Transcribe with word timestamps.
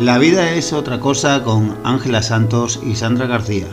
La 0.00 0.16
vida 0.16 0.52
es 0.52 0.72
otra 0.72 0.98
cosa 0.98 1.44
con 1.44 1.78
Ángela 1.84 2.22
Santos 2.22 2.80
y 2.82 2.96
Sandra 2.96 3.26
García. 3.26 3.66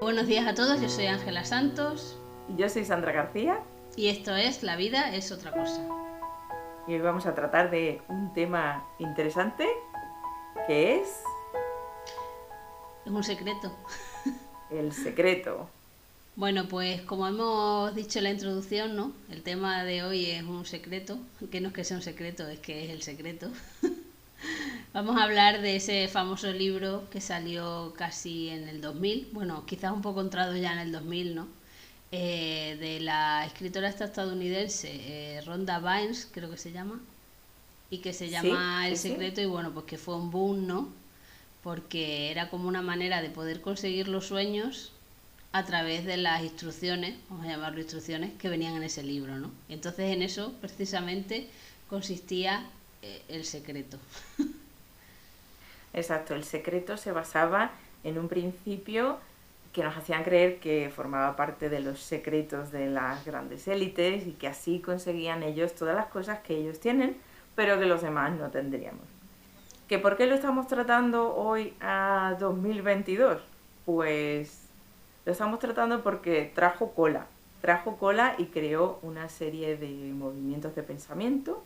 Buenos 0.00 0.26
días 0.26 0.48
a 0.48 0.54
todos, 0.54 0.80
yo 0.80 0.88
soy 0.88 1.06
Ángela 1.06 1.44
Santos 1.44 2.20
Yo 2.56 2.68
soy 2.68 2.84
Sandra 2.84 3.12
García 3.12 3.60
y 3.94 4.08
esto 4.08 4.34
es 4.34 4.64
La 4.64 4.74
vida 4.74 5.14
es 5.14 5.30
otra 5.30 5.52
cosa. 5.52 5.86
y 6.88 6.94
hoy 6.94 7.00
vamos 7.00 7.26
a 7.26 7.34
tratar 7.36 7.70
de 7.70 8.02
un 8.08 8.32
tema 8.32 8.84
interesante 8.98 9.68
que 10.66 10.96
es 10.96 11.22
Es 13.04 13.12
un 13.12 13.22
secreto. 13.24 13.72
el 14.68 14.92
secreto. 14.92 15.70
Bueno, 16.36 16.66
pues 16.68 17.02
como 17.02 17.26
hemos 17.28 17.94
dicho 17.94 18.18
en 18.18 18.24
la 18.24 18.30
introducción, 18.30 18.96
¿no? 18.96 19.12
El 19.28 19.42
tema 19.42 19.84
de 19.84 20.02
hoy 20.02 20.26
es 20.26 20.42
un 20.42 20.64
secreto, 20.66 21.18
que 21.50 21.60
no 21.60 21.68
es 21.68 21.74
que 21.74 21.84
sea 21.84 21.96
un 21.96 22.02
secreto, 22.02 22.48
es 22.48 22.58
que 22.60 22.84
es 22.84 22.90
el 22.90 23.02
secreto. 23.02 23.50
Vamos 24.92 25.16
a 25.16 25.24
hablar 25.24 25.60
de 25.62 25.76
ese 25.76 26.08
famoso 26.08 26.52
libro 26.52 27.08
que 27.10 27.20
salió 27.20 27.94
casi 27.96 28.48
en 28.50 28.68
el 28.68 28.80
2000, 28.80 29.30
bueno, 29.32 29.66
quizás 29.66 29.92
un 29.92 30.02
poco 30.02 30.20
entrado 30.20 30.56
ya 30.56 30.72
en 30.72 30.78
el 30.80 30.92
2000, 30.92 31.34
¿no? 31.34 31.48
Eh, 32.12 32.76
de 32.80 33.00
la 33.00 33.44
escritora 33.46 33.88
esta 33.88 34.04
estadounidense 34.06 35.36
eh, 35.38 35.40
Rhonda 35.42 35.80
Bynes, 35.80 36.28
creo 36.32 36.50
que 36.50 36.56
se 36.58 36.72
llama, 36.72 37.00
y 37.90 37.98
que 38.00 38.12
se 38.12 38.28
Sí, 38.28 38.30
llama 38.30 38.88
El 38.88 38.96
sí. 38.96 38.98
secreto 38.98 39.40
y 39.40 39.46
bueno, 39.46 39.72
pues 39.74 39.86
que 39.86 39.98
fue 39.98 40.16
un 40.16 40.30
boom, 40.30 40.66
¿no? 40.66 40.94
Porque 41.64 42.30
era 42.30 42.48
como 42.48 42.68
una 42.68 42.82
manera 42.82 43.22
de 43.22 43.30
poder 43.30 43.60
conseguir 43.60 44.06
los 44.06 44.28
sueños 44.28 44.92
a 45.50 45.64
través 45.64 46.04
de 46.04 46.16
las 46.16 46.42
instrucciones, 46.42 47.16
vamos 47.28 47.46
a 47.46 47.48
llamarlo 47.48 47.80
instrucciones, 47.80 48.32
que 48.34 48.48
venían 48.48 48.74
en 48.74 48.82
ese 48.84 49.02
libro, 49.02 49.36
¿no? 49.36 49.50
Entonces 49.68 50.12
en 50.12 50.22
eso 50.22 50.52
precisamente 50.60 51.48
consistía 51.88 52.66
eh, 53.02 53.22
el 53.28 53.44
secreto. 53.44 53.98
Exacto, 55.92 56.34
el 56.34 56.44
secreto 56.44 56.96
se 56.96 57.12
basaba 57.12 57.70
en 58.02 58.18
un 58.18 58.28
principio 58.28 59.18
que 59.72 59.84
nos 59.84 59.96
hacían 59.96 60.24
creer 60.24 60.58
que 60.58 60.90
formaba 60.94 61.36
parte 61.36 61.68
de 61.68 61.80
los 61.80 62.00
secretos 62.00 62.72
de 62.72 62.86
las 62.86 63.24
grandes 63.24 63.68
élites 63.68 64.26
y 64.26 64.32
que 64.32 64.48
así 64.48 64.80
conseguían 64.80 65.42
ellos 65.42 65.74
todas 65.74 65.96
las 65.96 66.06
cosas 66.06 66.40
que 66.40 66.56
ellos 66.56 66.80
tienen, 66.80 67.16
pero 67.54 67.78
que 67.78 67.86
los 67.86 68.02
demás 68.02 68.32
no 68.36 68.50
tendríamos. 68.50 69.13
¿Que 69.94 70.00
por 70.00 70.16
qué 70.16 70.26
lo 70.26 70.34
estamos 70.34 70.66
tratando 70.66 71.36
hoy 71.36 71.72
a 71.80 72.36
2022? 72.40 73.40
Pues 73.86 74.62
lo 75.24 75.30
estamos 75.30 75.60
tratando 75.60 76.02
porque 76.02 76.50
trajo 76.52 76.90
cola, 76.90 77.28
trajo 77.60 77.96
cola 77.96 78.34
y 78.36 78.46
creó 78.46 78.98
una 79.02 79.28
serie 79.28 79.76
de 79.76 79.86
movimientos 80.12 80.74
de 80.74 80.82
pensamiento 80.82 81.62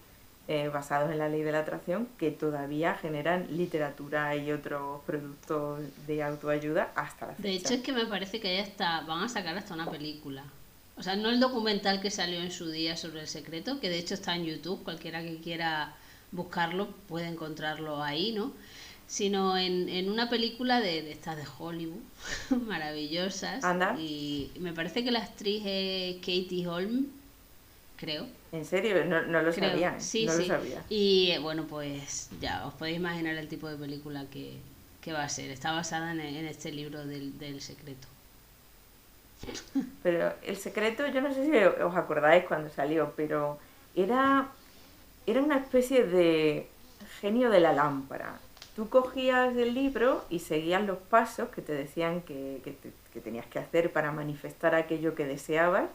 eh, 0.46 0.68
basados 0.68 1.10
en 1.10 1.16
la 1.16 1.30
ley 1.30 1.40
de 1.40 1.52
la 1.52 1.60
atracción 1.60 2.06
que 2.18 2.30
todavía 2.30 2.96
generan 2.96 3.46
literatura 3.56 4.36
y 4.36 4.52
otros 4.52 5.00
productos 5.06 5.80
de 6.06 6.22
autoayuda 6.22 6.92
hasta 6.96 7.28
la 7.28 7.32
fecha. 7.32 7.48
De 7.48 7.54
hecho 7.54 7.72
es 7.72 7.80
que 7.80 7.94
me 7.94 8.04
parece 8.04 8.40
que 8.40 8.54
ya 8.54 8.62
está, 8.62 9.00
van 9.06 9.24
a 9.24 9.30
sacar 9.30 9.56
hasta 9.56 9.72
una 9.72 9.90
película. 9.90 10.44
O 10.98 11.02
sea, 11.02 11.16
no 11.16 11.30
el 11.30 11.40
documental 11.40 12.02
que 12.02 12.10
salió 12.10 12.40
en 12.42 12.50
su 12.50 12.70
día 12.70 12.94
sobre 12.94 13.22
el 13.22 13.26
secreto, 13.26 13.80
que 13.80 13.88
de 13.88 13.98
hecho 13.98 14.12
está 14.12 14.36
en 14.36 14.44
YouTube, 14.44 14.84
cualquiera 14.84 15.22
que 15.22 15.38
quiera 15.38 15.94
buscarlo 16.32 16.88
puede 17.08 17.26
encontrarlo 17.28 18.02
ahí, 18.02 18.32
¿no? 18.32 18.52
Sino 19.06 19.56
en, 19.58 19.88
en 19.88 20.10
una 20.10 20.28
película 20.30 20.80
de, 20.80 21.02
de 21.02 21.12
estas 21.12 21.36
de 21.36 21.44
Hollywood, 21.58 22.02
maravillosas. 22.50 23.64
Anda. 23.64 23.94
Y 23.94 24.52
me 24.60 24.72
parece 24.72 25.04
que 25.04 25.10
la 25.10 25.20
actriz 25.20 25.62
es 25.66 26.16
Katie 26.16 26.66
Holm, 26.68 27.06
creo. 27.96 28.28
En 28.52 28.64
serio, 28.66 29.04
no, 29.06 29.22
no 29.22 29.42
lo 29.42 29.54
creo. 29.54 29.56
sabía. 29.56 30.00
Sí, 30.00 30.26
no 30.26 30.32
sí. 30.32 30.38
lo 30.38 30.44
sabía. 30.44 30.84
Y 30.88 31.30
eh, 31.32 31.38
bueno, 31.38 31.66
pues 31.66 32.30
ya 32.40 32.66
os 32.66 32.74
podéis 32.74 32.96
imaginar 32.98 33.36
el 33.36 33.48
tipo 33.48 33.68
de 33.68 33.76
película 33.76 34.26
que, 34.30 34.62
que 35.00 35.12
va 35.12 35.24
a 35.24 35.28
ser. 35.28 35.50
Está 35.50 35.72
basada 35.72 36.12
en, 36.12 36.20
en 36.20 36.46
este 36.46 36.72
libro 36.72 37.06
del, 37.06 37.38
del 37.38 37.60
secreto. 37.62 38.08
Pero 40.02 40.34
el 40.42 40.56
secreto, 40.56 41.06
yo 41.08 41.20
no 41.20 41.32
sé 41.32 41.44
si 41.44 41.56
os 41.82 41.94
acordáis 41.96 42.44
cuando 42.44 42.70
salió, 42.70 43.14
pero 43.16 43.58
era, 43.94 44.57
era 45.30 45.42
una 45.42 45.56
especie 45.58 46.04
de 46.04 46.68
genio 47.20 47.50
de 47.50 47.60
la 47.60 47.72
lámpara. 47.72 48.38
Tú 48.76 48.88
cogías 48.88 49.56
el 49.56 49.74
libro 49.74 50.24
y 50.30 50.38
seguías 50.38 50.82
los 50.84 50.98
pasos 50.98 51.48
que 51.48 51.62
te 51.62 51.72
decían 51.72 52.20
que, 52.22 52.60
que 52.64 52.70
te- 52.72 52.92
que 53.12 53.20
tenías 53.20 53.46
que 53.46 53.58
hacer 53.58 53.92
para 53.92 54.12
manifestar 54.12 54.74
aquello 54.74 55.14
que 55.14 55.24
deseabas 55.26 55.90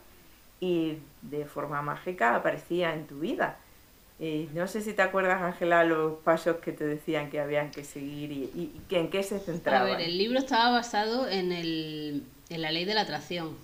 y 0.60 0.98
de 1.22 1.46
forma 1.46 1.82
mágica 1.82 2.36
aparecía 2.36 2.94
en 2.94 3.08
tu 3.08 3.20
vida. 3.20 3.58
Y 4.20 4.50
no 4.54 4.68
sé 4.68 4.82
si 4.82 4.94
te 4.94 5.02
acuerdas, 5.02 5.42
Ángela, 5.42 5.84
los 5.84 6.20
pasos 6.20 6.58
que 6.58 6.72
te 6.72 6.86
decían 6.86 7.30
que 7.30 7.40
habían 7.40 7.72
que 7.72 7.84
seguir 7.84 8.32
y, 8.32 8.44
y- 8.56 8.72
y 8.76 8.82
que 8.90 9.00
en 9.00 9.10
qué 9.10 9.24
se 9.24 9.36
A 9.38 9.40
centraban. 9.40 9.98
ver, 9.98 10.02
el 10.02 10.18
libro 10.18 10.40
estaba 10.40 10.72
basado 10.72 11.28
en, 11.30 11.52
el, 11.52 12.24
en 12.50 12.62
la 12.62 12.72
ley 12.72 12.86
de 12.86 12.94
la 12.94 13.02
atracción, 13.02 13.56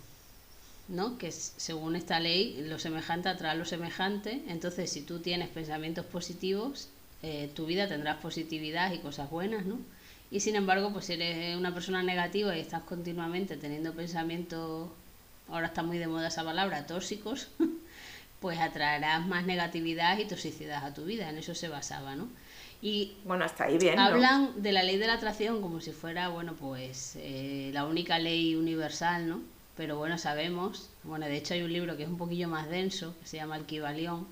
¿no? 0.89 1.17
Que 1.17 1.31
según 1.31 1.95
esta 1.95 2.19
ley, 2.19 2.61
lo 2.67 2.79
semejante 2.79 3.29
atrae 3.29 3.57
lo 3.57 3.65
semejante. 3.65 4.43
Entonces, 4.47 4.91
si 4.91 5.01
tú 5.01 5.19
tienes 5.19 5.47
pensamientos 5.49 6.05
positivos, 6.05 6.89
eh, 7.21 7.51
tu 7.53 7.65
vida 7.65 7.87
tendrás 7.87 8.17
positividad 8.17 8.91
y 8.91 8.99
cosas 8.99 9.29
buenas, 9.29 9.65
¿no? 9.65 9.79
Y 10.31 10.41
sin 10.41 10.55
embargo, 10.55 10.91
pues 10.91 11.05
si 11.05 11.13
eres 11.13 11.57
una 11.57 11.73
persona 11.73 12.03
negativa 12.03 12.55
y 12.55 12.59
estás 12.59 12.83
continuamente 12.83 13.57
teniendo 13.57 13.93
pensamientos, 13.93 14.89
ahora 15.47 15.67
está 15.67 15.83
muy 15.83 15.97
de 15.97 16.07
moda 16.07 16.27
esa 16.27 16.43
palabra, 16.43 16.85
tóxicos, 16.85 17.49
pues 18.39 18.59
atraerás 18.59 19.25
más 19.27 19.45
negatividad 19.45 20.17
y 20.17 20.25
toxicidad 20.25 20.85
a 20.85 20.93
tu 20.93 21.05
vida. 21.05 21.29
En 21.29 21.37
eso 21.37 21.55
se 21.55 21.67
basaba, 21.67 22.15
¿no? 22.15 22.27
Y 22.81 23.13
Bueno, 23.25 23.43
hasta 23.43 23.65
ahí 23.65 23.77
bien, 23.77 23.95
¿no? 23.95 24.03
Hablan 24.03 24.61
de 24.61 24.71
la 24.71 24.83
ley 24.83 24.97
de 24.97 25.07
la 25.07 25.13
atracción 25.15 25.61
como 25.61 25.81
si 25.81 25.91
fuera, 25.91 26.29
bueno, 26.29 26.53
pues 26.53 27.15
eh, 27.17 27.71
la 27.73 27.85
única 27.85 28.19
ley 28.19 28.55
universal, 28.55 29.27
¿no? 29.27 29.41
Pero 29.79 29.97
bueno, 29.97 30.17
sabemos, 30.19 30.91
bueno, 31.03 31.25
de 31.27 31.37
hecho 31.37 31.55
hay 31.55 31.63
un 31.63 31.73
libro 31.73 31.97
que 31.97 32.03
es 32.03 32.09
un 32.09 32.19
poquillo 32.23 32.49
más 32.49 32.69
denso, 32.69 33.15
que 33.21 33.27
se 33.27 33.37
llama 33.37 33.57
El 33.57 33.65
Kybalión, 33.65 34.27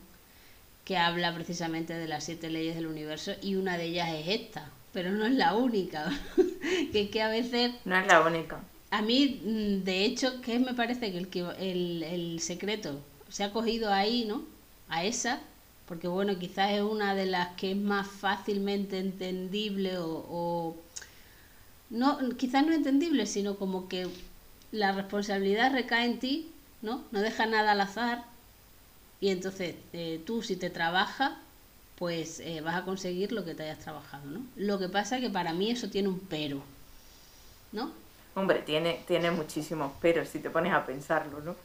que 0.85 0.97
habla 0.97 1.33
precisamente 1.35 1.93
de 1.95 2.07
las 2.07 2.25
siete 2.25 2.49
leyes 2.49 2.75
del 2.75 2.87
universo 2.87 3.33
y 3.41 3.55
una 3.55 3.77
de 3.77 3.85
ellas 3.85 4.09
es 4.13 4.27
esta, 4.41 4.71
pero 4.93 5.11
no 5.11 5.25
es 5.25 5.33
la 5.33 5.55
única, 5.55 6.11
que 6.91 7.01
es 7.03 7.09
que 7.11 7.21
a 7.21 7.29
veces 7.29 7.71
No 7.85 7.95
es 7.97 8.05
la 8.07 8.21
única. 8.21 8.61
a 8.91 9.01
mí, 9.01 9.41
mm, 9.43 9.83
de 9.83 10.05
hecho, 10.05 10.41
que 10.41 10.59
me 10.59 10.73
parece 10.73 11.11
que 11.11 11.17
el, 11.17 11.29
que 11.29 11.39
el, 11.59 12.03
el 12.03 12.39
secreto 12.39 13.01
se 13.29 13.43
ha 13.43 13.51
cogido 13.51 13.91
ahí, 13.91 14.25
¿no? 14.25 14.43
A 14.89 15.03
esa, 15.03 15.41
porque 15.87 16.07
bueno, 16.07 16.37
quizás 16.39 16.71
es 16.71 16.81
una 16.81 17.13
de 17.15 17.25
las 17.25 17.49
que 17.55 17.71
es 17.71 17.77
más 17.77 18.07
fácilmente 18.07 18.99
entendible 18.99 19.97
o, 19.97 20.07
o- 20.29 20.77
no, 21.89 22.17
quizás 22.37 22.65
no 22.65 22.73
entendible, 22.73 23.25
sino 23.25 23.57
como 23.57 23.87
que 23.87 24.07
la 24.71 24.91
responsabilidad 24.91 25.71
recae 25.71 26.05
en 26.05 26.19
ti, 26.19 26.51
¿no? 26.81 27.03
No 27.11 27.21
deja 27.21 27.45
nada 27.45 27.71
al 27.71 27.81
azar 27.81 28.23
y 29.19 29.29
entonces 29.29 29.75
eh, 29.93 30.21
tú 30.25 30.43
si 30.43 30.55
te 30.55 30.69
trabajas, 30.69 31.33
pues 31.97 32.39
eh, 32.39 32.61
vas 32.61 32.75
a 32.75 32.85
conseguir 32.85 33.31
lo 33.31 33.43
que 33.45 33.55
te 33.55 33.63
hayas 33.63 33.79
trabajado, 33.79 34.25
¿no? 34.25 34.41
Lo 34.55 34.77
que 34.77 34.89
pasa 34.89 35.17
es 35.17 35.23
que 35.23 35.29
para 35.29 35.53
mí 35.53 35.71
eso 35.71 35.89
tiene 35.89 36.09
un 36.09 36.19
pero, 36.19 36.61
¿no? 37.71 37.91
Hombre, 38.35 38.59
tiene, 38.59 39.01
tiene 39.07 39.31
muchísimos 39.31 39.91
peros 39.93 40.29
si 40.29 40.39
te 40.39 40.49
pones 40.49 40.73
a 40.73 40.85
pensarlo, 40.85 41.39
¿no? 41.41 41.55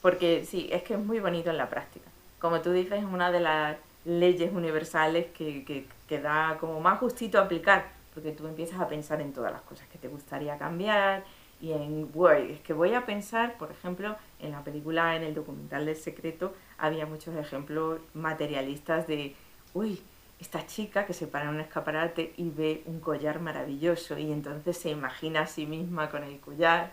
Porque 0.00 0.46
sí, 0.48 0.68
es 0.72 0.82
que 0.82 0.94
es 0.94 1.00
muy 1.00 1.20
bonito 1.20 1.50
en 1.50 1.58
la 1.58 1.68
práctica. 1.68 2.06
Como 2.38 2.60
tú 2.60 2.72
dices, 2.72 3.00
es 3.00 3.04
una 3.04 3.30
de 3.30 3.40
las 3.40 3.76
leyes 4.04 4.52
universales 4.52 5.26
que, 5.36 5.64
que, 5.64 5.86
que 6.08 6.20
da 6.20 6.56
como 6.58 6.80
más 6.80 6.98
justito 6.98 7.38
aplicar, 7.38 7.90
porque 8.14 8.32
tú 8.32 8.46
empiezas 8.46 8.80
a 8.80 8.88
pensar 8.88 9.20
en 9.20 9.32
todas 9.32 9.52
las 9.52 9.62
cosas 9.62 9.86
que 9.88 9.98
te 9.98 10.08
gustaría 10.08 10.56
cambiar 10.56 11.22
y 11.62 11.72
en, 11.72 12.10
"Guay, 12.12 12.52
es 12.52 12.60
que 12.60 12.72
voy 12.72 12.92
a 12.92 13.06
pensar, 13.06 13.56
por 13.56 13.70
ejemplo, 13.70 14.16
en 14.40 14.50
la 14.50 14.62
película, 14.64 15.16
en 15.16 15.22
el 15.22 15.32
documental 15.32 15.86
del 15.86 15.96
secreto, 15.96 16.54
había 16.76 17.06
muchos 17.06 17.36
ejemplos 17.36 18.00
materialistas 18.14 19.06
de, 19.06 19.34
uy, 19.72 20.02
esta 20.40 20.66
chica 20.66 21.06
que 21.06 21.14
se 21.14 21.28
para 21.28 21.44
en 21.44 21.50
un 21.54 21.60
escaparate 21.60 22.34
y 22.36 22.50
ve 22.50 22.82
un 22.86 22.98
collar 22.98 23.40
maravilloso 23.40 24.18
y 24.18 24.32
entonces 24.32 24.76
se 24.76 24.90
imagina 24.90 25.42
a 25.42 25.46
sí 25.46 25.66
misma 25.66 26.10
con 26.10 26.24
el 26.24 26.40
collar 26.40 26.90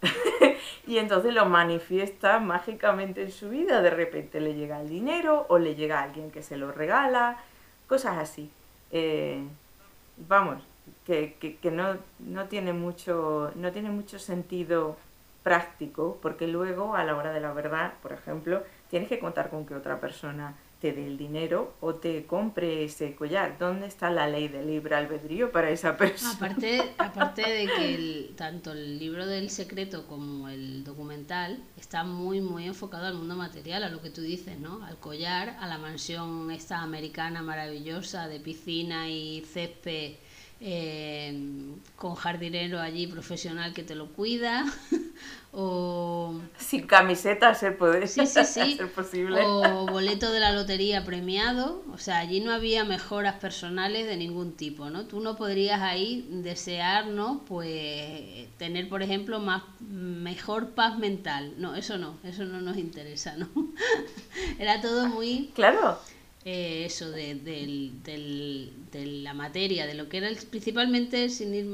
y 0.86 0.96
entonces 0.96 1.34
lo 1.34 1.44
manifiesta 1.44 2.38
mágicamente 2.38 3.22
en 3.22 3.30
su 3.30 3.50
vida. 3.50 3.82
De 3.82 3.90
repente 3.90 4.40
le 4.40 4.54
llega 4.54 4.80
el 4.80 4.88
dinero 4.88 5.44
o 5.50 5.58
le 5.58 5.74
llega 5.74 6.02
alguien 6.02 6.30
que 6.30 6.42
se 6.42 6.56
lo 6.56 6.72
regala, 6.72 7.36
cosas 7.86 8.16
así. 8.16 8.50
Eh, 8.90 9.42
vamos, 10.16 10.62
que, 11.04 11.36
que, 11.60 11.70
no, 11.70 11.96
no, 12.18 12.46
tiene 12.46 12.72
mucho, 12.72 13.52
no 13.54 13.72
tiene 13.72 13.90
mucho 13.90 14.18
sentido 14.18 14.96
práctico 15.42 16.18
porque 16.20 16.46
luego 16.46 16.94
a 16.94 17.04
la 17.04 17.16
hora 17.16 17.32
de 17.32 17.40
la 17.40 17.52
verdad, 17.52 17.94
por 18.02 18.12
ejemplo, 18.12 18.62
tienes 18.90 19.08
que 19.08 19.18
contar 19.18 19.50
con 19.50 19.66
que 19.66 19.74
otra 19.74 20.00
persona 20.00 20.54
te 20.80 20.92
dé 20.92 21.06
el 21.06 21.18
dinero 21.18 21.74
o 21.80 21.94
te 21.94 22.24
compre 22.24 22.84
ese 22.84 23.14
collar. 23.16 23.58
¿Dónde 23.58 23.86
está 23.86 24.10
la 24.10 24.28
ley 24.28 24.48
del 24.48 24.68
libre 24.68 24.94
albedrío 24.94 25.50
para 25.50 25.70
esa 25.70 25.96
persona? 25.96 26.34
Aparte, 26.34 26.82
aparte 26.98 27.42
de 27.42 27.66
que 27.66 28.30
tanto 28.36 28.72
el 28.72 28.98
libro 28.98 29.26
del 29.26 29.50
secreto 29.50 30.06
como 30.06 30.48
el 30.48 30.84
documental 30.84 31.62
está 31.76 32.04
muy, 32.04 32.40
muy 32.40 32.66
enfocado 32.66 33.06
al 33.06 33.14
mundo 33.14 33.34
material, 33.34 33.82
a 33.82 33.88
lo 33.88 34.00
que 34.00 34.10
tú 34.10 34.20
dices, 34.20 34.58
¿no? 34.58 34.84
Al 34.84 34.98
collar, 34.98 35.56
a 35.60 35.66
la 35.66 35.78
mansión 35.78 36.50
esta 36.50 36.80
americana 36.80 37.42
maravillosa 37.42 38.28
de 38.28 38.38
piscina 38.38 39.08
y 39.08 39.44
césped 39.52 40.14
eh, 40.60 41.32
con 41.94 42.16
jardinero 42.16 42.80
allí 42.80 43.06
profesional 43.06 43.72
que 43.72 43.84
te 43.84 43.94
lo 43.94 44.08
cuida 44.08 44.64
o 45.52 46.40
sin 46.58 46.86
camiseta 46.86 47.54
se 47.54 47.70
puede 47.70 48.08
sí, 48.08 48.26
sí, 48.26 48.44
sí. 48.44 48.78
posible. 48.94 49.40
O 49.44 49.86
boleto 49.86 50.32
de 50.32 50.40
la 50.40 50.52
lotería 50.52 51.04
premiado. 51.04 51.84
O 51.92 51.98
sea 51.98 52.18
allí 52.18 52.40
no 52.40 52.52
había 52.52 52.84
mejoras 52.84 53.36
personales 53.36 54.06
de 54.06 54.16
ningún 54.16 54.52
tipo 54.52 54.90
no 54.90 55.06
tú 55.06 55.20
no 55.20 55.36
podrías 55.36 55.80
ahí 55.80 56.26
desear 56.28 57.06
no 57.06 57.44
pues 57.46 58.48
tener 58.58 58.88
por 58.88 59.02
ejemplo 59.02 59.38
más 59.38 59.62
mejor 59.80 60.70
paz 60.70 60.98
mental. 60.98 61.54
No 61.58 61.76
eso 61.76 61.98
no 61.98 62.18
eso 62.24 62.44
no 62.44 62.60
nos 62.60 62.76
interesa 62.76 63.36
no 63.36 63.48
era 64.58 64.80
todo 64.80 65.06
muy 65.06 65.52
claro 65.54 65.98
eh, 66.50 66.86
eso 66.86 67.10
de, 67.10 67.34
de, 67.34 69.06
la 69.06 69.34
materia, 69.34 69.86
de 69.86 69.92
lo 69.92 70.08
que 70.08 70.16
era 70.16 70.30
principalmente, 70.48 71.28
sin 71.28 71.54
ir, 71.54 71.66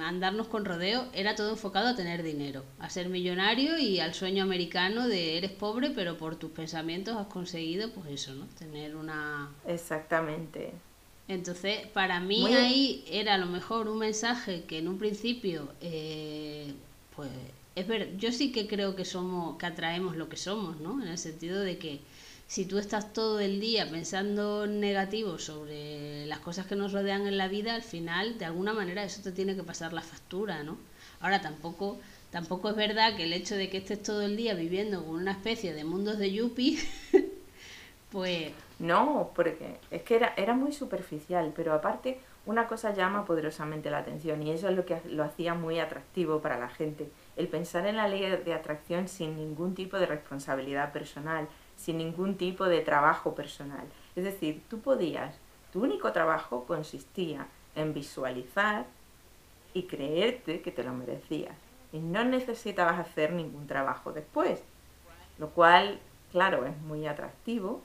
andarnos 0.00 0.46
con 0.46 0.64
rodeo, 0.64 1.04
era 1.12 1.34
todo 1.34 1.50
enfocado 1.50 1.88
a 1.88 1.94
tener 1.94 2.22
dinero, 2.22 2.64
a 2.78 2.88
ser 2.88 3.10
millonario 3.10 3.76
y 3.76 4.00
al 4.00 4.14
sueño 4.14 4.42
americano 4.42 5.08
de 5.08 5.36
eres 5.36 5.50
pobre, 5.50 5.90
pero 5.90 6.16
por 6.16 6.36
tus 6.36 6.50
pensamientos 6.52 7.18
has 7.18 7.26
conseguido, 7.26 7.90
pues 7.90 8.06
eso, 8.08 8.34
¿no? 8.34 8.46
Tener 8.58 8.96
una... 8.96 9.50
Exactamente. 9.66 10.72
Entonces, 11.28 11.86
para 11.88 12.18
mí 12.20 12.46
ahí 12.54 13.04
era 13.10 13.34
a 13.34 13.38
lo 13.38 13.46
mejor 13.46 13.88
un 13.88 13.98
mensaje 13.98 14.64
que 14.64 14.78
en 14.78 14.88
un 14.88 14.96
principio, 14.96 15.68
eh, 15.82 16.72
pues, 17.14 17.28
es 17.74 17.86
ver, 17.86 18.16
yo 18.16 18.32
sí 18.32 18.52
que 18.52 18.66
creo 18.66 18.96
que 18.96 19.04
somos, 19.04 19.58
que 19.58 19.66
atraemos 19.66 20.16
lo 20.16 20.30
que 20.30 20.38
somos, 20.38 20.80
¿no? 20.80 21.02
En 21.02 21.08
el 21.08 21.18
sentido 21.18 21.60
de 21.60 21.76
que 21.76 22.00
si 22.54 22.66
tú 22.66 22.78
estás 22.78 23.12
todo 23.12 23.40
el 23.40 23.58
día 23.58 23.90
pensando 23.90 24.68
negativo 24.68 25.40
sobre 25.40 26.24
las 26.26 26.38
cosas 26.38 26.66
que 26.66 26.76
nos 26.76 26.92
rodean 26.92 27.26
en 27.26 27.36
la 27.36 27.48
vida, 27.48 27.74
al 27.74 27.82
final, 27.82 28.38
de 28.38 28.44
alguna 28.44 28.72
manera, 28.72 29.02
eso 29.02 29.22
te 29.24 29.32
tiene 29.32 29.56
que 29.56 29.64
pasar 29.64 29.92
la 29.92 30.02
factura, 30.02 30.62
¿no? 30.62 30.78
Ahora 31.18 31.40
tampoco, 31.40 31.98
tampoco 32.30 32.70
es 32.70 32.76
verdad 32.76 33.16
que 33.16 33.24
el 33.24 33.32
hecho 33.32 33.56
de 33.56 33.68
que 33.70 33.78
estés 33.78 34.00
todo 34.04 34.22
el 34.22 34.36
día 34.36 34.54
viviendo 34.54 35.04
con 35.04 35.16
una 35.16 35.32
especie 35.32 35.74
de 35.74 35.82
mundos 35.82 36.16
de 36.18 36.30
yuppie, 36.30 36.78
pues... 38.12 38.52
No, 38.78 39.32
porque 39.34 39.78
es 39.90 40.02
que 40.02 40.14
era, 40.14 40.32
era 40.36 40.54
muy 40.54 40.72
superficial, 40.72 41.52
pero 41.56 41.72
aparte 41.72 42.20
una 42.46 42.68
cosa 42.68 42.94
llama 42.94 43.24
poderosamente 43.24 43.90
la 43.90 43.98
atención 43.98 44.42
y 44.44 44.52
eso 44.52 44.68
es 44.68 44.76
lo 44.76 44.84
que 44.84 45.00
lo 45.08 45.24
hacía 45.24 45.54
muy 45.54 45.80
atractivo 45.80 46.40
para 46.40 46.58
la 46.58 46.68
gente, 46.68 47.08
el 47.36 47.48
pensar 47.48 47.86
en 47.86 47.96
la 47.96 48.06
ley 48.06 48.20
de 48.20 48.54
atracción 48.54 49.08
sin 49.08 49.36
ningún 49.36 49.74
tipo 49.74 49.98
de 49.98 50.06
responsabilidad 50.06 50.92
personal, 50.92 51.48
sin 51.76 51.98
ningún 51.98 52.36
tipo 52.36 52.64
de 52.64 52.80
trabajo 52.80 53.34
personal. 53.34 53.86
Es 54.16 54.24
decir, 54.24 54.62
tú 54.68 54.80
podías, 54.80 55.34
tu 55.72 55.82
único 55.82 56.12
trabajo 56.12 56.64
consistía 56.66 57.46
en 57.74 57.94
visualizar 57.94 58.86
y 59.72 59.84
creerte 59.84 60.60
que 60.60 60.70
te 60.70 60.84
lo 60.84 60.92
merecías. 60.92 61.56
Y 61.92 61.98
no 61.98 62.24
necesitabas 62.24 62.98
hacer 62.98 63.32
ningún 63.32 63.66
trabajo 63.66 64.12
después. 64.12 64.62
Lo 65.38 65.50
cual, 65.50 65.98
claro, 66.32 66.64
es 66.66 66.76
muy 66.82 67.06
atractivo 67.06 67.82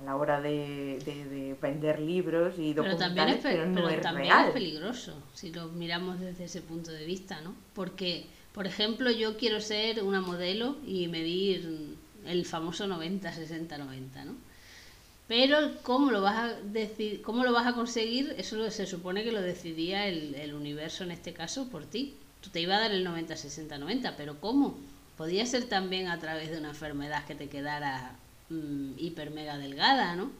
a 0.00 0.04
la 0.04 0.16
hora 0.16 0.40
de, 0.40 1.56
vender 1.60 2.00
libros 2.00 2.54
y 2.58 2.74
documentales, 2.74 3.38
pero, 3.42 3.66
no 3.66 3.88
es 3.88 4.00
también 4.00 4.28
real. 4.28 4.48
es 4.48 4.52
peligroso 4.52 5.22
si 5.34 5.52
lo 5.52 5.68
miramos 5.68 6.20
desde 6.20 6.44
ese 6.44 6.62
punto 6.62 6.90
de 6.90 7.04
vista, 7.04 7.40
¿no? 7.42 7.54
Porque, 7.74 8.26
por 8.52 8.66
ejemplo, 8.66 9.10
yo 9.10 9.36
quiero 9.36 9.60
ser 9.60 10.02
una 10.02 10.20
modelo 10.20 10.76
y 10.84 11.06
medir 11.08 11.96
el 12.26 12.44
famoso 12.46 12.86
90, 12.86 13.32
60, 13.32 13.78
90, 13.78 14.24
¿no? 14.24 14.34
Pero 15.26 15.56
cómo 15.82 16.10
lo 16.10 16.20
vas 16.20 16.36
a 16.36 16.60
decir, 16.60 17.22
cómo 17.22 17.44
lo 17.44 17.52
vas 17.52 17.66
a 17.66 17.72
conseguir, 17.72 18.34
eso 18.36 18.70
se 18.70 18.86
supone 18.86 19.24
que 19.24 19.32
lo 19.32 19.40
decidía 19.40 20.06
el, 20.06 20.52
universo 20.54 21.04
en 21.04 21.12
este 21.12 21.32
caso 21.32 21.68
por 21.70 21.86
ti. 21.86 22.14
Tú 22.42 22.50
te 22.50 22.60
iba 22.60 22.76
a 22.76 22.80
dar 22.80 22.92
el 22.92 23.04
90, 23.04 23.34
60, 23.34 23.78
90, 23.78 24.16
pero 24.16 24.38
¿cómo? 24.38 24.76
Podía 25.16 25.46
ser 25.46 25.64
también 25.64 26.08
a 26.08 26.18
través 26.18 26.50
de 26.50 26.58
una 26.58 26.70
enfermedad 26.70 27.24
que 27.24 27.34
te 27.34 27.48
quedara 27.48 28.16
mm, 28.50 28.92
hiper 28.98 29.30
mega 29.30 29.56
delgada, 29.56 30.14
¿no? 30.14 30.30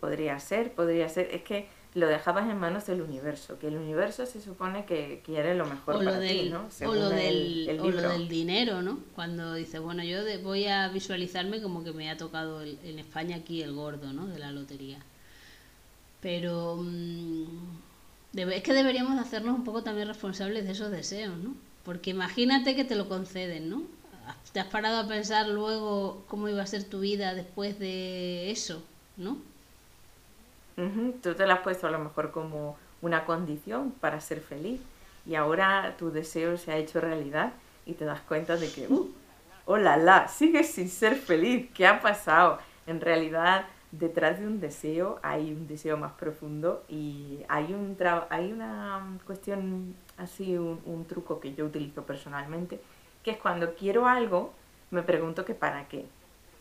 Podría 0.00 0.40
ser, 0.40 0.72
podría 0.72 1.08
ser. 1.08 1.28
Es 1.32 1.42
que 1.42 1.68
lo 1.96 2.08
dejabas 2.08 2.48
en 2.50 2.58
manos 2.58 2.84
del 2.86 3.00
universo, 3.00 3.58
que 3.58 3.68
el 3.68 3.76
universo 3.76 4.26
se 4.26 4.42
supone 4.42 4.84
que 4.84 5.22
quiere 5.24 5.54
lo 5.54 5.64
mejor 5.64 6.04
para 6.04 6.20
ti, 6.20 6.50
¿no? 6.50 6.68
o 6.86 6.94
lo, 6.94 7.08
del, 7.08 7.78
o 7.80 7.90
lo 7.90 8.10
del 8.10 8.28
dinero, 8.28 8.82
¿no? 8.82 8.98
Cuando 9.14 9.54
dices, 9.54 9.80
bueno, 9.80 10.04
yo 10.04 10.18
voy 10.42 10.66
a 10.66 10.88
visualizarme 10.88 11.62
como 11.62 11.82
que 11.82 11.92
me 11.92 12.10
ha 12.10 12.18
tocado 12.18 12.62
en 12.62 12.98
España 12.98 13.36
aquí 13.36 13.62
el 13.62 13.72
gordo, 13.72 14.12
¿no? 14.12 14.26
De 14.26 14.38
la 14.38 14.52
lotería. 14.52 14.98
Pero 16.20 16.76
mm, 16.82 17.44
es 18.34 18.62
que 18.62 18.74
deberíamos 18.74 19.18
hacernos 19.18 19.56
un 19.56 19.64
poco 19.64 19.82
también 19.82 20.06
responsables 20.06 20.66
de 20.66 20.72
esos 20.72 20.90
deseos, 20.90 21.38
¿no? 21.38 21.54
Porque 21.82 22.10
imagínate 22.10 22.76
que 22.76 22.84
te 22.84 22.94
lo 22.94 23.08
conceden, 23.08 23.70
¿no? 23.70 23.84
¿Te 24.52 24.60
has 24.60 24.66
parado 24.66 24.98
a 24.98 25.08
pensar 25.08 25.48
luego 25.48 26.26
cómo 26.28 26.46
iba 26.50 26.62
a 26.62 26.66
ser 26.66 26.84
tu 26.84 27.00
vida 27.00 27.32
después 27.32 27.78
de 27.78 28.50
eso, 28.50 28.82
¿no? 29.16 29.38
Tú 31.22 31.34
te 31.34 31.46
la 31.46 31.54
has 31.54 31.60
puesto 31.60 31.86
a 31.86 31.90
lo 31.90 31.98
mejor 31.98 32.30
como 32.30 32.76
una 33.00 33.24
condición 33.24 33.92
para 33.92 34.20
ser 34.20 34.40
feliz 34.40 34.80
y 35.24 35.34
ahora 35.34 35.96
tu 35.98 36.10
deseo 36.10 36.58
se 36.58 36.70
ha 36.70 36.76
hecho 36.76 37.00
realidad 37.00 37.52
y 37.86 37.94
te 37.94 38.04
das 38.04 38.20
cuenta 38.20 38.56
de 38.56 38.70
que, 38.70 38.86
uh, 38.86 39.10
oh 39.64 39.76
la 39.78 39.96
la, 39.96 40.28
sigues 40.28 40.70
sin 40.70 40.90
ser 40.90 41.16
feliz, 41.16 41.70
¿qué 41.72 41.86
ha 41.86 42.00
pasado? 42.00 42.58
En 42.86 43.00
realidad, 43.00 43.66
detrás 43.90 44.38
de 44.38 44.46
un 44.46 44.60
deseo 44.60 45.18
hay 45.22 45.52
un 45.52 45.66
deseo 45.66 45.96
más 45.96 46.12
profundo 46.12 46.84
y 46.88 47.40
hay, 47.48 47.72
un 47.72 47.96
hay 48.28 48.52
una 48.52 49.18
cuestión 49.24 49.94
así, 50.18 50.58
un, 50.58 50.80
un 50.84 51.06
truco 51.06 51.40
que 51.40 51.54
yo 51.54 51.64
utilizo 51.64 52.02
personalmente, 52.04 52.80
que 53.22 53.32
es 53.32 53.38
cuando 53.38 53.74
quiero 53.74 54.06
algo, 54.06 54.52
me 54.90 55.02
pregunto 55.02 55.44
que 55.44 55.54
para 55.54 55.88
qué. 55.88 56.06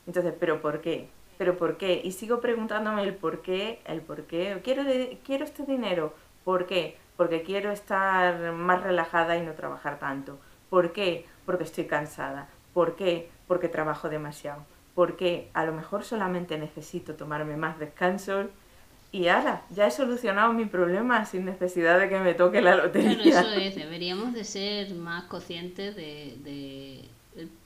Entonces, 0.08 0.34
¿pero 0.40 0.62
por 0.62 0.82
qué? 0.82 1.10
Pero 1.38 1.58
¿por 1.58 1.78
qué? 1.78 2.02
Y 2.04 2.12
sigo 2.12 2.42
preguntándome 2.42 3.04
el 3.04 3.16
por 3.16 3.42
qué, 3.42 3.82
el 3.86 4.02
por 4.02 4.24
qué. 4.24 4.62
Quiero, 4.64 4.84
quiero 5.24 5.44
este 5.44 5.66
dinero, 5.66 6.14
¿por 6.44 6.66
qué? 6.66 6.98
Porque 7.18 7.44
quiero 7.44 7.72
estar 7.72 8.52
más 8.52 8.84
relajada 8.84 9.38
y 9.38 9.42
no 9.42 9.54
trabajar 9.54 10.00
tanto. 10.00 10.40
¿Por 10.70 10.94
qué? 10.94 11.26
Porque 11.46 11.64
estoy 11.64 11.86
cansada. 11.86 12.50
¿Por 12.74 12.96
qué? 12.96 13.30
Porque 13.48 13.70
trabajo 13.70 14.10
demasiado. 14.10 14.66
¿Por 14.94 15.16
qué? 15.16 15.50
A 15.54 15.66
lo 15.66 15.74
mejor 15.74 16.04
solamente 16.04 16.58
necesito 16.58 17.16
tomarme 17.16 17.58
más 17.58 17.80
descansos 17.80 18.48
y 19.12 19.28
ahora 19.28 19.64
ya 19.70 19.88
he 19.88 19.92
solucionado 19.92 20.52
mi 20.52 20.66
problema 20.66 21.26
sin 21.26 21.46
necesidad 21.46 22.00
de 22.00 22.10
que 22.10 22.20
me 22.20 22.34
toque 22.34 22.62
la 22.62 22.76
lotería. 22.76 23.40
eso 23.40 23.52
es, 23.52 23.76
deberíamos 23.76 24.34
de 24.34 24.44
ser 24.44 24.94
más 24.96 25.26
conscientes 25.26 25.96
de 25.96 27.10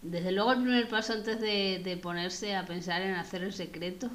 desde 0.02 0.32
luego 0.32 0.52
el 0.54 0.62
primer 0.62 0.88
paso 0.88 1.14
antes 1.14 1.40
de, 1.40 2.00
ponerse 2.02 2.56
a 2.56 2.66
pensar 2.66 3.02
en 3.02 3.14
hacer 3.14 3.44
el 3.44 3.54
secreto 3.54 4.10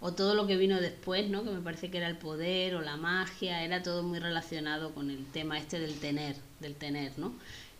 o 0.00 0.12
todo 0.12 0.34
lo 0.34 0.46
que 0.46 0.56
vino 0.56 0.80
después, 0.80 1.28
¿no? 1.30 1.44
Que 1.44 1.50
me 1.50 1.60
parece 1.60 1.90
que 1.90 1.98
era 1.98 2.08
el 2.08 2.18
poder 2.18 2.74
o 2.74 2.82
la 2.82 2.96
magia, 2.96 3.62
era 3.62 3.82
todo 3.82 4.02
muy 4.02 4.18
relacionado 4.18 4.94
con 4.94 5.10
el 5.10 5.24
tema 5.26 5.58
este 5.58 5.80
del 5.80 5.98
tener, 5.98 6.36
del 6.60 6.74
tener, 6.74 7.18
¿no? 7.18 7.32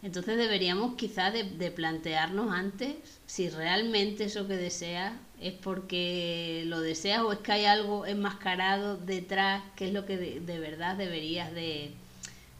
Entonces 0.02 0.36
deberíamos 0.36 0.94
quizás 0.94 1.32
de, 1.32 1.70
plantearnos 1.70 2.52
antes 2.52 2.94
si 3.26 3.48
realmente 3.48 4.24
eso 4.24 4.46
que 4.46 4.56
deseas 4.56 5.14
es 5.40 5.54
porque 5.54 6.62
lo 6.66 6.80
deseas 6.80 7.22
o 7.22 7.32
es 7.32 7.38
que 7.40 7.52
hay 7.52 7.64
algo 7.64 8.06
enmascarado 8.06 8.96
detrás, 8.96 9.62
que 9.74 9.88
es 9.88 9.92
lo 9.92 10.06
que 10.06 10.16
de, 10.16 10.58
verdad 10.60 10.96
deberías 10.96 11.52
de, 11.52 11.90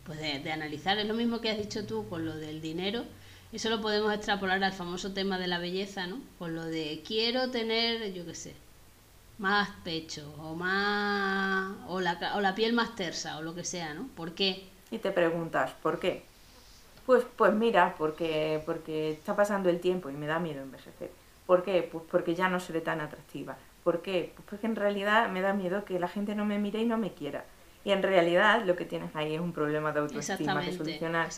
pues 0.05 0.19
de, 0.19 0.41
de 0.41 0.53
analizar. 0.53 0.99
Es 0.99 1.07
lo 1.07 1.15
mismo 1.15 1.41
que 1.41 1.51
has 1.51 1.59
dicho 1.59 1.87
tú 1.87 2.09
con 2.09 2.25
lo 2.25 2.37
del 2.37 2.61
dinero 2.61 3.05
eso 3.53 3.71
lo 3.71 3.81
podemos 3.81 4.12
extrapolar 4.15 4.62
al 4.62 4.73
famoso 4.73 5.12
tema 5.15 5.38
de 5.38 5.47
la 5.49 5.59
belleza, 5.59 6.07
¿no? 6.07 6.21
Con 6.38 6.55
lo 6.55 6.65
de 6.65 7.03
quiero 7.07 7.50
tener, 7.50 8.12
yo 8.12 8.25
qué 8.26 8.35
sé, 8.35 8.57
más 9.38 9.71
pecho 9.85 10.35
o 10.38 10.55
más 10.55 11.76
o 11.88 12.00
la, 12.00 12.35
o 12.37 12.41
la 12.41 12.55
piel 12.55 12.73
más 12.73 12.95
tersa 12.97 13.38
o 13.38 13.43
lo 13.43 13.55
que 13.55 13.65
sea, 13.65 13.95
¿no? 13.95 14.09
¿Por 14.15 14.35
qué? 14.35 14.73
Y 14.91 14.99
te 14.99 15.11
preguntas, 15.12 15.75
¿por 15.83 15.99
qué? 16.00 16.25
Pues 17.07 17.25
pues 17.37 17.53
mira, 17.55 17.95
porque 17.97 18.62
porque 18.67 19.12
está 19.12 19.37
pasando 19.37 19.71
el 19.71 19.81
tiempo 19.81 20.11
y 20.11 20.15
me 20.15 20.26
da 20.26 20.38
miedo 20.41 20.62
envejecer. 20.62 21.12
¿Por 21.47 21.62
qué? 21.65 21.83
Pues 21.91 22.05
porque 22.11 22.35
ya 22.35 22.49
no 22.49 22.61
seré 22.61 22.81
tan 22.81 23.00
atractiva. 23.00 23.59
¿Por 23.85 24.03
qué? 24.03 24.33
Pues 24.35 24.47
porque 24.49 24.67
en 24.67 24.76
realidad 24.76 25.29
me 25.31 25.41
da 25.41 25.53
miedo 25.55 25.85
que 25.85 26.00
la 26.00 26.09
gente 26.09 26.35
no 26.35 26.45
me 26.45 26.59
mire 26.59 26.81
y 26.81 26.87
no 26.87 26.99
me 26.99 27.15
quiera. 27.15 27.45
Y 27.87 27.93
en 27.93 28.02
realidad 28.02 28.64
lo 28.64 28.75
que 28.75 28.85
tienes 28.85 29.14
ahí 29.14 29.37
es 29.37 29.40
un 29.40 29.52
problema 29.52 29.93
de 29.93 30.00
autoestima 30.00 30.61
que 30.61 30.73
solucionar. 30.73 31.28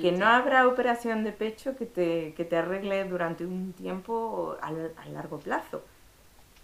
Que 0.00 0.12
no 0.12 0.28
habrá 0.28 0.68
operación 0.68 1.24
de 1.24 1.32
pecho 1.32 1.76
que 1.76 1.84
te, 1.84 2.32
que 2.36 2.44
te 2.44 2.56
arregle 2.56 3.02
durante 3.06 3.44
un 3.44 3.72
tiempo 3.72 4.56
a, 4.62 4.70
largo 5.08 5.40
plazo. 5.40 5.82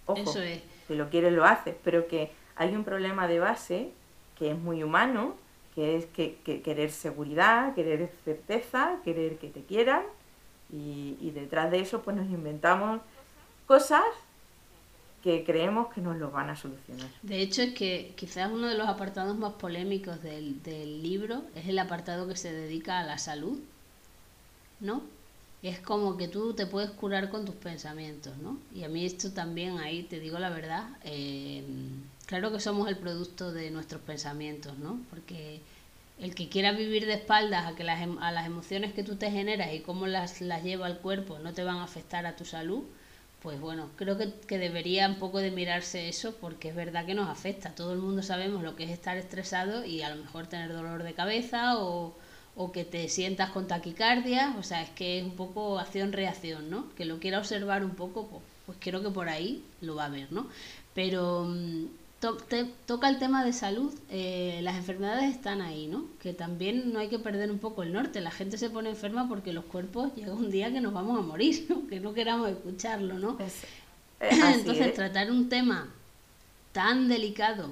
Ojo, 0.07 0.21
Eso 0.21 0.41
es. 0.41 0.63
si 0.87 0.95
lo 0.95 1.11
quieres 1.11 1.33
lo 1.33 1.45
haces, 1.45 1.75
pero 1.83 2.07
que 2.07 2.31
hay 2.55 2.73
un 2.77 2.85
problema 2.85 3.27
de 3.27 3.41
base 3.41 3.91
que 4.39 4.53
es 4.53 4.57
muy 4.57 4.85
humano, 4.85 5.35
que 5.75 5.97
es 5.97 6.07
que, 6.07 6.37
que 6.45 6.63
querer 6.63 6.93
seguridad, 6.93 7.75
querer 7.75 8.13
certeza, 8.25 8.99
querer 9.03 9.39
que 9.39 9.49
te 9.49 9.65
quieran 9.65 10.05
y, 10.73 11.17
y 11.21 11.33
detrás 11.33 11.69
de 11.73 11.81
eso 11.81 12.03
pues 12.03 12.15
nos 12.17 12.27
inventamos 12.27 13.01
cosas 13.67 14.05
que 15.23 15.45
creemos 15.45 15.93
que 15.93 16.01
nos 16.01 16.17
lo 16.17 16.31
van 16.31 16.51
a 16.51 16.57
solucionar. 16.57 17.09
De 17.23 17.41
hecho, 17.41 17.63
es 17.63 17.75
que 17.75 18.13
quizás 18.17 18.51
uno 18.51 18.69
de 18.69 18.77
los 18.77 18.89
apartados 18.89 19.37
más 19.37 19.55
polémicos 19.55 20.23
del, 20.23 20.63
del 20.63 21.03
libro 21.03 21.45
es 21.55 21.69
el 21.69 21.79
apartado 21.79 22.27
que 22.29 22.37
se 22.37 22.53
dedica 22.53 22.99
a 23.01 23.05
la 23.05 23.19
salud, 23.19 23.59
¿no? 24.81 25.03
Es 25.63 25.79
como 25.79 26.17
que 26.17 26.27
tú 26.27 26.55
te 26.55 26.67
puedes 26.67 26.91
curar 26.91 27.31
con 27.31 27.45
tus 27.45 27.55
pensamientos, 27.55 28.37
¿no? 28.39 28.59
Y 28.75 28.83
a 28.83 28.89
mí 28.89 29.05
esto 29.07 29.31
también, 29.33 29.79
ahí 29.79 30.03
te 30.03 30.19
digo 30.19 30.39
la 30.41 30.51
verdad, 30.51 30.89
eh, 31.05 31.63
claro 32.27 32.51
que 32.51 32.59
somos 32.59 32.89
el 32.89 32.97
producto 32.99 33.53
de 33.53 33.71
nuestros 33.71 34.03
pensamientos, 34.03 34.77
¿no? 34.79 34.99
Porque 35.09 35.61
el 36.19 36.35
que 36.35 36.49
quiera 36.49 36.73
vivir 36.73 37.07
de 37.07 37.15
espaldas 37.15 37.67
a 37.67 37.77
que 37.77 37.85
las, 37.85 38.03
em- 38.03 38.19
a 38.19 38.33
las 38.33 38.47
emociones 38.47 38.93
que 38.93 39.05
tú 39.05 39.17
te 39.17 39.31
generas 39.31 39.73
y 39.73 39.81
cómo 39.81 40.07
las, 40.09 40.41
las 40.41 40.65
lleva 40.65 40.89
el 40.89 40.99
cuerpo 40.99 41.39
no 41.39 41.53
te 41.55 41.63
van 41.65 41.77
a 41.77 41.85
afectar 41.85 42.27
a 42.27 42.35
tu 42.37 42.45
salud, 42.45 42.83
pues 43.43 43.61
bueno, 43.61 43.91
creo 43.97 44.17
que, 44.19 44.33
que 44.47 44.59
debería 44.59 45.09
un 45.09 45.17
poco 45.19 45.39
de 45.39 45.51
mirarse 45.51 46.09
eso 46.09 46.37
porque 46.41 46.69
es 46.69 46.75
verdad 46.77 47.05
que 47.07 47.15
nos 47.15 47.29
afecta. 47.29 47.75
Todo 47.75 47.93
el 47.93 47.99
mundo 47.99 48.23
sabemos 48.23 48.63
lo 48.63 48.77
que 48.77 48.85
es 48.85 48.91
estar 48.91 49.17
estresado 49.17 49.85
y 49.85 50.03
a 50.03 50.11
lo 50.15 50.23
mejor 50.23 50.47
tener 50.47 50.73
dolor 50.73 51.03
de 51.03 51.15
cabeza 51.15 51.77
o, 51.79 52.15
o 52.55 52.73
que 52.73 52.85
te 52.85 53.09
sientas 53.09 53.51
con 53.51 53.67
taquicardia. 53.67 54.55
O 54.59 54.63
sea, 54.63 54.83
es 54.83 54.91
que 54.91 55.19
es 55.19 55.25
un 55.25 55.35
poco 55.37 55.79
acción-reacción, 55.81 56.71
¿no? 56.71 56.95
Que 56.95 57.05
lo 57.05 57.19
quiera 57.19 57.39
observar 57.39 57.85
un 57.85 57.97
poco, 57.97 58.29
pues, 58.29 58.43
pues 58.67 58.79
creo 58.81 59.03
que 59.03 59.11
por 59.11 59.29
ahí 59.29 59.65
lo 59.81 59.97
va 59.97 60.05
a 60.07 60.09
ver, 60.11 60.31
¿no? 60.33 60.49
Pero 60.95 61.45
mm, 61.49 61.87
to- 62.23 62.37
te- 62.51 62.71
toca 62.87 63.09
el 63.11 63.19
tema 63.19 63.45
de 63.45 63.53
salud, 63.53 63.93
eh, 64.11 64.61
las 64.63 64.77
enfermedades 64.77 65.31
están 65.35 65.61
ahí, 65.61 65.87
¿no? 65.89 66.07
Que 66.23 66.33
también 66.35 66.93
no 66.93 67.01
hay 67.01 67.09
que 67.09 67.19
perder 67.19 67.51
un 67.51 67.59
poco 67.59 67.83
el 67.83 67.93
norte. 67.93 68.21
La 68.21 68.31
gente 68.31 68.59
se 68.59 68.71
pone 68.71 68.91
enferma 68.91 69.29
porque 69.29 69.53
los 69.53 69.65
cuerpos 69.67 70.15
llega 70.17 70.33
un 70.35 70.51
día 70.51 70.73
que 70.73 70.81
nos 70.81 70.95
vamos 70.95 71.19
a 71.19 71.23
morir, 71.23 71.67
¿no? 71.71 71.87
Que 71.89 72.01
no 72.01 72.15
queramos 72.15 72.49
escucharlo, 72.51 73.19
¿no? 73.19 73.39
Es- 73.39 73.65
eh, 74.21 74.31
Entonces, 74.57 74.89
es. 74.89 74.95
tratar 74.95 75.31
un 75.31 75.49
tema 75.49 75.93
tan 76.73 77.09
delicado 77.09 77.71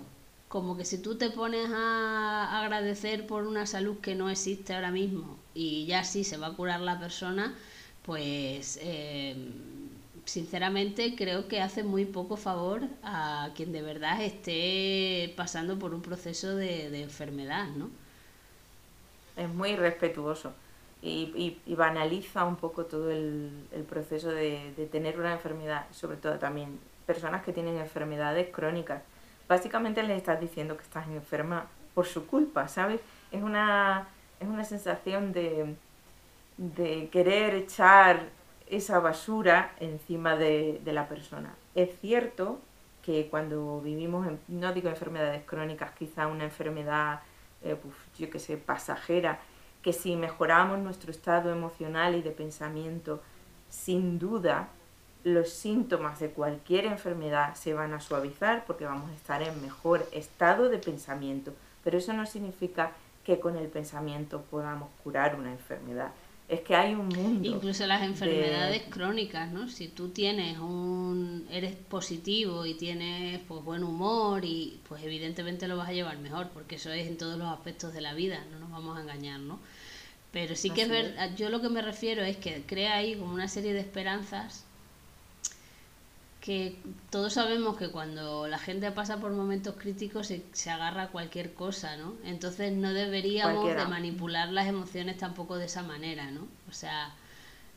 como 0.48 0.76
que 0.76 0.84
si 0.84 0.98
tú 0.98 1.16
te 1.16 1.30
pones 1.30 1.68
a 1.72 2.60
agradecer 2.60 3.26
por 3.26 3.46
una 3.46 3.66
salud 3.66 3.98
que 4.00 4.14
no 4.16 4.30
existe 4.30 4.74
ahora 4.74 4.90
mismo 4.90 5.38
y 5.54 5.86
ya 5.86 6.04
sí 6.04 6.24
se 6.24 6.36
va 6.38 6.48
a 6.48 6.52
curar 6.54 6.80
la 6.80 6.98
persona, 6.98 7.54
pues 8.02 8.78
eh, 8.82 9.36
sinceramente 10.36 11.14
creo 11.16 11.48
que 11.48 11.60
hace 11.60 11.82
muy 11.84 12.04
poco 12.06 12.36
favor 12.36 12.82
a 13.02 13.50
quien 13.56 13.72
de 13.72 13.82
verdad 13.82 14.22
esté 14.22 15.34
pasando 15.36 15.78
por 15.78 15.94
un 15.94 16.02
proceso 16.02 16.56
de, 16.56 16.90
de 16.90 17.02
enfermedad, 17.02 17.68
¿no? 17.76 17.90
es 19.36 19.48
muy 19.48 19.76
respetuoso 19.76 20.52
y, 21.02 21.32
y- 21.34 21.60
y 21.72 21.74
banaliza 21.74 22.44
un 22.44 22.56
poco 22.56 22.84
todo 22.86 23.10
el, 23.10 23.50
el 23.72 23.82
proceso 23.84 24.30
de, 24.30 24.72
de 24.76 24.86
tener 24.86 25.18
una 25.18 25.32
enfermedad, 25.32 25.86
sobre 25.92 26.16
todo 26.18 26.38
también 26.38 26.78
personas 27.06 27.42
que 27.42 27.52
tienen 27.52 27.78
enfermedades 27.78 28.48
crónicas. 28.52 29.02
Básicamente 29.48 30.02
les 30.02 30.16
estás 30.18 30.40
diciendo 30.40 30.76
que 30.76 30.82
estás 30.82 31.06
enferma 31.08 31.66
por 31.94 32.06
su 32.06 32.26
culpa, 32.26 32.68
¿sabes? 32.68 33.00
Es 33.32 33.42
una, 33.42 34.08
es 34.38 34.46
una 34.48 34.64
sensación 34.64 35.32
de, 35.32 35.74
de 36.56 37.08
querer 37.10 37.54
echar 37.54 38.28
esa 38.70 39.00
basura 39.00 39.74
encima 39.80 40.36
de, 40.36 40.80
la 40.86 41.08
persona. 41.08 41.54
Es 41.74 41.90
cierto 42.00 42.60
que 43.02 43.28
cuando 43.28 43.80
vivimos, 43.80 44.26
no 44.48 44.72
digo 44.72 44.88
enfermedades 44.88 45.44
crónicas, 45.44 45.92
quizá 45.92 46.26
una 46.26 46.44
enfermedad, 46.44 47.20
eh, 47.62 47.76
pues, 47.80 47.94
yo 48.18 48.30
que 48.30 48.38
sé, 48.38 48.56
pasajera, 48.56 49.40
que 49.82 49.92
si 49.92 50.16
mejoramos 50.16 50.78
nuestro 50.78 51.10
estado 51.10 51.50
emocional 51.50 52.14
y 52.14 52.22
de 52.22 52.30
pensamiento, 52.30 53.20
sin 53.68 54.18
duda 54.18 54.68
los 55.24 55.50
síntomas 55.50 56.18
de 56.18 56.30
cualquier 56.30 56.86
enfermedad 56.86 57.54
se 57.54 57.74
van 57.74 57.92
a 57.92 58.00
suavizar 58.00 58.64
porque 58.66 58.86
vamos 58.86 59.10
a 59.10 59.14
estar 59.14 59.42
en 59.42 59.60
mejor 59.62 60.06
estado 60.12 60.68
de 60.68 60.78
pensamiento. 60.78 61.52
Pero 61.84 61.98
eso 61.98 62.12
no 62.12 62.26
significa 62.26 62.92
que 63.24 63.40
con 63.40 63.56
el 63.56 63.68
pensamiento 63.68 64.42
podamos 64.50 64.88
curar 65.02 65.36
una 65.36 65.52
enfermedad. 65.52 66.10
Es 66.50 66.60
que 66.62 66.74
hay 66.74 66.94
un 66.94 67.08
mundo. 67.08 67.48
Incluso 67.48 67.86
las 67.86 68.00
de- 68.00 68.06
enfermedades 68.06 68.82
crónicas, 68.90 69.52
¿no? 69.52 69.68
Si 69.68 69.88
tú 69.88 70.08
tienes 70.10 70.58
un 70.58 71.46
eres 71.50 71.76
positivo 71.76 72.66
y 72.66 72.74
tienes 72.74 73.40
pues 73.48 73.62
buen 73.64 73.84
humor 73.84 74.44
y 74.44 74.80
pues 74.88 75.02
evidentemente 75.04 75.68
lo 75.68 75.76
vas 75.76 75.88
a 75.88 75.92
llevar 75.92 76.18
mejor, 76.18 76.48
porque 76.50 76.74
eso 76.76 76.90
es 76.92 77.06
en 77.06 77.16
todos 77.18 77.38
los 77.38 77.48
aspectos 77.48 77.94
de 77.94 78.00
la 78.00 78.14
vida, 78.14 78.44
no 78.50 78.58
nos 78.58 78.70
vamos 78.70 78.98
a 78.98 79.02
engañar, 79.02 79.40
¿no? 79.40 79.60
Pero 80.32 80.56
sí 80.56 80.70
que 80.70 80.82
es 80.82 80.90
Así 80.90 80.92
ver, 80.92 81.34
yo 81.36 81.50
lo 81.50 81.60
que 81.62 81.68
me 81.70 81.82
refiero 81.82 82.22
es 82.24 82.36
que 82.38 82.64
crea 82.66 82.96
ahí 82.96 83.16
como 83.16 83.34
una 83.34 83.48
serie 83.48 83.72
de 83.74 83.80
esperanzas 83.80 84.66
que 86.40 86.78
todos 87.10 87.34
sabemos 87.34 87.76
que 87.76 87.90
cuando 87.90 88.48
la 88.48 88.58
gente 88.58 88.90
pasa 88.92 89.18
por 89.18 89.32
momentos 89.32 89.74
críticos 89.78 90.28
se, 90.28 90.42
se 90.52 90.70
agarra 90.70 91.04
a 91.04 91.08
cualquier 91.08 91.52
cosa, 91.54 91.96
¿no? 91.96 92.14
Entonces 92.24 92.72
no 92.72 92.92
deberíamos 92.94 93.54
Cualquiera. 93.56 93.84
de 93.84 93.90
manipular 93.90 94.48
las 94.48 94.66
emociones 94.66 95.18
tampoco 95.18 95.56
de 95.56 95.66
esa 95.66 95.82
manera, 95.82 96.30
¿no? 96.30 96.48
O 96.68 96.72
sea, 96.72 97.14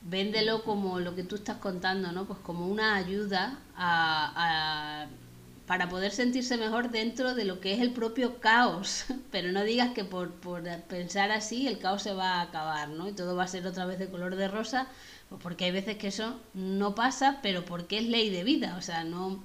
véndelo 0.03 0.63
como 0.63 1.00
lo 1.00 1.15
que 1.15 1.24
tú 1.24 1.36
estás 1.36 1.58
contando, 1.58 2.12
¿no? 2.12 2.25
Pues 2.25 2.39
como 2.39 2.67
una 2.67 2.96
ayuda 2.96 3.60
a, 3.75 5.03
a- 5.05 5.08
para 5.67 5.88
poder 5.88 6.12
sentirse 6.12 6.58
mejor 6.58 6.89
dentro 6.91 7.36
de 7.36 7.46
lo 7.46 7.62
que 7.62 7.74
es 7.74 7.79
el 7.79 7.91
propio 7.91 8.39
caos. 8.39 9.05
Pero 9.32 9.51
no 9.51 9.63
digas 9.63 9.91
que 9.93 10.03
por, 10.03 10.32
por 10.32 10.63
pensar 10.84 11.32
así 11.32 11.67
el 11.67 11.79
caos 11.79 12.03
se 12.03 12.13
va 12.13 12.36
a 12.36 12.41
acabar, 12.41 12.89
¿no? 12.89 13.08
Y 13.08 13.13
todo 13.13 13.36
va 13.36 13.43
a 13.43 13.48
ser 13.48 13.65
otra 13.65 13.86
vez 13.86 13.98
de 14.00 14.10
color 14.10 14.36
de 14.36 14.48
rosa, 14.50 14.88
pues 15.33 15.41
porque 15.41 15.65
hay 15.65 15.71
veces 15.71 15.97
que 15.97 16.09
eso 16.09 16.39
no 16.53 16.93
pasa, 16.93 17.39
pero 17.41 17.65
porque 17.65 17.97
es 17.97 18.03
ley 18.03 18.29
de 18.29 18.43
vida, 18.43 18.75
o 18.77 18.81
sea, 18.83 19.03
no... 19.03 19.39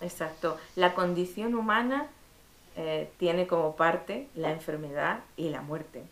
Exacto. 0.00 0.56
La 0.74 0.92
condición 0.92 1.54
humana 1.54 2.08
eh, 2.74 3.12
tiene 3.18 3.46
como 3.46 3.76
parte 3.76 4.26
la 4.34 4.50
enfermedad 4.50 5.20
y 5.36 5.50
la 5.50 5.62
muerte. 5.62 6.02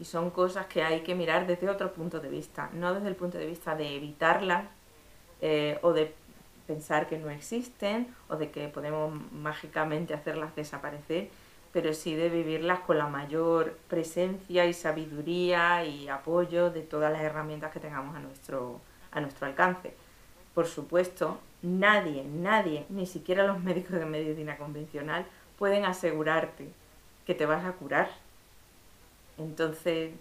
Y 0.00 0.06
son 0.06 0.30
cosas 0.30 0.66
que 0.66 0.82
hay 0.82 1.02
que 1.02 1.14
mirar 1.14 1.46
desde 1.46 1.70
otro 1.70 1.92
punto 1.92 2.18
de 2.18 2.30
vista, 2.30 2.68
no 2.72 2.94
desde 2.94 3.06
el 3.06 3.14
punto 3.14 3.38
de 3.38 3.46
vista 3.46 3.76
de 3.76 3.94
evitarlas 3.94 4.64
eh, 5.40 5.78
o 5.82 5.92
de 5.92 6.12
pensar 6.66 7.08
que 7.08 7.16
no 7.16 7.30
existen 7.30 8.12
o 8.28 8.34
de 8.34 8.50
que 8.50 8.66
podemos 8.66 9.14
mágicamente 9.30 10.14
hacerlas 10.14 10.56
desaparecer, 10.56 11.30
pero 11.72 11.94
sí 11.94 12.14
de 12.14 12.28
vivirlas 12.28 12.80
con 12.80 12.98
la 12.98 13.08
mayor 13.08 13.76
presencia 13.88 14.66
y 14.66 14.74
sabiduría 14.74 15.84
y 15.84 16.08
apoyo 16.08 16.70
de 16.70 16.82
todas 16.82 17.10
las 17.12 17.22
herramientas 17.22 17.72
que 17.72 17.80
tengamos 17.80 18.14
a 18.14 18.20
nuestro, 18.20 18.80
a 19.10 19.20
nuestro 19.20 19.46
alcance. 19.46 19.94
Por 20.54 20.66
supuesto, 20.66 21.38
nadie, 21.62 22.24
nadie, 22.24 22.84
ni 22.90 23.06
siquiera 23.06 23.46
los 23.46 23.62
médicos 23.62 23.92
de 23.98 24.04
medicina 24.04 24.58
convencional, 24.58 25.24
pueden 25.58 25.84
asegurarte 25.86 26.68
que 27.26 27.34
te 27.34 27.46
vas 27.46 27.64
a 27.64 27.72
curar. 27.72 28.10
Entonces, 29.38 30.12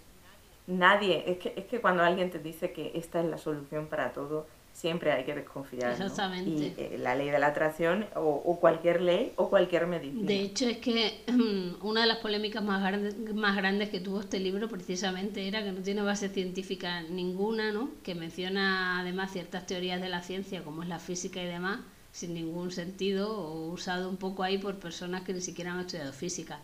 nadie, 0.67 1.25
es 1.27 1.37
que, 1.39 1.53
es 1.57 1.65
que 1.65 1.81
cuando 1.81 2.03
alguien 2.03 2.31
te 2.31 2.39
dice 2.39 2.71
que 2.71 2.93
esta 2.95 3.19
es 3.19 3.25
la 3.25 3.37
solución 3.37 3.87
para 3.87 4.13
todo, 4.13 4.47
siempre 4.73 5.11
hay 5.11 5.23
que 5.23 5.35
desconfiar. 5.35 5.97
¿no? 5.97 6.05
Exactamente. 6.05 6.49
Y 6.49 6.73
eh, 6.77 6.97
la 6.97 7.15
ley 7.15 7.29
de 7.29 7.39
la 7.39 7.47
atracción 7.47 8.05
o, 8.15 8.41
o 8.45 8.59
cualquier 8.59 9.01
ley 9.01 9.33
o 9.35 9.49
cualquier 9.49 9.87
medicina. 9.87 10.25
De 10.25 10.41
hecho, 10.41 10.67
es 10.67 10.77
que 10.77 11.23
mm, 11.27 11.85
una 11.85 12.01
de 12.01 12.07
las 12.07 12.17
polémicas 12.17 12.63
más 12.63 12.81
grandes, 12.81 13.17
más 13.33 13.55
grandes 13.55 13.89
que 13.89 13.99
tuvo 13.99 14.21
este 14.21 14.39
libro 14.39 14.67
precisamente 14.67 15.47
era 15.47 15.63
que 15.63 15.71
no 15.71 15.81
tiene 15.81 16.01
base 16.01 16.29
científica 16.29 17.01
ninguna, 17.01 17.71
¿no? 17.71 17.91
Que 18.03 18.15
menciona 18.15 18.99
además 18.99 19.31
ciertas 19.31 19.65
teorías 19.65 20.01
de 20.01 20.09
la 20.09 20.21
ciencia, 20.21 20.63
como 20.63 20.83
es 20.83 20.89
la 20.89 20.99
física 20.99 21.41
y 21.41 21.47
demás, 21.47 21.79
sin 22.11 22.33
ningún 22.33 22.71
sentido 22.71 23.31
o 23.37 23.71
usado 23.71 24.09
un 24.09 24.17
poco 24.17 24.43
ahí 24.43 24.57
por 24.57 24.79
personas 24.79 25.23
que 25.23 25.33
ni 25.33 25.41
siquiera 25.41 25.73
han 25.73 25.81
estudiado 25.81 26.13
física. 26.13 26.59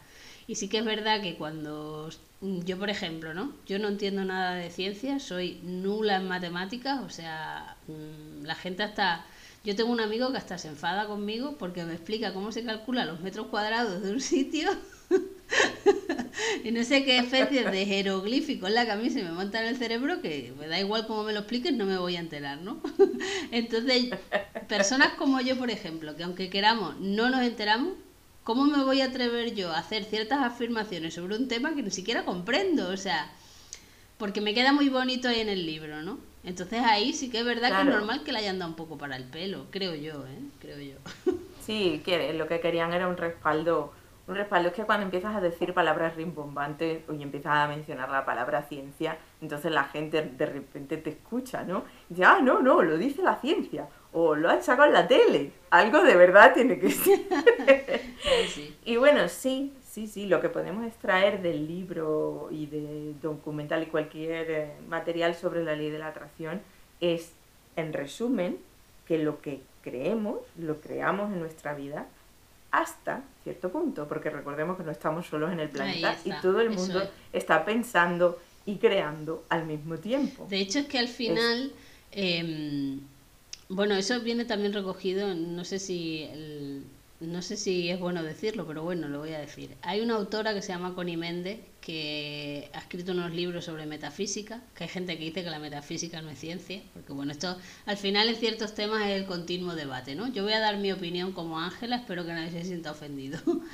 Y 0.48 0.56
sí 0.56 0.70
que 0.70 0.80
es 0.80 0.86
verdad 0.86 1.22
que 1.22 1.36
cuando 1.36 2.10
mm, 2.42 2.62
yo, 2.62 2.78
por 2.80 2.90
ejemplo, 2.90 3.34
¿no? 3.34 3.54
Yo 3.68 3.80
no 3.80 3.90
entiendo 3.90 4.24
nada 4.26 4.56
de 4.56 4.70
ciencia, 4.72 5.20
soy 5.20 5.60
nula 5.64 6.18
en 6.18 6.28
matemáticas, 6.28 7.02
o 7.02 7.10
sea, 7.10 7.76
mm, 7.88 8.46
la 8.46 8.56
gente 8.56 8.84
hasta... 8.84 9.26
Yo 9.64 9.76
tengo 9.76 9.92
un 9.92 10.00
amigo 10.00 10.32
que 10.32 10.38
hasta 10.38 10.58
se 10.58 10.70
enfada 10.70 11.08
conmigo 11.08 11.58
porque 11.60 11.84
me 11.84 11.94
explica 11.94 12.34
cómo 12.34 12.52
se 12.54 12.64
calcula 12.64 13.06
los 13.06 13.20
metros 13.20 13.48
cuadrados 13.48 14.02
de 14.02 14.12
un 14.12 14.22
sitio 14.22 14.70
y 16.64 16.72
no 16.72 16.84
sé 16.84 17.04
qué 17.04 17.18
especie 17.18 17.64
de 17.70 17.86
jeroglífico 17.86 18.68
en 18.68 18.76
la 18.76 18.86
camisa 18.86 19.20
me 19.20 19.32
monta 19.32 19.62
en 19.62 19.68
el 19.68 19.78
cerebro 19.78 20.22
que 20.22 20.54
me 20.60 20.68
da 20.68 20.80
igual 20.80 21.06
cómo 21.08 21.24
me 21.24 21.34
lo 21.34 21.40
expliques, 21.40 21.74
no 21.74 21.86
me 21.86 21.98
voy 21.98 22.16
a 22.16 22.20
enterar, 22.20 22.60
¿no? 22.62 22.82
Entonces, 23.52 24.10
personas 24.68 25.14
como 25.16 25.42
yo, 25.42 25.58
por 25.58 25.70
ejemplo, 25.72 26.16
que 26.16 26.24
aunque 26.24 26.50
queramos, 26.50 26.98
no 27.00 27.30
nos 27.30 27.42
enteramos, 27.42 27.94
¿cómo 28.48 28.64
me 28.64 28.82
voy 28.82 29.02
a 29.02 29.08
atrever 29.08 29.54
yo 29.56 29.74
a 29.74 29.80
hacer 29.80 30.06
ciertas 30.06 30.42
afirmaciones 30.42 31.14
sobre 31.14 31.36
un 31.36 31.50
tema 31.50 31.76
que 31.76 31.84
ni 31.84 31.92
siquiera 31.92 32.24
comprendo? 32.24 32.88
O 32.88 32.96
sea, 32.96 33.30
porque 34.18 34.40
me 34.40 34.54
queda 34.54 34.72
muy 34.72 34.88
bonito 34.88 35.28
ahí 35.28 35.42
en 35.42 35.50
el 35.50 35.66
libro, 35.66 36.02
¿no? 36.02 36.18
Entonces 36.46 36.82
ahí 36.82 37.12
sí 37.12 37.30
que 37.30 37.40
es 37.40 37.46
verdad 37.46 37.76
que 37.76 37.90
es 37.90 37.94
normal 37.94 38.24
que 38.24 38.32
le 38.32 38.40
hayan 38.40 38.58
dado 38.58 38.72
un 38.72 38.78
poco 38.78 38.98
para 38.98 39.18
el 39.18 39.26
pelo, 39.26 39.66
creo 39.70 39.94
yo, 39.96 40.26
¿eh? 40.26 40.40
Creo 40.62 40.80
yo. 40.80 40.96
Sí, 41.60 42.02
que 42.06 42.32
lo 42.32 42.48
que 42.48 42.62
querían 42.62 42.94
era 42.94 43.10
un 43.10 43.18
respaldo. 43.18 43.92
Un 44.26 44.36
respaldo 44.36 44.70
es 44.70 44.74
que 44.76 44.86
cuando 44.86 45.04
empiezas 45.04 45.36
a 45.36 45.42
decir 45.42 45.74
palabras 45.74 46.16
rimbombantes 46.16 47.04
y 47.12 47.22
empiezas 47.22 47.52
a 47.52 47.68
mencionar 47.68 48.10
la 48.10 48.26
palabra 48.26 48.62
ciencia, 48.70 49.18
entonces 49.42 49.74
la 49.74 49.84
gente 49.84 50.22
de 50.22 50.46
repente 50.46 50.96
te 50.96 51.10
escucha, 51.10 51.64
¿no? 51.64 51.84
Y 52.10 52.14
dice, 52.14 52.24
ah, 52.24 52.40
no, 52.42 52.62
no, 52.62 52.82
lo 52.82 52.98
dice 52.98 53.22
la 53.22 53.36
ciencia. 53.42 53.90
O 54.14 54.36
lo 54.36 54.50
ha 54.50 54.62
sacado 54.62 54.88
en 54.88 54.94
la 54.94 55.08
tele. 55.08 55.52
Algo 55.70 56.02
de 56.02 56.16
verdad 56.16 56.54
tiene 56.54 56.80
que 56.80 56.92
ser. 56.92 57.20
Y 58.84 58.98
bueno, 58.98 59.30
sí, 59.30 59.74
sí, 59.88 60.08
sí, 60.08 60.26
lo 60.26 60.42
que 60.42 60.50
podemos 60.50 60.86
extraer 60.86 61.42
del 61.42 61.68
libro 61.68 62.50
y 62.52 62.66
de 62.66 63.14
documental 63.22 63.84
y 63.84 63.88
cualquier 63.88 64.52
eh, 64.52 64.72
material 64.88 65.36
sobre 65.36 65.64
la 65.64 65.76
ley 65.76 65.90
de 65.90 66.00
la 66.00 66.08
atracción 66.08 66.62
es, 67.00 67.32
en 67.76 67.94
resumen, 67.94 68.58
que 69.08 69.18
lo 69.18 69.42
que 69.42 69.62
creemos, 69.82 70.40
lo 70.58 70.80
creamos 70.82 71.32
en 71.32 71.40
nuestra 71.40 71.74
vida 71.74 72.08
hasta 72.72 73.24
cierto 73.44 73.72
punto, 73.72 74.08
porque 74.08 74.30
recordemos 74.30 74.78
que 74.78 74.84
no 74.84 74.92
estamos 74.92 75.28
solos 75.28 75.52
en 75.52 75.60
el 75.60 75.70
planeta 75.70 76.18
y 76.26 76.32
todo 76.42 76.60
el 76.60 76.70
mundo 76.70 77.10
está 77.32 77.64
pensando 77.64 78.40
y 78.66 78.76
creando 78.76 79.46
al 79.50 79.66
mismo 79.66 79.98
tiempo. 79.98 80.46
De 80.50 80.60
hecho 80.60 80.80
es 80.80 80.88
que 80.88 81.00
al 81.00 81.08
final, 81.08 81.72
em, 82.12 83.00
bueno, 83.70 83.96
eso 83.96 84.20
viene 84.22 84.46
también 84.46 84.74
recogido, 84.74 85.34
no 85.36 85.66
sé 85.66 85.80
si 85.80 86.24
el, 86.24 86.84
no 87.20 87.42
sé 87.42 87.58
si 87.58 87.90
es 87.90 88.00
bueno 88.00 88.22
decirlo, 88.22 88.68
pero 88.68 88.84
bueno, 88.84 89.08
lo 89.08 89.20
voy 89.20 89.34
a 89.34 89.40
decir. 89.40 89.72
Hay 89.82 90.02
una 90.02 90.16
autora 90.16 90.54
que 90.54 90.62
se 90.62 90.70
llama 90.70 90.94
Connie 90.94 91.18
Méndez 91.18 91.60
que 91.82 92.70
ha 92.74 92.80
escrito 92.80 93.14
unos 93.14 93.34
libros 93.34 93.66
sobre 93.66 93.86
metafísica, 93.86 94.62
que 94.76 94.84
hay 94.84 94.90
gente 94.90 95.18
que 95.18 95.24
dice 95.24 95.44
que 95.44 95.50
la 95.50 95.58
metafísica 95.58 96.22
no 96.22 96.30
es 96.30 96.38
ciencia, 96.38 96.82
porque 96.94 97.14
bueno, 97.14 97.32
esto 97.32 97.58
al 97.86 97.98
final 97.98 98.30
en 98.30 98.36
ciertos 98.36 98.76
temas 98.76 99.02
es 99.08 99.16
el 99.16 99.26
continuo 99.26 99.74
debate, 99.74 100.14
¿no? 100.14 100.32
Yo 100.32 100.44
voy 100.44 100.54
a 100.54 100.60
dar 100.60 100.78
mi 100.78 100.92
opinión 100.92 101.32
como 101.32 101.60
Ángela, 101.60 101.96
espero 101.96 102.26
que 102.26 102.34
nadie 102.34 102.52
se 102.52 102.64
sienta 102.64 102.92
ofendido. 102.92 103.40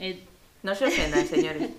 Eh, 0.00 0.20
no 0.62 0.76
se 0.76 0.84
ofendan, 0.84 1.26
señores. 1.28 1.70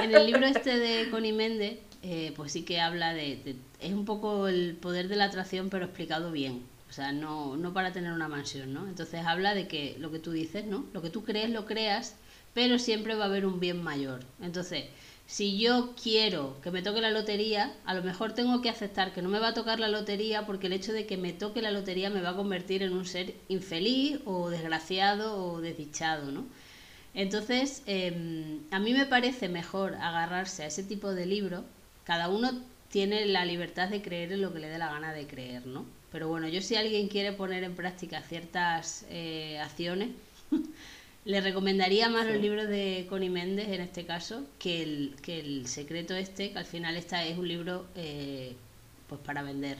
en 0.00 0.14
el 0.14 0.26
libro 0.26 0.46
este 0.46 0.78
de 0.78 1.10
Connie 1.10 1.32
Méndez, 1.32 1.78
eh, 2.04 2.32
pues 2.36 2.52
sí 2.52 2.62
que 2.62 2.80
habla 2.80 3.12
de, 3.12 3.56
Es 3.80 3.92
un 3.92 4.04
poco 4.04 4.46
el 4.46 4.76
poder 4.76 5.08
de 5.08 5.16
la 5.16 5.24
atracción, 5.24 5.68
pero 5.70 5.86
explicado 5.86 6.30
bien 6.30 6.62
o 6.88 6.92
sea, 6.92 7.12
no, 7.12 7.56
no 7.56 7.72
para 7.72 7.92
tener 7.92 8.12
una 8.12 8.28
mansión, 8.28 8.72
¿no? 8.72 8.88
Entonces 8.88 9.24
habla 9.26 9.54
de 9.54 9.68
que 9.68 9.96
lo 9.98 10.10
que 10.10 10.18
tú 10.18 10.32
dices, 10.32 10.64
¿no? 10.66 10.86
Lo 10.92 11.02
que 11.02 11.10
tú 11.10 11.22
crees, 11.24 11.50
lo 11.50 11.66
creas, 11.66 12.16
pero 12.54 12.78
siempre 12.78 13.14
va 13.14 13.24
a 13.24 13.28
haber 13.28 13.46
un 13.46 13.60
bien 13.60 13.82
mayor. 13.82 14.20
Entonces, 14.40 14.86
si 15.26 15.58
yo 15.58 15.94
quiero 16.02 16.58
que 16.62 16.70
me 16.70 16.80
toque 16.80 17.02
la 17.02 17.10
lotería, 17.10 17.74
a 17.84 17.92
lo 17.92 18.02
mejor 18.02 18.32
tengo 18.32 18.62
que 18.62 18.70
aceptar 18.70 19.12
que 19.12 19.20
no 19.20 19.28
me 19.28 19.38
va 19.38 19.48
a 19.48 19.54
tocar 19.54 19.78
la 19.78 19.88
lotería 19.88 20.46
porque 20.46 20.68
el 20.68 20.72
hecho 20.72 20.94
de 20.94 21.06
que 21.06 21.18
me 21.18 21.34
toque 21.34 21.60
la 21.60 21.70
lotería 21.70 22.08
me 22.08 22.22
va 22.22 22.30
a 22.30 22.36
convertir 22.36 22.82
en 22.82 22.94
un 22.94 23.04
ser 23.04 23.34
infeliz 23.48 24.20
o 24.24 24.48
desgraciado 24.48 25.36
o 25.36 25.60
desdichado, 25.60 26.32
¿no? 26.32 26.46
Entonces, 27.14 27.82
em, 27.86 28.60
a 28.70 28.78
mí 28.78 28.92
me 28.94 29.06
parece 29.06 29.48
mejor 29.50 29.96
agarrarse 29.96 30.62
a 30.62 30.66
ese 30.66 30.82
tipo 30.84 31.12
de 31.14 31.26
libro. 31.26 31.64
Cada 32.04 32.28
uno 32.30 32.62
tiene 32.90 33.26
la 33.26 33.44
libertad 33.44 33.88
de 33.88 34.00
creer 34.00 34.32
en 34.32 34.40
lo 34.42 34.52
que 34.52 34.60
le 34.60 34.68
dé 34.68 34.78
la 34.78 34.90
gana 34.90 35.12
de 35.12 35.26
creer, 35.26 35.66
¿no? 35.66 35.84
Pero 36.10 36.28
bueno, 36.28 36.48
yo 36.48 36.62
si 36.62 36.74
alguien 36.74 37.08
quiere 37.08 37.32
poner 37.32 37.64
en 37.64 37.74
práctica 37.74 38.22
ciertas 38.22 39.06
eh, 39.10 39.58
acciones, 39.60 40.10
le 41.24 41.40
recomendaría 41.40 42.08
más 42.08 42.26
los 42.26 42.36
libros 42.36 42.68
de 42.68 43.06
Connie 43.08 43.28
Méndez 43.28 43.68
en 43.68 43.82
este 43.82 44.06
caso 44.06 44.44
que 44.58 44.82
el, 44.82 45.16
que 45.22 45.40
el 45.40 45.66
secreto 45.66 46.14
este, 46.14 46.52
que 46.52 46.58
al 46.58 46.64
final 46.64 46.96
esta 46.96 47.24
es 47.24 47.36
un 47.36 47.46
libro 47.46 47.84
eh, 47.94 48.56
pues 49.08 49.20
para 49.20 49.42
vender. 49.42 49.78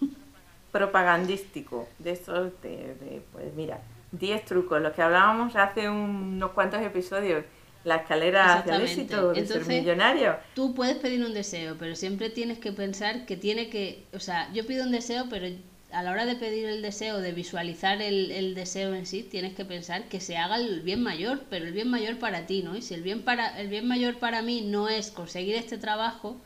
Propagandístico, 0.72 1.88
de 1.98 2.12
eso, 2.12 2.44
de, 2.62 3.22
pues 3.32 3.54
mira, 3.54 3.80
10 4.12 4.44
trucos, 4.44 4.80
los 4.80 4.92
que 4.92 5.02
hablábamos 5.02 5.54
hace 5.56 5.88
unos 5.88 6.50
cuantos 6.52 6.80
episodios 6.82 7.44
la 7.84 7.96
escalera 7.96 8.58
hacia 8.58 8.76
el 8.76 8.82
éxito 8.82 9.32
de 9.32 9.46
ser 9.46 9.66
millonario. 9.66 10.36
Tú 10.54 10.74
puedes 10.74 10.96
pedir 10.96 11.24
un 11.24 11.34
deseo, 11.34 11.76
pero 11.78 11.96
siempre 11.96 12.30
tienes 12.30 12.58
que 12.58 12.72
pensar 12.72 13.26
que 13.26 13.36
tiene 13.36 13.68
que, 13.68 14.04
o 14.12 14.20
sea, 14.20 14.52
yo 14.52 14.66
pido 14.66 14.84
un 14.84 14.92
deseo, 14.92 15.26
pero 15.30 15.46
a 15.92 16.02
la 16.02 16.10
hora 16.12 16.26
de 16.26 16.36
pedir 16.36 16.66
el 16.66 16.82
deseo, 16.82 17.20
de 17.20 17.32
visualizar 17.32 18.00
el, 18.00 18.30
el 18.30 18.54
deseo 18.54 18.94
en 18.94 19.06
sí, 19.06 19.22
tienes 19.22 19.54
que 19.54 19.64
pensar 19.64 20.08
que 20.08 20.20
se 20.20 20.36
haga 20.36 20.56
el 20.56 20.82
bien 20.82 21.02
mayor, 21.02 21.44
pero 21.50 21.66
el 21.66 21.72
bien 21.72 21.88
mayor 21.88 22.18
para 22.18 22.46
ti, 22.46 22.62
¿no? 22.62 22.76
Y 22.76 22.82
si 22.82 22.94
el 22.94 23.02
bien 23.02 23.22
para 23.22 23.58
el 23.60 23.68
bien 23.68 23.88
mayor 23.88 24.18
para 24.18 24.42
mí 24.42 24.60
no 24.60 24.88
es 24.88 25.10
conseguir 25.10 25.56
este 25.56 25.78
trabajo, 25.78 26.36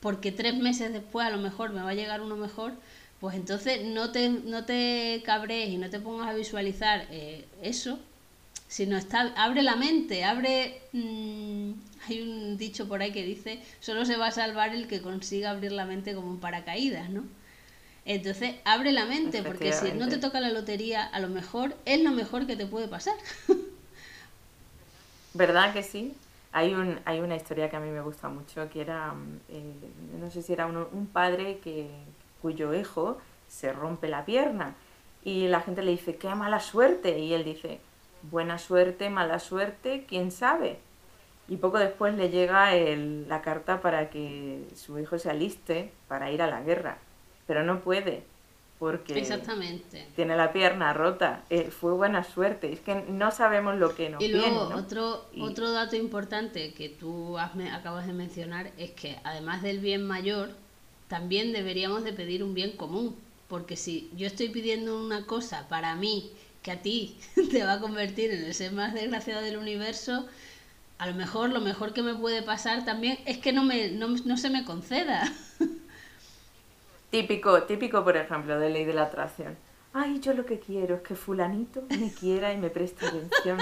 porque 0.00 0.32
tres 0.32 0.54
meses 0.54 0.92
después 0.92 1.26
a 1.26 1.30
lo 1.30 1.38
mejor 1.38 1.72
me 1.72 1.82
va 1.82 1.90
a 1.90 1.94
llegar 1.94 2.20
uno 2.20 2.36
mejor, 2.36 2.72
pues 3.20 3.36
entonces 3.36 3.84
no 3.84 4.12
te, 4.12 4.28
no 4.28 4.64
te 4.64 5.22
cabrees 5.24 5.70
y 5.70 5.78
no 5.78 5.88
te 5.90 5.98
pongas 5.98 6.28
a 6.28 6.34
visualizar 6.34 7.06
eh, 7.10 7.46
eso, 7.62 7.98
sino 8.74 8.96
está, 8.96 9.32
abre 9.36 9.62
la 9.62 9.76
mente, 9.76 10.24
abre... 10.24 10.82
Mm, 10.90 11.74
hay 12.08 12.22
un 12.22 12.56
dicho 12.56 12.88
por 12.88 13.02
ahí 13.02 13.12
que 13.12 13.22
dice, 13.22 13.62
solo 13.78 14.04
se 14.04 14.16
va 14.16 14.26
a 14.26 14.30
salvar 14.32 14.74
el 14.74 14.88
que 14.88 15.00
consiga 15.00 15.50
abrir 15.50 15.70
la 15.70 15.84
mente 15.84 16.12
como 16.12 16.28
un 16.28 16.40
paracaídas, 16.40 17.08
¿no? 17.08 17.22
Entonces, 18.04 18.56
abre 18.64 18.90
la 18.90 19.06
mente, 19.06 19.44
porque 19.44 19.72
si 19.72 19.92
no 19.92 20.08
te 20.08 20.18
toca 20.18 20.40
la 20.40 20.50
lotería, 20.50 21.04
a 21.04 21.20
lo 21.20 21.28
mejor 21.28 21.76
es 21.84 22.02
lo 22.02 22.10
mejor 22.10 22.48
que 22.48 22.56
te 22.56 22.66
puede 22.66 22.88
pasar. 22.88 23.14
¿Verdad 25.34 25.72
que 25.72 25.84
sí? 25.84 26.12
Hay, 26.50 26.74
un, 26.74 26.98
hay 27.04 27.20
una 27.20 27.36
historia 27.36 27.70
que 27.70 27.76
a 27.76 27.80
mí 27.80 27.90
me 27.90 28.00
gusta 28.00 28.28
mucho, 28.28 28.68
que 28.70 28.80
era, 28.80 29.14
eh, 29.50 29.72
no 30.20 30.32
sé 30.32 30.42
si 30.42 30.52
era 30.52 30.66
un 30.66 31.06
padre 31.12 31.58
que, 31.62 31.88
cuyo 32.42 32.74
hijo 32.74 33.18
se 33.46 33.72
rompe 33.72 34.08
la 34.08 34.24
pierna 34.24 34.74
y 35.22 35.46
la 35.46 35.60
gente 35.60 35.80
le 35.82 35.92
dice, 35.92 36.16
qué 36.16 36.34
mala 36.34 36.58
suerte. 36.58 37.20
Y 37.20 37.34
él 37.34 37.44
dice, 37.44 37.78
buena 38.30 38.58
suerte, 38.58 39.10
mala 39.10 39.38
suerte, 39.38 40.04
quién 40.08 40.30
sabe. 40.30 40.78
Y 41.48 41.56
poco 41.56 41.78
después 41.78 42.14
le 42.14 42.30
llega 42.30 42.74
el, 42.74 43.28
la 43.28 43.42
carta 43.42 43.80
para 43.80 44.10
que 44.10 44.64
su 44.74 44.98
hijo 44.98 45.18
se 45.18 45.30
aliste 45.30 45.92
para 46.08 46.30
ir 46.30 46.40
a 46.42 46.46
la 46.46 46.62
guerra, 46.62 46.98
pero 47.46 47.62
no 47.64 47.80
puede 47.80 48.24
porque 48.78 49.18
Exactamente. 49.18 50.06
tiene 50.14 50.36
la 50.36 50.52
pierna 50.52 50.92
rota. 50.92 51.44
Eh, 51.48 51.70
fue 51.70 51.92
buena 51.92 52.24
suerte. 52.24 52.72
Es 52.72 52.80
que 52.80 52.96
no 53.08 53.30
sabemos 53.30 53.76
lo 53.76 53.94
que 53.94 54.10
nos 54.10 54.22
Y 54.22 54.28
luego 54.28 54.68
otro, 54.74 55.24
otro 55.40 55.72
dato 55.72 55.96
importante 55.96 56.74
que 56.74 56.88
tú 56.88 57.38
acabas 57.38 58.06
de 58.06 58.12
mencionar 58.12 58.72
es 58.76 58.90
que 58.90 59.16
además 59.24 59.62
del 59.62 59.78
bien 59.78 60.06
mayor, 60.06 60.50
también 61.08 61.52
deberíamos 61.52 62.04
de 62.04 62.12
pedir 62.12 62.42
un 62.42 62.52
bien 62.52 62.72
común. 62.72 63.16
Porque 63.48 63.76
si 63.76 64.10
yo 64.16 64.26
estoy 64.26 64.48
pidiendo 64.48 65.02
una 65.02 65.24
cosa 65.24 65.66
para 65.68 65.94
mí 65.94 66.32
que 66.64 66.72
a 66.72 66.82
ti 66.82 67.16
te 67.52 67.62
va 67.62 67.74
a 67.74 67.80
convertir 67.80 68.32
en 68.32 68.42
el 68.42 68.54
ser 68.54 68.72
más 68.72 68.92
desgraciado 68.92 69.42
del 69.42 69.58
universo, 69.58 70.26
a 70.98 71.06
lo 71.06 71.14
mejor 71.14 71.50
lo 71.50 71.60
mejor 71.60 71.92
que 71.92 72.02
me 72.02 72.14
puede 72.14 72.42
pasar 72.42 72.84
también 72.84 73.18
es 73.26 73.38
que 73.38 73.52
no, 73.52 73.62
me, 73.62 73.90
no, 73.90 74.08
no 74.08 74.36
se 74.36 74.50
me 74.50 74.64
conceda. 74.64 75.30
Típico, 77.10 77.62
típico, 77.62 78.02
por 78.02 78.16
ejemplo, 78.16 78.58
de 78.58 78.70
ley 78.70 78.84
de 78.84 78.92
la 78.92 79.04
atracción. 79.04 79.56
Ay, 79.92 80.18
yo 80.18 80.34
lo 80.34 80.44
que 80.44 80.58
quiero 80.58 80.96
es 80.96 81.02
que 81.02 81.14
fulanito 81.14 81.84
me 81.88 82.10
quiera 82.12 82.52
y 82.52 82.56
me 82.56 82.70
preste 82.70 83.06
atención. 83.06 83.58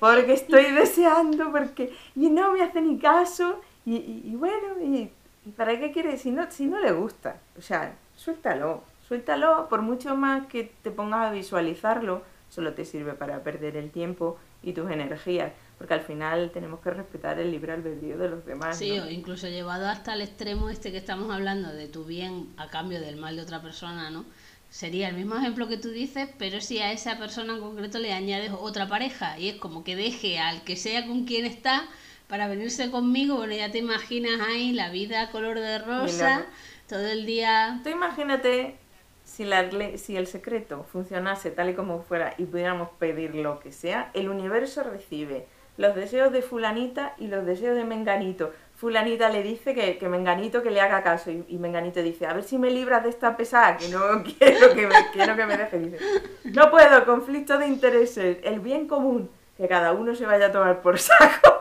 Porque 0.00 0.32
estoy 0.32 0.72
deseando, 0.72 1.52
porque 1.52 1.94
y 2.16 2.28
no 2.28 2.50
me 2.50 2.62
hace 2.62 2.80
ni 2.80 2.98
caso. 2.98 3.60
Y, 3.84 4.34
bueno, 4.34 4.80
y, 4.82 5.12
para 5.56 5.78
qué 5.78 5.92
quiere? 5.92 6.18
Si 6.18 6.32
no, 6.32 6.50
si 6.50 6.66
no 6.66 6.80
le 6.80 6.90
gusta. 6.90 7.36
O 7.56 7.62
sea, 7.62 7.94
suéltalo. 8.16 8.82
Suéltalo, 9.06 9.68
por 9.68 9.82
mucho 9.82 10.16
más 10.16 10.46
que 10.46 10.72
te 10.82 10.90
pongas 10.90 11.28
a 11.28 11.30
visualizarlo, 11.30 12.22
solo 12.48 12.74
te 12.74 12.84
sirve 12.84 13.12
para 13.14 13.42
perder 13.42 13.76
el 13.76 13.90
tiempo 13.90 14.38
y 14.62 14.72
tus 14.72 14.90
energías, 14.90 15.52
porque 15.78 15.94
al 15.94 16.00
final 16.00 16.50
tenemos 16.52 16.80
que 16.80 16.90
respetar 16.90 17.38
el 17.38 17.52
libre 17.52 17.72
albedrío 17.72 18.18
de 18.18 18.28
los 18.28 18.44
demás. 18.44 18.76
Sí, 18.76 18.98
o 18.98 19.08
incluso 19.08 19.46
llevado 19.46 19.86
hasta 19.86 20.14
el 20.14 20.22
extremo 20.22 20.70
este 20.70 20.90
que 20.90 20.98
estamos 20.98 21.30
hablando 21.30 21.72
de 21.72 21.86
tu 21.86 22.04
bien 22.04 22.48
a 22.56 22.68
cambio 22.68 23.00
del 23.00 23.16
mal 23.16 23.36
de 23.36 23.42
otra 23.42 23.62
persona, 23.62 24.10
¿no? 24.10 24.24
Sería 24.70 25.08
el 25.08 25.14
mismo 25.14 25.36
ejemplo 25.36 25.68
que 25.68 25.76
tú 25.76 25.90
dices, 25.90 26.28
pero 26.38 26.60
si 26.60 26.78
a 26.78 26.90
esa 26.90 27.16
persona 27.18 27.54
en 27.54 27.60
concreto 27.60 28.00
le 28.00 28.12
añades 28.12 28.50
otra 28.58 28.88
pareja 28.88 29.38
y 29.38 29.50
es 29.50 29.56
como 29.56 29.84
que 29.84 29.94
deje 29.94 30.40
al 30.40 30.64
que 30.64 30.74
sea 30.74 31.06
con 31.06 31.24
quien 31.24 31.46
está 31.46 31.84
para 32.26 32.48
venirse 32.48 32.90
conmigo, 32.90 33.36
bueno, 33.36 33.54
ya 33.54 33.70
te 33.70 33.78
imaginas 33.78 34.40
ahí 34.40 34.72
la 34.72 34.90
vida 34.90 35.30
color 35.30 35.60
de 35.60 35.78
rosa, 35.78 36.44
todo 36.88 37.06
el 37.06 37.24
día... 37.24 37.80
Tú 37.84 37.90
imagínate 37.90 38.76
si, 39.26 39.44
la, 39.44 39.68
si 39.98 40.16
el 40.16 40.28
secreto 40.28 40.84
funcionase 40.84 41.50
tal 41.50 41.68
y 41.68 41.74
como 41.74 42.00
fuera 42.00 42.34
y 42.38 42.44
pudiéramos 42.44 42.90
pedir 42.98 43.34
lo 43.34 43.58
que 43.58 43.72
sea, 43.72 44.10
el 44.14 44.28
universo 44.28 44.84
recibe 44.84 45.46
los 45.76 45.94
deseos 45.94 46.32
de 46.32 46.42
fulanita 46.42 47.14
y 47.18 47.26
los 47.26 47.44
deseos 47.44 47.76
de 47.76 47.84
menganito. 47.84 48.52
Fulanita 48.76 49.28
le 49.28 49.42
dice 49.42 49.74
que, 49.74 50.08
menganito 50.08 50.62
que 50.62 50.70
le 50.70 50.80
haga 50.80 51.02
caso 51.02 51.30
y, 51.30 51.58
menganito 51.58 52.02
dice, 52.02 52.26
a 52.26 52.34
ver 52.34 52.44
si 52.44 52.56
me 52.56 52.70
libras 52.70 53.02
de 53.02 53.10
esta 53.10 53.36
pesada, 53.36 53.76
que 53.76 53.88
no 53.88 54.22
quiero 54.38 54.72
que 54.74 54.86
me, 54.86 54.94
que 55.12 55.46
me 55.46 55.56
deje. 55.56 55.78
Dice, 55.80 55.98
no 56.44 56.70
puedo, 56.70 57.04
conflicto 57.04 57.58
de 57.58 57.66
intereses, 57.66 58.38
el 58.44 58.60
bien 58.60 58.86
común, 58.86 59.28
que 59.56 59.66
cada 59.66 59.92
uno 59.92 60.14
se 60.14 60.24
vaya 60.24 60.46
a 60.46 60.52
tomar 60.52 60.82
por 60.82 60.98
saco. 60.98 61.60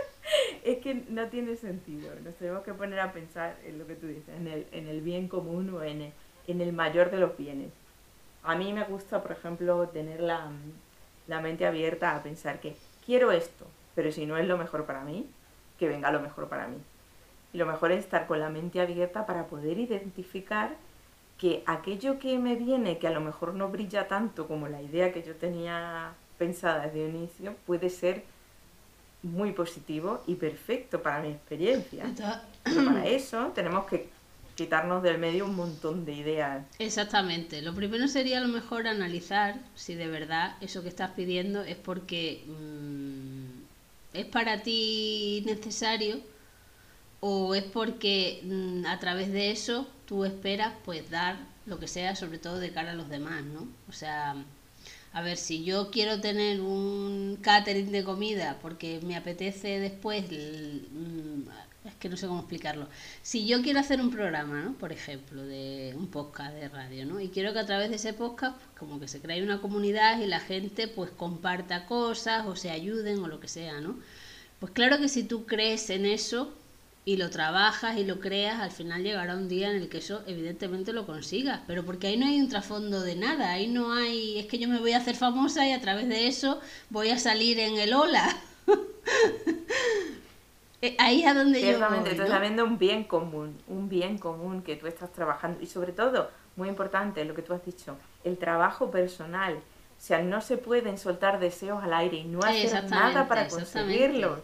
es 0.64 0.78
que 0.78 0.94
no 1.08 1.26
tiene 1.26 1.56
sentido. 1.56 2.08
Nos 2.22 2.36
tenemos 2.36 2.62
que 2.62 2.72
poner 2.72 3.00
a 3.00 3.12
pensar 3.12 3.56
en 3.66 3.78
lo 3.78 3.86
que 3.86 3.96
tú 3.96 4.06
dices, 4.06 4.34
en 4.36 4.46
el, 4.46 4.66
en 4.70 4.86
el 4.86 5.00
bien 5.00 5.28
común 5.28 5.74
o 5.74 5.82
en 5.82 6.12
en 6.50 6.60
el 6.60 6.72
mayor 6.72 7.10
de 7.10 7.18
los 7.18 7.36
bienes. 7.36 7.70
A 8.42 8.54
mí 8.54 8.72
me 8.72 8.84
gusta, 8.84 9.22
por 9.22 9.32
ejemplo, 9.32 9.88
tener 9.88 10.20
la, 10.20 10.50
la 11.26 11.40
mente 11.40 11.66
abierta 11.66 12.16
a 12.16 12.22
pensar 12.22 12.60
que 12.60 12.76
quiero 13.04 13.32
esto, 13.32 13.66
pero 13.94 14.12
si 14.12 14.26
no 14.26 14.36
es 14.36 14.46
lo 14.46 14.56
mejor 14.56 14.86
para 14.86 15.04
mí, 15.04 15.28
que 15.78 15.88
venga 15.88 16.10
lo 16.10 16.20
mejor 16.20 16.48
para 16.48 16.68
mí. 16.68 16.76
Y 17.52 17.58
lo 17.58 17.66
mejor 17.66 17.92
es 17.92 18.04
estar 18.04 18.26
con 18.26 18.40
la 18.40 18.48
mente 18.48 18.80
abierta 18.80 19.26
para 19.26 19.46
poder 19.46 19.78
identificar 19.78 20.76
que 21.38 21.62
aquello 21.66 22.18
que 22.18 22.38
me 22.38 22.54
viene, 22.54 22.98
que 22.98 23.08
a 23.08 23.10
lo 23.10 23.20
mejor 23.20 23.54
no 23.54 23.68
brilla 23.68 24.08
tanto 24.08 24.46
como 24.46 24.68
la 24.68 24.82
idea 24.82 25.12
que 25.12 25.22
yo 25.22 25.34
tenía 25.34 26.12
pensada 26.38 26.86
desde 26.86 27.06
un 27.06 27.16
inicio, 27.16 27.54
puede 27.66 27.88
ser 27.88 28.24
muy 29.22 29.52
positivo 29.52 30.22
y 30.26 30.34
perfecto 30.34 31.02
para 31.02 31.20
mi 31.20 31.28
experiencia. 31.28 32.04
Pero 32.62 32.84
para 32.84 33.06
eso 33.06 33.52
tenemos 33.54 33.86
que 33.86 34.08
quitarnos 34.60 35.02
del 35.02 35.16
medio 35.16 35.46
un 35.46 35.56
montón 35.56 36.04
de 36.04 36.12
ideas. 36.12 36.66
Exactamente. 36.78 37.62
Lo 37.62 37.74
primero 37.74 38.06
sería 38.08 38.38
a 38.38 38.40
lo 38.42 38.48
mejor 38.48 38.86
analizar 38.86 39.54
si 39.74 39.94
de 39.94 40.06
verdad 40.06 40.56
eso 40.60 40.82
que 40.82 40.90
estás 40.90 41.12
pidiendo 41.12 41.62
es 41.62 41.76
porque 41.76 42.44
mm, 42.46 44.18
es 44.18 44.26
para 44.26 44.62
ti 44.62 45.42
necesario 45.46 46.20
o 47.20 47.54
es 47.54 47.64
porque 47.64 48.42
mm, 48.44 48.84
a 48.84 48.98
través 48.98 49.32
de 49.32 49.50
eso 49.50 49.88
tú 50.04 50.26
esperas 50.26 50.74
pues 50.84 51.08
dar 51.08 51.38
lo 51.64 51.78
que 51.78 51.88
sea, 51.88 52.14
sobre 52.14 52.38
todo 52.38 52.58
de 52.58 52.70
cara 52.70 52.90
a 52.90 52.94
los 52.94 53.08
demás, 53.08 53.42
¿no? 53.42 53.66
O 53.88 53.92
sea, 53.92 54.34
a 55.14 55.22
ver, 55.22 55.38
si 55.38 55.64
yo 55.64 55.90
quiero 55.90 56.20
tener 56.20 56.60
un 56.60 57.38
catering 57.40 57.92
de 57.92 58.04
comida 58.04 58.58
porque 58.60 59.00
me 59.02 59.16
apetece 59.16 59.80
después, 59.80 60.24
mm, 60.30 61.48
es 61.84 61.94
que 61.94 62.08
no 62.08 62.16
sé 62.16 62.26
cómo 62.26 62.40
explicarlo. 62.40 62.88
Si 63.22 63.46
yo 63.46 63.62
quiero 63.62 63.80
hacer 63.80 64.00
un 64.00 64.10
programa, 64.10 64.60
¿no? 64.62 64.74
Por 64.74 64.92
ejemplo, 64.92 65.42
de 65.42 65.94
un 65.96 66.08
podcast 66.08 66.54
de 66.54 66.68
radio, 66.68 67.06
¿no? 67.06 67.20
Y 67.20 67.28
quiero 67.28 67.52
que 67.52 67.60
a 67.60 67.66
través 67.66 67.90
de 67.90 67.96
ese 67.96 68.12
podcast, 68.12 68.56
pues, 68.56 68.68
como 68.78 69.00
que 69.00 69.08
se 69.08 69.20
cree 69.20 69.42
una 69.42 69.60
comunidad 69.60 70.20
y 70.20 70.26
la 70.26 70.40
gente 70.40 70.88
pues 70.88 71.10
comparta 71.10 71.86
cosas 71.86 72.46
o 72.46 72.56
se 72.56 72.70
ayuden 72.70 73.20
o 73.20 73.28
lo 73.28 73.40
que 73.40 73.48
sea, 73.48 73.80
¿no? 73.80 73.98
Pues 74.58 74.72
claro 74.72 74.98
que 74.98 75.08
si 75.08 75.22
tú 75.22 75.46
crees 75.46 75.88
en 75.90 76.04
eso, 76.04 76.52
y 77.04 77.16
lo 77.16 77.30
trabajas 77.30 77.96
y 77.96 78.04
lo 78.04 78.20
creas, 78.20 78.60
al 78.60 78.70
final 78.70 79.02
llegará 79.02 79.34
un 79.34 79.48
día 79.48 79.70
en 79.70 79.76
el 79.76 79.88
que 79.88 79.98
eso 79.98 80.22
evidentemente 80.26 80.92
lo 80.92 81.06
consigas, 81.06 81.60
pero 81.66 81.84
porque 81.84 82.08
ahí 82.08 82.16
no 82.16 82.26
hay 82.26 82.40
un 82.40 82.48
trasfondo 82.48 83.00
de 83.00 83.16
nada, 83.16 83.52
ahí 83.52 83.68
no 83.68 83.92
hay, 83.92 84.38
es 84.38 84.46
que 84.46 84.58
yo 84.58 84.68
me 84.68 84.78
voy 84.78 84.92
a 84.92 84.98
hacer 84.98 85.16
famosa 85.16 85.66
y 85.66 85.72
a 85.72 85.80
través 85.80 86.08
de 86.08 86.26
eso 86.26 86.60
voy 86.90 87.08
a 87.08 87.18
salir 87.18 87.58
en 87.58 87.78
el 87.78 87.94
hola. 87.94 88.36
Eh, 90.82 90.96
ahí 90.98 91.22
es 91.22 91.26
a 91.26 91.34
donde 91.34 91.60
yo 91.60 91.78
voy, 91.78 91.98
tú 92.04 92.22
estás 92.22 92.40
viendo 92.40 92.64
un 92.64 92.78
bien 92.78 93.04
común, 93.04 93.60
un 93.68 93.88
bien 93.88 94.16
común 94.16 94.62
que 94.62 94.76
tú 94.76 94.86
estás 94.86 95.12
trabajando 95.12 95.60
y 95.60 95.66
sobre 95.66 95.92
todo, 95.92 96.30
muy 96.56 96.68
importante 96.68 97.24
lo 97.24 97.34
que 97.34 97.42
tú 97.42 97.52
has 97.52 97.64
dicho, 97.64 97.96
el 98.24 98.38
trabajo 98.38 98.90
personal. 98.90 99.54
O 99.56 100.02
sea, 100.02 100.22
no 100.22 100.40
se 100.40 100.56
pueden 100.56 100.96
soltar 100.96 101.38
deseos 101.38 101.84
al 101.84 101.92
aire 101.92 102.16
y 102.18 102.24
no 102.24 102.40
hacer 102.40 102.88
nada 102.88 103.28
para 103.28 103.48
conseguirlo. 103.48 104.42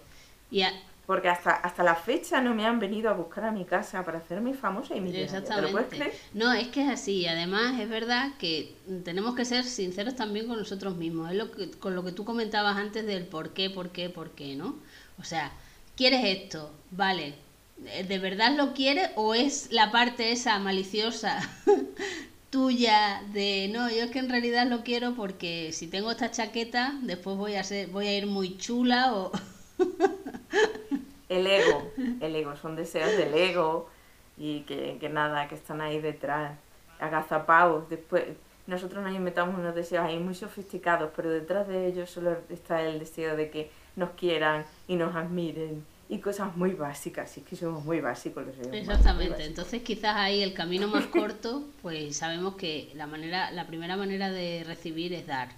Y 0.51 0.63
porque 1.07 1.29
hasta, 1.29 1.53
hasta 1.53 1.85
la 1.85 1.95
fecha 1.95 2.41
no 2.41 2.53
me 2.53 2.67
han 2.67 2.81
venido 2.81 3.09
a 3.09 3.13
buscar 3.13 3.45
a 3.45 3.53
mi 3.53 3.65
casa 3.65 4.05
para 4.05 4.19
hacerme 4.19 4.55
famosa 4.55 4.97
y 4.97 5.01
mi 5.01 5.17
Exactamente. 5.17 6.13
No, 6.35 6.53
es 6.53 6.67
que 6.69 6.83
es 6.83 6.91
así. 6.91 7.27
Además, 7.27 7.81
es 7.81 7.89
verdad 7.89 8.33
que 8.39 8.75
tenemos 9.05 9.37
que 9.37 9.45
ser 9.45 9.65
sinceros 9.65 10.17
también 10.17 10.49
con 10.49 10.59
nosotros 10.59 10.97
mismos. 10.97 11.31
Es 11.31 11.37
lo 11.37 11.53
que, 11.53 11.71
con 11.71 11.95
lo 11.95 12.05
que 12.05 12.11
tú 12.11 12.25
comentabas 12.25 12.77
antes 12.77 13.07
del 13.07 13.25
por 13.25 13.51
qué, 13.51 13.71
por 13.71 13.91
qué, 13.91 14.11
por 14.11 14.33
qué, 14.33 14.57
¿no? 14.57 14.77
O 15.21 15.25
sea, 15.25 15.53
¿quieres 15.97 16.25
esto? 16.25 16.71
Vale. 16.91 17.35
¿De 17.77 18.19
verdad 18.19 18.57
lo 18.57 18.73
quieres 18.73 19.11
o 19.17 19.35
es 19.35 19.71
la 19.71 19.91
parte 19.91 20.33
esa 20.33 20.59
maliciosa 20.59 21.39
tuya 22.51 23.23
de 23.35 23.69
no, 23.71 23.91
yo 23.91 24.05
es 24.05 24.11
que 24.11 24.19
en 24.19 24.31
realidad 24.31 24.67
lo 24.67 24.83
quiero 24.83 25.15
porque 25.15 25.73
si 25.73 25.87
tengo 25.89 26.11
esta 26.11 26.31
chaqueta, 26.31 26.95
después 27.03 27.37
voy 27.37 27.57
a 27.57 27.65
ser, 27.65 27.89
voy 27.89 28.07
a 28.07 28.17
ir 28.17 28.27
muy 28.27 28.57
chula 28.57 29.15
o 29.15 29.31
el 31.29 31.47
ego, 31.47 31.93
el 32.21 32.35
ego, 32.35 32.57
son 32.57 32.77
deseos 32.77 33.15
del 33.17 33.35
ego 33.35 33.91
y 34.39 34.61
que, 34.61 35.09
nada, 35.11 35.49
que 35.49 35.55
están 35.55 35.81
ahí 35.81 36.01
detrás, 36.01 36.59
agazapados. 36.99 37.89
Después, 37.89 38.25
nosotros 38.67 39.03
nos 39.05 39.15
inventamos 39.15 39.59
unos 39.59 39.75
deseos 39.75 40.05
ahí 40.05 40.19
muy 40.19 40.35
sofisticados, 40.35 41.11
pero 41.15 41.31
detrás 41.31 41.69
de 41.69 41.87
ellos 41.87 42.11
solo 42.11 42.39
está 42.49 42.83
el 42.83 42.99
deseo 42.99 43.37
de 43.37 43.51
que 43.51 43.71
nos 43.97 44.11
quieran 44.11 44.65
y 44.87 44.95
nos 44.95 45.15
admiren 45.17 45.85
y 46.09 46.19
cosas 46.19 46.57
muy 46.57 46.73
básicas, 46.73 47.37
y 47.37 47.41
es 47.41 47.47
que 47.47 47.57
somos 47.57 47.85
muy 47.85 48.01
básicos 48.01 48.47
los 48.47 48.55
seres 48.55 48.73
Exactamente, 48.73 49.45
entonces 49.45 49.83
quizás 49.83 50.15
ahí 50.15 50.41
el 50.41 50.55
camino 50.55 50.87
más 50.87 51.07
corto, 51.07 51.65
pues 51.83 52.17
sabemos 52.17 52.55
que 52.55 52.93
la 52.95 53.09
manera, 53.09 53.51
la 53.51 53.67
primera 53.67 53.97
manera 53.97 54.31
de 54.31 54.63
recibir 54.65 55.13
es 55.13 55.27
dar, 55.27 55.49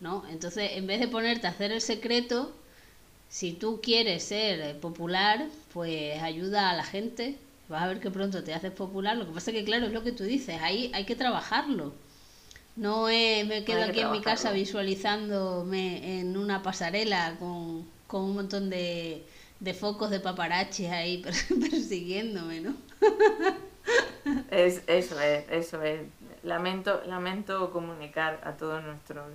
¿no? 0.00 0.24
Entonces, 0.30 0.72
en 0.72 0.86
vez 0.86 1.00
de 1.00 1.08
ponerte 1.08 1.46
a 1.46 1.50
hacer 1.50 1.70
el 1.70 1.82
secreto, 1.82 2.54
si 3.28 3.52
tú 3.52 3.80
quieres 3.82 4.22
ser 4.22 4.78
popular, 4.78 5.46
pues 5.72 6.22
ayuda 6.22 6.70
a 6.70 6.76
la 6.76 6.84
gente. 6.84 7.36
Vas 7.68 7.82
a 7.82 7.88
ver 7.88 7.98
que 7.98 8.10
pronto 8.10 8.44
te 8.44 8.54
haces 8.54 8.70
popular. 8.70 9.16
Lo 9.16 9.26
que 9.26 9.32
pasa 9.32 9.50
es 9.50 9.56
que, 9.56 9.64
claro, 9.64 9.86
es 9.86 9.92
lo 9.92 10.04
que 10.04 10.12
tú 10.12 10.22
dices. 10.22 10.60
Ahí 10.62 10.90
hay 10.94 11.04
que 11.04 11.16
trabajarlo. 11.16 11.92
No 12.76 13.04
me 13.04 13.64
quedo 13.64 13.84
aquí 13.84 14.00
en 14.00 14.10
mi 14.10 14.20
casa 14.20 14.50
visualizándome 14.52 16.20
en 16.20 16.36
una 16.36 16.62
pasarela 16.62 17.36
con, 17.38 17.86
un 18.10 18.34
montón 18.34 18.68
de, 18.70 19.24
de 19.60 19.74
focos 19.74 20.10
de 20.10 20.18
paparachis 20.20 20.90
ahí 20.90 21.22
persiguiéndome, 21.70 22.60
¿no? 22.60 22.74
es, 24.50 24.82
eso 24.86 25.20
es, 25.20 25.44
eso 25.50 25.82
es. 25.82 26.00
Lamento, 26.42 27.02
lamento 27.06 27.70
comunicar 27.70 28.40
a 28.44 28.56
todos 28.56 28.82
nuestros 28.82 29.26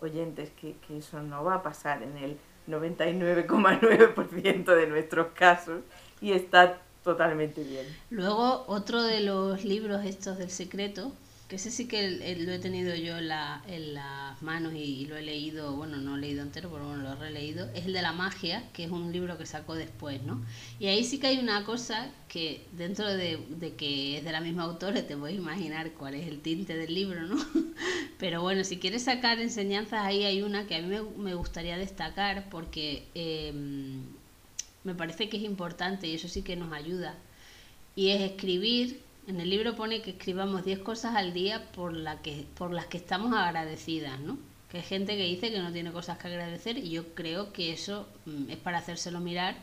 oyentes 0.00 0.50
que, 0.60 0.74
que 0.86 0.98
eso 0.98 1.22
no 1.22 1.44
va 1.44 1.54
a 1.54 1.62
pasar 1.62 2.02
en 2.02 2.16
el 2.18 2.36
99,9% 2.68 4.74
de 4.74 4.86
nuestros 4.86 5.28
casos 5.34 5.80
y 6.20 6.32
está 6.32 6.82
totalmente 7.02 7.62
bien. 7.62 7.86
Luego, 8.10 8.64
otro 8.66 9.02
de 9.02 9.20
los 9.20 9.64
libros 9.64 10.04
estos 10.04 10.36
del 10.38 10.50
secreto, 10.50 11.12
que 11.48 11.56
ese 11.56 11.70
sí 11.70 11.88
que 11.88 12.36
lo 12.40 12.52
he 12.52 12.58
tenido 12.58 12.94
yo 12.94 13.16
en, 13.16 13.28
la, 13.28 13.62
en 13.66 13.94
las 13.94 14.40
manos 14.42 14.74
y, 14.74 15.06
lo 15.06 15.16
he 15.16 15.22
leído, 15.22 15.74
bueno, 15.76 15.96
no 15.96 16.16
he 16.16 16.20
leído 16.20 16.42
entero, 16.42 16.70
pero 16.70 16.86
bueno, 16.86 17.02
lo 17.02 17.12
he 17.12 17.16
releído, 17.16 17.70
es 17.74 17.86
el 17.86 17.94
de 17.94 18.02
la 18.02 18.12
magia, 18.12 18.68
que 18.74 18.84
es 18.84 18.90
un 18.90 19.12
libro 19.12 19.38
que 19.38 19.46
sacó 19.46 19.74
después, 19.74 20.22
¿no? 20.24 20.44
Y 20.78 20.88
ahí 20.88 21.04
sí 21.04 21.18
que 21.18 21.28
hay 21.28 21.38
una 21.38 21.64
cosa 21.64 22.10
que 22.28 22.66
dentro 22.72 23.08
de, 23.08 23.38
de 23.48 23.74
que 23.76 24.18
es 24.18 24.24
de 24.24 24.32
la 24.32 24.42
misma 24.42 24.64
autora, 24.64 25.06
te 25.06 25.14
a 25.14 25.30
imaginar 25.30 25.92
cuál 25.92 26.16
es 26.16 26.26
el 26.26 26.40
tinte 26.40 26.76
del 26.76 26.92
libro, 26.92 27.22
¿no? 27.22 27.36
Pero 28.18 28.42
bueno, 28.42 28.62
si 28.62 28.76
quieres 28.76 29.04
sacar 29.04 29.40
enseñanzas, 29.40 30.04
ahí 30.04 30.24
hay 30.24 30.42
una 30.42 30.66
que 30.66 30.76
a 30.76 30.82
mí 30.82 30.94
me, 31.16 31.34
gustaría 31.34 31.78
destacar 31.78 32.50
porque 32.50 33.04
em, 33.14 34.02
me 34.84 34.94
parece 34.94 35.30
que 35.30 35.38
es 35.38 35.44
importante 35.44 36.08
y 36.08 36.14
eso 36.14 36.28
sí 36.28 36.42
que 36.42 36.56
nos 36.56 36.74
ayuda. 36.74 37.14
Y 37.96 38.10
es 38.10 38.20
escribir 38.20 39.07
en 39.28 39.40
el 39.40 39.50
libro 39.50 39.76
pone 39.76 40.00
que 40.00 40.12
escribamos 40.12 40.64
10 40.64 40.78
cosas 40.80 41.14
al 41.14 41.34
día 41.34 41.70
por, 41.72 41.92
la 41.92 42.22
que, 42.22 42.46
por 42.56 42.72
las 42.72 42.86
que 42.86 42.96
estamos 42.96 43.34
agradecidas, 43.34 44.18
¿no? 44.20 44.38
Que 44.70 44.78
hay 44.78 44.82
gente 44.82 45.16
que 45.16 45.24
dice 45.24 45.50
que 45.50 45.58
no 45.58 45.70
tiene 45.70 45.92
cosas 45.92 46.18
que 46.18 46.28
agradecer 46.28 46.78
y 46.78 46.90
yo 46.90 47.14
creo 47.14 47.52
que 47.52 47.72
eso 47.72 48.08
mm, 48.24 48.50
es 48.50 48.56
para 48.56 48.78
hacérselo 48.78 49.20
mirar 49.20 49.54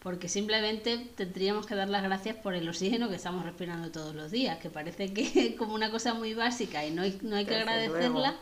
porque 0.00 0.28
simplemente 0.28 1.08
tendríamos 1.16 1.66
que 1.66 1.74
dar 1.74 1.88
las 1.88 2.02
gracias 2.02 2.36
por 2.36 2.54
el 2.54 2.68
oxígeno 2.68 3.08
que 3.08 3.16
estamos 3.16 3.44
respirando 3.44 3.90
todos 3.90 4.14
los 4.14 4.30
días, 4.30 4.58
que 4.58 4.68
parece 4.68 5.12
que 5.12 5.22
es 5.48 5.56
como 5.56 5.74
una 5.74 5.90
cosa 5.90 6.12
muy 6.12 6.34
básica 6.34 6.84
y 6.84 6.90
no 6.90 7.02
hay, 7.02 7.18
no 7.22 7.36
hay 7.36 7.46
que 7.46 7.56
agradecerla, 7.56 8.36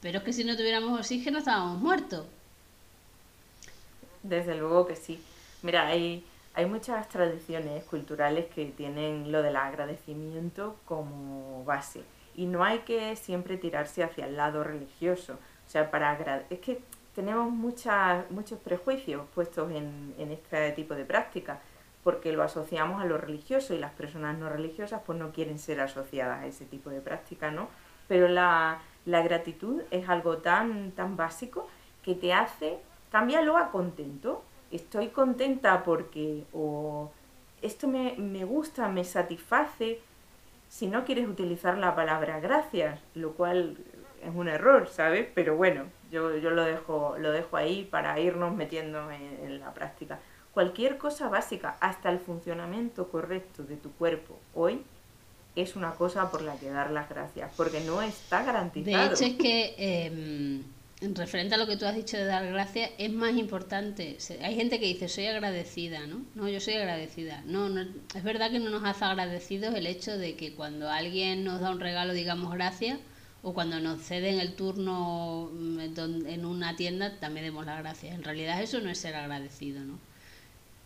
pero 0.00 0.18
es 0.18 0.24
que 0.24 0.32
si 0.32 0.44
no 0.44 0.56
tuviéramos 0.56 0.98
oxígeno 0.98 1.38
estábamos 1.38 1.80
muertos. 1.80 2.24
Desde 4.22 4.54
luego 4.54 4.86
que 4.86 4.96
sí. 4.96 5.18
Mira, 5.62 5.88
hay 5.88 6.24
hay 6.54 6.66
muchas 6.66 7.08
tradiciones 7.08 7.84
culturales 7.84 8.46
que 8.46 8.66
tienen 8.66 9.32
lo 9.32 9.42
del 9.42 9.56
agradecimiento 9.56 10.76
como 10.84 11.64
base 11.64 12.02
y 12.36 12.46
no 12.46 12.64
hay 12.64 12.80
que 12.80 13.16
siempre 13.16 13.56
tirarse 13.56 14.02
hacia 14.02 14.26
el 14.26 14.36
lado 14.36 14.64
religioso. 14.64 15.34
O 15.34 15.70
sea, 15.70 15.90
para 15.90 16.44
es 16.50 16.60
que 16.60 16.80
tenemos 17.14 17.50
muchas, 17.50 18.30
muchos 18.30 18.58
prejuicios 18.60 19.26
puestos 19.34 19.70
en, 19.70 20.14
en 20.18 20.30
este 20.30 20.72
tipo 20.72 20.94
de 20.94 21.04
práctica 21.04 21.60
porque 22.02 22.32
lo 22.32 22.42
asociamos 22.42 23.02
a 23.02 23.06
lo 23.06 23.16
religioso 23.18 23.72
y 23.74 23.78
las 23.78 23.92
personas 23.92 24.36
no 24.36 24.48
religiosas 24.48 25.00
pues 25.06 25.18
no 25.18 25.32
quieren 25.32 25.58
ser 25.58 25.80
asociadas 25.80 26.42
a 26.42 26.46
ese 26.46 26.66
tipo 26.66 26.90
de 26.90 27.00
práctica, 27.00 27.50
¿no? 27.50 27.68
Pero 28.08 28.28
la, 28.28 28.78
la 29.06 29.22
gratitud 29.22 29.82
es 29.90 30.08
algo 30.08 30.38
tan, 30.38 30.92
tan 30.92 31.16
básico 31.16 31.66
que 32.02 32.14
te 32.14 32.34
hace, 32.34 32.78
cámbialo 33.10 33.56
a 33.56 33.70
contento, 33.70 34.44
estoy 34.76 35.08
contenta 35.08 35.82
porque 35.84 36.44
o 36.52 37.10
esto 37.62 37.88
me, 37.88 38.14
me 38.16 38.44
gusta, 38.44 38.88
me 38.88 39.04
satisface, 39.04 40.00
si 40.68 40.86
no 40.86 41.04
quieres 41.04 41.28
utilizar 41.28 41.78
la 41.78 41.94
palabra 41.94 42.40
gracias, 42.40 43.00
lo 43.14 43.32
cual 43.32 43.76
es 44.22 44.34
un 44.34 44.48
error, 44.48 44.88
¿sabes? 44.88 45.28
Pero 45.34 45.56
bueno, 45.56 45.84
yo, 46.10 46.36
yo 46.36 46.50
lo, 46.50 46.64
dejo, 46.64 47.16
lo 47.18 47.30
dejo 47.30 47.56
ahí 47.56 47.84
para 47.84 48.18
irnos 48.18 48.54
metiendo 48.54 49.10
en, 49.10 49.60
la 49.60 49.72
práctica. 49.72 50.18
cualquier 50.52 50.98
cosa 50.98 51.28
básica, 51.28 51.76
hasta 51.80 52.10
el 52.10 52.18
funcionamiento 52.18 53.08
correcto 53.08 53.62
de 53.62 53.76
tu 53.76 53.92
cuerpo 53.92 54.38
hoy, 54.54 54.82
es 55.56 55.76
una 55.76 55.92
cosa 55.92 56.30
por 56.30 56.42
la 56.42 56.56
que 56.56 56.70
dar 56.70 56.90
las 56.90 57.08
gracias, 57.08 57.52
porque 57.56 57.80
no 57.80 58.02
está 58.02 58.42
garantizado. 58.42 59.08
De 59.08 59.14
hecho, 59.14 59.24
es 59.24 59.34
que 59.34 59.74
eh, 59.78 60.60
referente 61.00 61.54
a 61.54 61.58
lo 61.58 61.66
que 61.66 61.76
tú 61.76 61.86
has 61.86 61.94
dicho 61.94 62.16
de 62.16 62.24
dar 62.24 62.46
gracias, 62.46 62.90
es 62.98 63.12
más 63.12 63.36
importante. 63.36 64.16
Hay 64.42 64.54
gente 64.54 64.80
que 64.80 64.86
dice, 64.86 65.08
soy 65.08 65.26
agradecida, 65.26 66.06
¿no? 66.06 66.24
No, 66.34 66.48
yo 66.48 66.60
soy 66.60 66.74
agradecida. 66.74 67.42
No, 67.46 67.68
no, 67.68 67.82
es 68.14 68.22
verdad 68.22 68.50
que 68.50 68.58
no 68.58 68.70
nos 68.70 68.84
hace 68.84 69.04
agradecidos 69.04 69.74
el 69.74 69.86
hecho 69.86 70.16
de 70.16 70.36
que 70.36 70.54
cuando 70.54 70.90
alguien 70.90 71.44
nos 71.44 71.60
da 71.60 71.70
un 71.70 71.80
regalo 71.80 72.12
digamos 72.12 72.52
gracias, 72.54 72.98
o 73.42 73.52
cuando 73.52 73.78
nos 73.78 74.00
ceden 74.00 74.40
el 74.40 74.54
turno 74.54 75.50
mm, 75.52 75.78
en 76.26 76.46
una 76.46 76.76
tienda 76.76 77.18
también 77.20 77.44
demos 77.44 77.66
las 77.66 77.78
gracias. 77.78 78.14
En 78.14 78.24
realidad 78.24 78.62
eso 78.62 78.80
no 78.80 78.88
es 78.88 78.98
ser 78.98 79.14
agradecido, 79.14 79.80
¿no? 79.84 79.98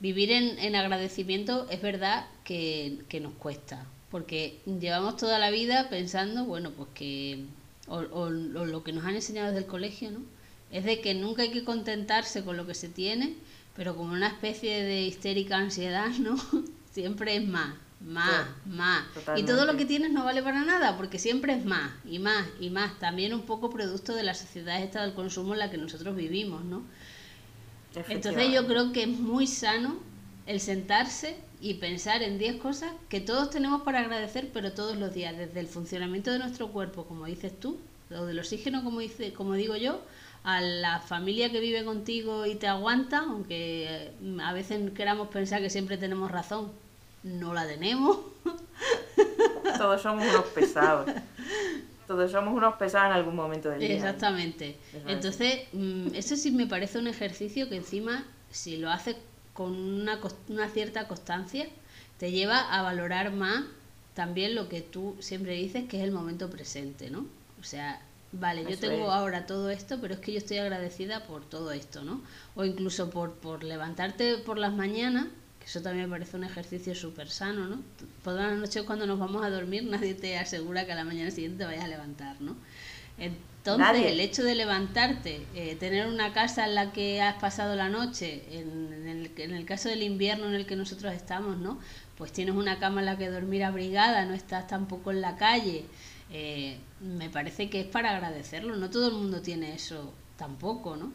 Vivir 0.01 0.33
en, 0.33 0.59
en 0.59 0.75
agradecimiento 0.77 1.69
es 1.71 1.83
verdad 1.83 2.27
que, 2.45 2.99
que 3.09 3.21
nos 3.21 3.35
cuesta, 3.35 3.87
porque 4.11 4.61
llevamos 4.65 5.17
toda 5.17 5.39
la 5.39 5.51
vida 5.51 5.89
pensando, 5.89 6.45
bueno, 6.45 6.71
pues 6.73 6.89
que 6.95 7.45
o, 7.89 8.31
lo 8.31 8.85
que 8.85 8.93
nos 8.93 9.05
han 9.05 9.15
enseñado 9.15 9.49
desde 9.49 9.61
el 9.61 9.67
colegio, 9.67 10.11
¿no? 10.11 10.21
Es 10.71 10.85
de 10.85 11.01
que 11.01 11.15
nunca 11.15 11.43
hay 11.43 11.51
que 11.51 11.65
contentarse 11.65 12.45
con 12.45 12.57
lo 12.57 12.67
que 12.67 12.75
se 12.75 12.89
tiene, 12.89 13.37
pero 13.75 13.97
como 13.97 14.13
una 14.13 14.29
especie 14.29 14.83
de 14.83 15.03
histérica 15.03 15.57
ansiedad, 15.57 16.11
¿no? 16.19 16.37
Siempre 16.93 17.37
es 17.37 17.47
más, 17.47 17.75
más, 18.01 18.47
más. 18.67 19.05
Y 19.37 19.45
todo 19.45 19.65
lo 19.65 19.77
que 19.77 19.85
tienes 19.85 20.13
no 20.13 20.25
vale 20.25 20.43
para 20.43 20.65
nada, 20.65 20.97
porque 20.97 21.19
siempre 21.19 21.55
es 21.55 21.65
más, 21.65 21.93
y 22.05 22.19
más, 22.19 22.47
y 22.61 22.71
más. 22.71 22.99
También 22.99 23.33
un 23.35 23.43
poco 23.43 23.71
producto 23.71 24.15
de 24.15 24.25
la 24.25 24.35
sociedad 24.35 24.83
esta 24.83 25.03
del 25.03 25.15
consumo 25.15 25.53
en 25.53 25.61
la 25.61 25.71
que 25.71 25.79
nosotros 25.79 26.17
vivimos, 26.17 26.65
¿no? 26.65 26.83
Entonces 28.09 28.53
yo 28.53 28.67
creo 28.67 28.93
que 28.93 29.05
es 29.05 29.09
muy 29.09 29.47
sano 29.47 29.97
el 30.49 30.61
sentarse 30.61 31.37
y 31.61 31.75
pensar 31.75 32.23
en 32.23 32.39
10 32.39 32.57
cosas 32.57 32.91
que 33.11 33.21
todos 33.21 33.51
tenemos 33.51 33.83
para 33.83 34.01
agradecer, 34.01 34.49
pero 34.53 34.73
todos 34.73 34.97
los 34.97 35.13
días, 35.13 35.37
desde 35.37 35.61
el 35.61 35.67
funcionamiento 35.67 36.33
de 36.33 36.39
nuestro 36.39 36.69
cuerpo, 36.69 37.05
como 37.05 37.27
dices 37.27 37.53
tú, 37.61 37.79
o 38.11 38.25
del 38.25 38.39
oxígeno, 38.39 38.83
como, 38.83 39.01
dice, 39.01 39.35
como 39.35 39.53
digo 39.53 39.77
yo, 39.77 40.01
a 40.45 40.63
la 40.63 41.01
familia 41.01 41.53
que 41.53 41.61
vive 41.61 41.85
contigo 41.85 42.47
y 42.47 42.55
te 42.55 42.67
aguanta, 42.67 43.19
aunque 43.19 43.85
eh, 43.89 44.13
a 44.43 44.55
veces 44.55 44.91
queramos 44.93 45.29
pensar 45.29 45.61
que 45.61 45.69
siempre 45.69 45.99
tenemos 45.99 46.31
razón, 46.31 46.73
no 47.23 47.53
la 47.53 47.67
tenemos. 47.67 48.19
Todos 49.77 50.01
somos 50.01 50.27
unos 50.27 50.47
pesados. 50.47 51.11
Todos 52.07 52.33
somos 52.33 52.55
unos 52.55 52.77
pesados 52.77 53.09
en 53.09 53.13
algún 53.13 53.37
momento 53.37 53.69
del 53.69 53.81
día. 53.81 53.97
Exactamente. 53.97 54.79
Entonces, 55.07 55.65
mm, 55.75 56.15
eso 56.15 56.37
sí 56.37 56.53
me 56.53 56.67
parece 56.67 56.99
un 56.99 57.07
ejercicio 57.07 57.69
que 57.69 57.77
encima, 57.77 58.25
si 58.51 58.79
lo 58.79 58.89
haces 58.89 59.17
con 59.59 59.75
una, 59.75 60.21
una 60.51 60.69
cierta 60.69 61.09
constancia, 61.09 61.67
te 62.17 62.31
lleva 62.31 62.61
a 62.61 62.81
valorar 62.83 63.33
más 63.33 63.65
también 64.15 64.55
lo 64.55 64.69
que 64.69 64.83
tú 64.83 65.17
siempre 65.19 65.55
dices 65.55 65.89
que 65.89 65.97
es 65.99 66.05
el 66.05 66.13
momento 66.13 66.49
presente, 66.49 67.11
¿no? 67.11 67.27
O 67.61 67.65
sea, 67.65 68.01
vale, 68.31 68.65
yo 68.71 68.79
tengo 68.79 69.11
ahora 69.11 69.47
todo 69.47 69.71
esto, 69.71 69.99
pero 70.01 70.15
es 70.15 70.21
que 70.21 70.31
yo 70.31 70.39
estoy 70.39 70.59
agradecida 70.59 71.25
por 71.25 71.45
todo 71.45 71.73
esto, 71.73 72.05
¿no? 72.05 72.23
O 72.55 72.65
incluso 72.65 73.11
por, 73.11 73.33
por 73.33 73.65
levantarte 73.65 74.39
por 74.39 74.59
las 74.59 74.73
mañanas, 74.73 75.27
que 75.59 75.67
eso 75.67 75.83
también 75.83 76.09
me 76.09 76.17
parece 76.17 76.37
un 76.37 76.45
ejercicio 76.45 76.95
súper 76.95 77.29
sano, 77.29 77.67
¿no? 77.67 77.83
Por 78.23 78.35
la 78.35 78.55
noche 78.55 78.85
cuando 78.85 79.09
nos 79.09 79.19
vamos 79.19 79.45
a 79.45 79.51
dormir 79.51 79.83
nadie 79.91 80.15
te 80.15 80.39
asegura 80.39 80.87
que 80.87 80.93
a 80.93 80.95
la 80.95 81.05
mañana 81.05 81.33
siguiente 81.33 81.59
te 81.59 81.65
vayas 81.65 81.83
a 81.83 81.89
levantar, 81.89 82.41
¿no? 82.41 82.55
Entonces, 83.75 84.07
el 84.07 84.21
hecho 84.21 84.43
de 84.43 84.55
levantarte, 84.55 85.47
eh, 85.55 85.77
tener 85.77 86.07
una 86.07 86.33
casa 86.33 86.67
en 86.67 86.75
la 86.75 86.93
que 86.93 87.21
has 87.21 87.35
pasado 87.37 87.77
la 87.77 87.89
noche, 87.89 88.43
en, 88.51 89.09
el, 89.09 89.33
en 89.37 89.55
el 89.55 89.65
caso 89.65 89.89
del 89.89 90.03
invierno 90.03 90.47
en 90.47 90.55
el 90.55 90.67
que 90.67 90.77
nosotros 90.77 91.13
estamos, 91.13 91.59
¿no? 91.59 91.79
Pues 92.17 92.33
tienes 92.33 92.55
una 92.55 92.79
cama 92.79 93.01
en 93.01 93.07
la 93.07 93.19
que 93.19 93.31
dormir 93.31 93.65
abrigada, 93.65 94.25
no 94.25 94.35
estás 94.35 94.67
tampoco 94.67 95.11
en 95.11 95.21
la 95.21 95.37
calle. 95.37 95.85
Eh, 96.31 96.79
me 97.01 97.31
parece 97.31 97.71
que 97.71 97.81
es 97.81 97.87
para 97.87 98.11
agradecerlo. 98.11 98.77
No 98.77 98.91
todo 98.91 99.09
el 99.09 99.15
mundo 99.15 99.41
tiene 99.41 99.75
eso 99.75 100.13
tampoco, 100.37 100.97
¿no? 100.97 101.13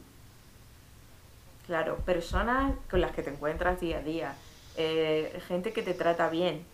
Claro, 1.68 1.98
personas 2.00 2.74
con 2.90 3.02
las 3.02 3.12
que 3.12 3.24
te 3.24 3.30
encuentras 3.30 3.80
día 3.80 4.00
a 4.00 4.02
día, 4.02 4.36
eh, 4.76 5.42
gente 5.48 5.72
que 5.72 5.82
te 5.82 5.94
trata 5.94 6.30
bien, 6.30 6.66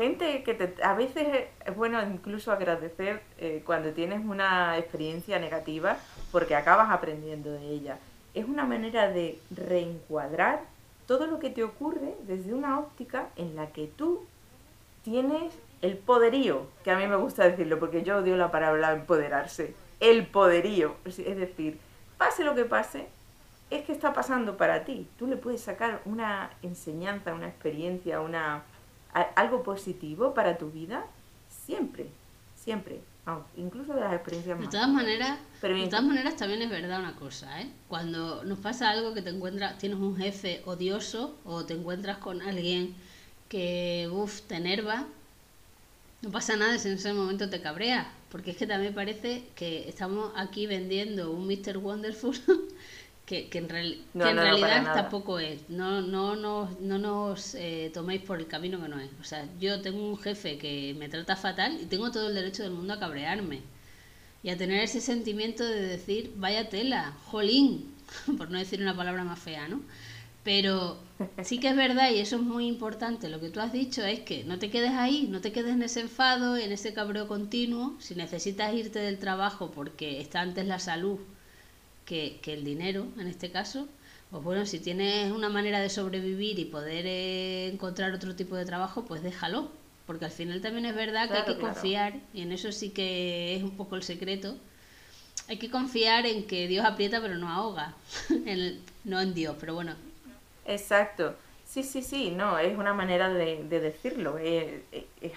gente 0.00 0.42
que 0.42 0.54
te, 0.54 0.82
a 0.82 0.94
veces 0.94 1.48
es 1.64 1.76
bueno 1.76 2.02
incluso 2.02 2.52
agradecer 2.52 3.22
eh, 3.38 3.62
cuando 3.66 3.92
tienes 3.92 4.24
una 4.24 4.78
experiencia 4.78 5.38
negativa 5.38 5.98
porque 6.32 6.54
acabas 6.54 6.90
aprendiendo 6.90 7.52
de 7.52 7.68
ella. 7.68 7.98
Es 8.32 8.46
una 8.46 8.64
manera 8.64 9.10
de 9.10 9.38
reencuadrar 9.50 10.60
todo 11.06 11.26
lo 11.26 11.38
que 11.38 11.50
te 11.50 11.64
ocurre 11.64 12.14
desde 12.26 12.54
una 12.54 12.78
óptica 12.78 13.28
en 13.36 13.56
la 13.56 13.66
que 13.68 13.88
tú 13.88 14.24
tienes 15.02 15.52
el 15.82 15.96
poderío, 15.98 16.66
que 16.84 16.90
a 16.90 16.96
mí 16.96 17.06
me 17.06 17.16
gusta 17.16 17.44
decirlo 17.44 17.78
porque 17.78 18.02
yo 18.02 18.18
odio 18.18 18.36
la 18.36 18.50
palabra 18.50 18.92
empoderarse, 18.92 19.74
el 19.98 20.26
poderío, 20.26 20.94
es 21.04 21.16
decir, 21.16 21.78
pase 22.16 22.44
lo 22.44 22.54
que 22.54 22.64
pase, 22.64 23.06
es 23.70 23.84
que 23.84 23.92
está 23.92 24.12
pasando 24.12 24.56
para 24.56 24.84
ti. 24.84 25.08
Tú 25.18 25.26
le 25.26 25.36
puedes 25.36 25.60
sacar 25.62 26.00
una 26.04 26.50
enseñanza, 26.62 27.34
una 27.34 27.48
experiencia, 27.48 28.20
una 28.20 28.62
algo 29.12 29.62
positivo 29.62 30.34
para 30.34 30.58
tu 30.58 30.70
vida, 30.70 31.04
siempre, 31.66 32.06
siempre. 32.56 33.00
incluso 33.56 33.94
de 33.94 34.00
las 34.00 34.14
experiencias 34.14 34.58
de 34.58 34.66
todas 34.66 34.88
maneras 34.88 35.38
pero 35.60 35.76
de 35.76 35.86
todas 35.86 36.04
maneras 36.04 36.36
también 36.36 36.62
es 36.62 36.70
verdad 36.70 37.00
una 37.00 37.14
cosa 37.14 37.60
¿eh? 37.60 37.70
cuando 37.88 38.42
nos 38.44 38.58
pasa 38.58 38.90
algo 38.90 39.14
que 39.14 39.22
te 39.22 39.30
encuentras 39.30 39.78
tienes 39.78 39.98
un 39.98 40.16
jefe 40.16 40.62
odioso 40.64 41.36
o 41.44 41.64
te 41.64 41.74
encuentras 41.74 42.18
con 42.18 42.42
alguien 42.42 42.94
que 43.48 44.08
uff 44.12 44.40
te 44.42 44.56
enerva 44.56 45.06
no 46.22 46.30
pasa 46.30 46.56
nada 46.56 46.78
si 46.78 46.88
en 46.88 46.94
ese 46.94 47.12
momento 47.12 47.48
te 47.48 47.60
cabrea 47.60 48.10
porque 48.30 48.52
es 48.52 48.56
que 48.56 48.66
también 48.66 48.94
parece 48.94 49.44
que 49.54 49.88
estamos 49.88 50.32
aquí 50.36 50.66
vendiendo 50.66 51.30
un 51.30 51.46
Mr. 51.46 51.78
Wonderful 51.78 52.36
que, 53.30 53.48
que 53.48 53.58
en, 53.58 53.68
realidad 53.68 54.92
tampoco 54.92 55.38
es. 55.38 55.70
No, 55.70 56.00
no, 56.02 56.34
no, 56.34 56.68
no 56.80 56.98
nos 56.98 57.54
eh, 57.54 57.88
toméis 57.94 58.22
por 58.22 58.40
el 58.40 58.48
camino 58.48 58.82
que 58.82 58.88
no 58.88 58.98
es. 58.98 59.08
O 59.20 59.24
sea, 59.24 59.46
yo 59.60 59.80
tengo 59.80 60.04
un 60.04 60.18
jefe 60.18 60.58
que 60.58 60.96
me 60.98 61.08
trata 61.08 61.36
fatal 61.36 61.78
y 61.80 61.84
tengo 61.84 62.10
todo 62.10 62.26
el 62.26 62.34
derecho 62.34 62.64
del 62.64 62.72
mundo 62.72 62.92
a 62.94 62.98
cabrearme. 62.98 63.60
Y 64.42 64.50
a 64.50 64.56
tener 64.56 64.82
ese 64.82 65.00
sentimiento 65.00 65.64
de 65.64 65.80
decir, 65.80 66.32
vaya 66.38 66.68
tela, 66.70 67.12
jolín, 67.26 67.94
por 68.36 68.50
no 68.50 68.58
decir 68.58 68.82
una 68.82 68.96
palabra 68.96 69.22
más 69.22 69.38
fea, 69.38 69.68
¿no? 69.68 69.80
Pero 70.42 70.98
sí 71.44 71.60
que 71.60 71.68
es 71.68 71.76
verdad, 71.76 72.10
y 72.10 72.18
eso 72.18 72.34
es 72.34 72.42
muy 72.42 72.66
importante, 72.66 73.28
lo 73.28 73.38
que 73.38 73.50
tú 73.50 73.60
has 73.60 73.72
dicho 73.72 74.04
es 74.04 74.18
que 74.20 74.42
no 74.42 74.58
te 74.58 74.70
quedes 74.70 74.92
ahí, 74.92 75.28
no 75.30 75.40
te 75.40 75.52
quedes 75.52 75.74
en 75.74 75.84
ese 75.84 76.00
enfado, 76.00 76.56
en 76.56 76.72
ese 76.72 76.94
cabreo 76.94 77.28
continuo. 77.28 77.94
Si 78.00 78.16
necesitas 78.16 78.74
irte 78.74 78.98
del 78.98 79.20
trabajo 79.20 79.70
porque 79.70 80.20
está 80.20 80.40
antes 80.40 80.66
la 80.66 80.80
salud 80.80 81.20
que, 82.10 82.52
el 82.52 82.64
dinero, 82.64 83.06
en 83.18 83.28
este 83.28 83.50
caso, 83.50 83.88
pues 84.30 84.42
bueno, 84.42 84.66
si 84.66 84.80
tienes 84.80 85.30
una 85.30 85.48
manera 85.48 85.80
de 85.80 85.88
sobrevivir 85.88 86.58
y 86.58 86.64
poder 86.64 87.06
eh, 87.06 87.68
encontrar 87.68 88.12
otro 88.12 88.34
tipo 88.34 88.56
de 88.56 88.64
trabajo, 88.64 89.04
pues 89.04 89.22
déjalo. 89.22 89.70
Porque 90.06 90.24
al 90.24 90.32
final 90.32 90.60
también 90.60 90.86
es 90.86 90.94
verdad 90.96 91.30
que 91.30 91.36
hay 91.36 91.44
que 91.44 91.60
confiar, 91.60 92.14
y 92.34 92.42
en 92.42 92.50
eso 92.50 92.72
sí 92.72 92.90
que 92.90 93.54
es 93.54 93.62
un 93.62 93.76
poco 93.76 93.94
el 93.94 94.02
secreto. 94.02 94.56
Hay 95.48 95.58
que 95.58 95.70
confiar 95.70 96.26
en 96.26 96.48
que 96.48 96.66
Dios 96.66 96.84
aprieta 96.84 97.20
pero 97.20 97.36
no 97.36 97.48
ahoga. 97.48 97.94
no 99.04 99.20
en 99.20 99.34
Dios, 99.34 99.56
pero 99.60 99.74
bueno. 99.74 99.94
Exacto. 100.64 101.36
Sí, 101.64 101.84
sí, 101.84 102.02
sí, 102.02 102.32
no, 102.32 102.58
es 102.58 102.76
una 102.76 102.92
manera 102.92 103.32
de, 103.32 103.62
decirlo, 103.68 104.38
es, 104.38 104.82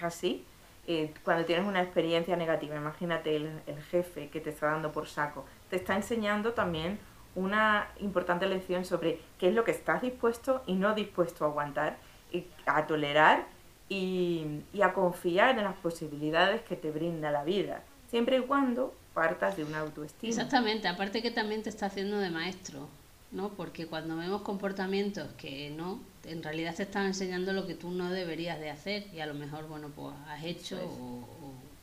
así. 0.02 0.42
Eh, 0.86 1.14
cuando 1.24 1.46
tienes 1.46 1.66
una 1.66 1.82
experiencia 1.82 2.36
negativa, 2.36 2.76
imagínate 2.76 3.36
el, 3.36 3.62
jefe 3.90 4.28
que 4.28 4.40
te 4.40 4.50
está 4.50 4.66
dando 4.66 4.92
por 4.92 5.08
saco, 5.08 5.46
te 5.70 5.76
está 5.76 5.96
enseñando 5.96 6.52
también 6.52 6.98
una 7.34 7.88
importante 8.00 8.46
lección 8.46 8.84
sobre 8.84 9.18
qué 9.38 9.48
es 9.48 9.54
lo 9.54 9.64
que 9.64 9.70
estás 9.70 10.02
dispuesto 10.02 10.62
y 10.66 10.74
no 10.74 10.94
dispuesto 10.94 11.44
a 11.44 11.48
aguantar, 11.48 11.96
y 12.32 12.46
a 12.66 12.86
tolerar 12.86 13.46
y, 13.88 14.62
a 14.82 14.92
confiar 14.92 15.56
en 15.58 15.64
las 15.64 15.76
posibilidades 15.76 16.62
que 16.62 16.76
te 16.76 16.90
brinda 16.90 17.30
la 17.30 17.44
vida, 17.44 17.82
siempre 18.10 18.38
y 18.38 18.40
cuando 18.42 18.94
partas 19.14 19.56
de 19.56 19.64
una 19.64 19.80
autoestima. 19.80 20.28
Exactamente, 20.28 20.88
aparte 20.88 21.22
que 21.22 21.30
también 21.30 21.62
te 21.62 21.70
está 21.70 21.86
haciendo 21.86 22.18
de 22.18 22.30
maestro, 22.30 22.88
¿no? 23.34 23.50
Porque 23.50 23.86
cuando 23.86 24.16
vemos 24.16 24.42
comportamientos 24.42 25.28
que 25.36 25.70
no, 25.70 26.00
en 26.24 26.42
realidad 26.42 26.74
te 26.74 26.84
están 26.84 27.06
enseñando 27.06 27.52
lo 27.52 27.66
que 27.66 27.74
tú 27.74 27.90
no 27.90 28.10
deberías 28.10 28.58
de 28.60 28.70
hacer 28.70 29.06
y 29.12 29.20
a 29.20 29.26
lo 29.26 29.34
mejor, 29.34 29.68
bueno, 29.68 29.90
pues 29.94 30.14
has 30.28 30.44
hecho 30.44 30.76
o, 30.76 31.26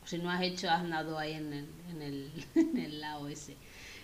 si 0.04 0.18
no 0.18 0.30
has 0.30 0.42
hecho, 0.42 0.68
has 0.70 0.80
andado 0.80 1.18
ahí 1.18 1.34
en 1.34 1.52
el, 1.52 1.66
en 1.90 2.02
el, 2.02 2.30
en 2.54 2.78
el 2.78 3.00
lado 3.00 3.28
ese. 3.28 3.56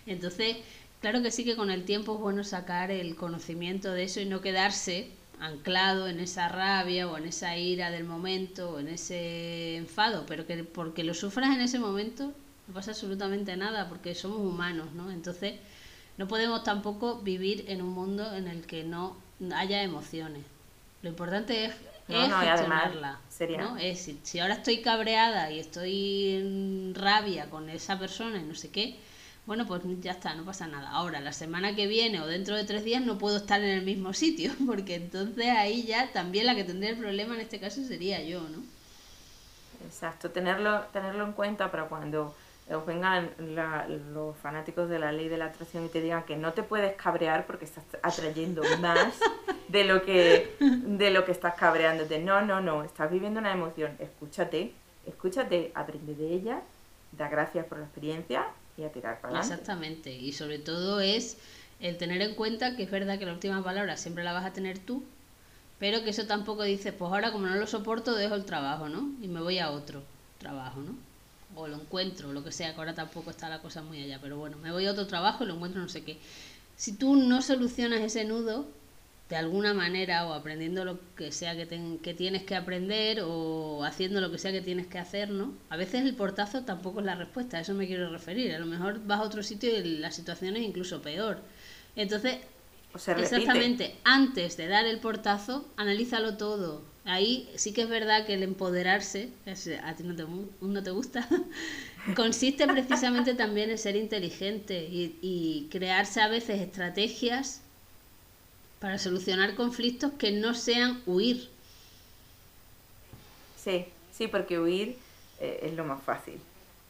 Entonces, 0.07 0.59
claro 1.01 1.23
que 1.23 1.31
sí 1.31 1.45
que 1.45 1.57
con 1.57 1.71
el 1.71 1.85
tiempo 1.85 2.15
es 2.15 2.21
bueno 2.21 2.45
sacar 2.45 2.91
el 2.91 3.17
conocimiento 3.17 3.93
de 3.93 4.05
eso 4.05 4.21
y 4.21 4.27
no 4.27 4.41
quedarse 4.41 5.09
anclado 5.41 6.09
en 6.09 6.21
esa 6.21 6.49
rabia 6.49 7.09
o 7.09 7.17
en 7.17 7.27
esa 7.27 7.57
ira 7.57 7.91
del 7.91 8.05
momento 8.05 8.73
o 8.73 8.79
en 8.79 8.89
ese 8.89 9.77
enfado, 9.77 10.25
pero 10.27 10.47
que 10.47 10.65
porque 10.65 11.05
lo 11.05 11.15
sufras 11.15 11.55
en 11.55 11.63
ese 11.63 11.79
momento 11.79 12.33
no 12.67 12.75
pasa 12.75 12.91
absolutamente 12.91 13.57
nada 13.57 13.89
porque 13.89 14.15
somos 14.15 14.41
humanos, 14.41 14.93
¿no? 14.95 15.11
Entonces 15.11 15.55
no 16.19 16.29
podemos 16.29 16.63
tampoco 16.65 17.21
vivir 17.21 17.65
en 17.69 17.81
un 17.83 17.91
mundo 17.91 18.35
en 18.35 18.49
el 18.49 18.67
que 18.67 18.85
no 18.85 19.17
haya 19.55 19.83
emociones. 19.83 20.43
Lo 21.03 21.11
importante 21.11 21.67
es, 21.67 21.75
No, 22.09 22.23
es 22.23 22.29
no, 22.29 22.41
gestionarla. 22.41 23.19
sería- 23.31 23.59
¿no? 23.63 23.77
Es, 23.77 24.01
si, 24.01 24.19
si 24.25 24.41
ahora 24.41 24.55
estoy 24.55 24.83
cabreada 24.83 25.51
y 25.53 25.61
estoy 25.61 26.35
en 26.37 26.95
rabia 26.95 27.49
con 27.51 27.69
esa 27.71 27.99
persona 27.99 28.39
y 28.39 28.43
no 28.43 28.55
sé 28.55 28.71
qué, 28.71 28.97
bueno, 29.47 29.67
pues 29.67 29.81
ya 30.03 30.11
está, 30.13 30.35
no 30.35 30.45
pasa 30.45 30.67
nada. 30.67 30.91
Ahora, 30.91 31.21
la 31.21 31.33
semana 31.33 31.75
que 31.75 31.87
viene 31.87 32.21
o 32.21 32.27
dentro 32.27 32.57
de 32.57 32.65
tres 32.65 32.85
días 32.85 33.03
no 33.03 33.17
puedo 33.17 33.37
estar 33.39 33.61
en 33.63 33.71
el 33.79 33.85
mismo 33.85 34.13
sitio, 34.13 34.53
porque 34.67 34.97
entonces 34.97 35.47
ahí 35.49 35.85
ya 35.85 36.13
también 36.13 36.47
la 36.47 36.55
que 36.55 36.65
tendría 36.65 36.91
el 36.91 36.99
problema 36.99 37.35
en 37.35 37.41
este 37.43 37.61
caso 37.61 37.83
sería 37.85 38.23
yo, 38.23 38.41
¿no? 38.43 38.63
Exacto, 39.87 40.31
tenerlo, 40.31 40.81
tenerlo 40.93 41.25
en 41.25 41.33
cuenta 41.33 41.71
para 41.71 41.85
cuando 41.89 42.35
os 42.71 42.85
vengan 42.87 43.31
la- 43.39 43.87
los 43.89 44.37
fanáticos 44.37 44.89
de 44.89 44.99
la 44.99 45.11
ley 45.13 45.29
de 45.29 45.39
la 45.39 45.47
atracción 45.47 45.85
y 45.87 45.89
te 45.89 46.01
digan 46.01 46.25
que 46.25 46.37
no 46.37 46.53
te 46.53 46.63
puedes 46.63 46.95
cabrear 46.97 47.47
porque 47.47 47.65
estás 47.65 47.85
atrayendo 48.03 48.63
más 48.81 49.15
de 49.69 49.85
lo 49.85 50.03
que 50.03 50.55
de 50.61 51.11
lo 51.11 51.25
que 51.25 51.33
estás 51.33 51.55
cabreándote. 51.55 52.19
No, 52.19 52.43
no, 52.43 52.61
no, 52.61 52.83
estás 52.85 53.11
viviendo 53.11 53.41
una 53.41 53.53
emoción. 53.53 53.93
Escúchate, 53.99 54.73
escúchate, 55.07 55.73
aprende 55.75 56.15
de 56.15 56.33
ella, 56.35 56.61
da 57.13 57.29
gracias 57.29 57.65
por 57.67 57.79
la 57.79 57.85
experiencia 57.85 58.47
y 58.77 58.85
a 58.85 58.93
tirar 58.93 59.21
para 59.21 59.35
adelante. 59.35 59.55
Exactamente. 59.55 60.13
Y 60.13 60.33
sobre 60.33 60.59
todo 60.59 61.01
es 61.01 61.39
el 61.81 61.97
tener 61.97 62.21
en 62.23 62.35
cuenta 62.35 62.77
que 62.77 62.83
es 62.83 62.91
verdad 62.91 63.19
que 63.19 63.27
la 63.27 63.33
última 63.33 63.63
palabra 63.65 63.97
siempre 63.97 64.25
la 64.25 64.33
vas 64.33 64.45
a 64.45 64.53
tener 64.53 64.79
tú, 64.79 65.05
pero 65.79 66.03
que 66.03 66.11
eso 66.11 66.27
tampoco 66.27 66.65
dice, 66.65 66.93
pues 66.93 67.11
ahora 67.11 67.33
como 67.33 67.47
no 67.47 67.55
lo 67.57 67.67
soporto, 67.67 68.15
dejo 68.15 68.35
el 68.35 68.45
trabajo, 68.45 68.89
¿no? 68.89 69.11
Y 69.23 69.29
me 69.29 69.41
voy 69.41 69.59
a 69.59 69.71
otro 69.71 70.03
trabajo, 70.39 70.81
¿no? 70.81 70.93
O 71.61 71.69
lo 71.69 71.77
encuentro, 71.83 72.33
lo 72.33 72.45
que 72.45 72.53
sea, 72.53 72.73
que 72.75 72.79
ahora 72.81 72.95
tampoco 72.95 73.31
está 73.31 73.49
la 73.49 73.61
cosa 73.63 73.83
muy 73.83 74.03
allá, 74.03 74.19
pero 74.21 74.39
bueno, 74.39 74.59
me 74.59 74.73
voy 74.73 74.87
a 74.87 74.93
otro 74.93 75.07
trabajo 75.07 75.45
y 75.45 75.47
lo 75.49 75.55
encuentro 75.55 75.81
no 75.83 75.89
sé 75.89 76.05
qué. 76.05 76.21
Si 76.77 76.97
tú 76.97 77.17
no 77.17 77.43
solucionas 77.43 78.01
ese 78.01 78.25
nudo, 78.25 78.73
de 79.29 79.37
alguna 79.37 79.75
manera, 79.75 80.27
o 80.27 80.33
aprendiendo 80.33 80.85
lo 80.85 81.15
que 81.15 81.33
sea 81.33 81.55
que, 81.57 81.67
ten- 81.67 81.99
que 81.99 82.15
tienes 82.15 82.45
que 82.45 82.55
aprender, 82.57 83.21
o 83.25 83.85
haciendo 83.85 84.21
lo 84.23 84.31
que 84.31 84.39
sea 84.39 84.53
que 84.53 84.63
tienes 84.63 84.87
que 84.87 84.99
hacer, 84.99 85.31
¿no? 85.31 85.55
A 85.69 85.77
veces 85.77 86.03
el 86.05 86.15
portazo 86.17 86.65
tampoco 86.65 87.01
es 87.01 87.07
la 87.07 87.15
respuesta, 87.15 87.59
a 87.59 87.61
eso 87.61 87.75
me 87.75 87.87
quiero 87.87 88.11
referir. 88.11 88.55
A 88.55 88.59
lo 88.59 88.67
mejor 88.67 89.05
vas 89.07 89.21
a 89.21 89.25
otro 89.25 89.43
sitio 89.43 89.71
y 89.79 89.99
la 89.99 90.13
situación 90.13 90.57
es 90.57 90.63
incluso 90.63 91.03
peor. 91.03 91.43
Entonces, 91.97 92.39
O. 92.93 93.21
Exactamente, 93.21 94.01
antes 94.05 94.57
de 94.57 94.67
dar 94.69 94.87
el 94.87 95.01
portazo, 95.01 95.73
analízalo 95.77 96.37
todo. 96.37 96.85
Ahí 97.09 97.51
sí 97.57 97.73
que 97.73 97.81
es 97.81 97.89
verdad 97.89 98.27
que 98.27 98.35
el 98.35 98.43
empoderarse, 98.43 99.31
a 99.83 99.95
ti 99.95 100.03
no 100.03 100.15
te, 100.15 100.83
te 100.83 100.91
gusta, 100.91 101.27
consiste 102.15 102.67
precisamente 102.67 103.33
también 103.33 103.71
en 103.71 103.79
ser 103.79 103.97
inteligente 103.97 104.87
y, 104.91 105.69
crearse 105.71 106.21
a 106.21 106.29
veces 106.29 106.61
estrategias 106.61 107.63
para 108.79 108.99
solucionar 108.99 109.55
conflictos 109.55 110.13
que 110.19 110.33
no 110.33 110.53
sean 110.53 111.03
huir. 111.07 111.49
Sí, 113.57 113.87
sí, 114.13 114.29
porque 114.29 114.61
huir 114.61 114.99
eh, 115.41 115.61
es 115.63 115.73
lo 115.73 115.87
más 115.87 116.03
fácil. 116.03 116.39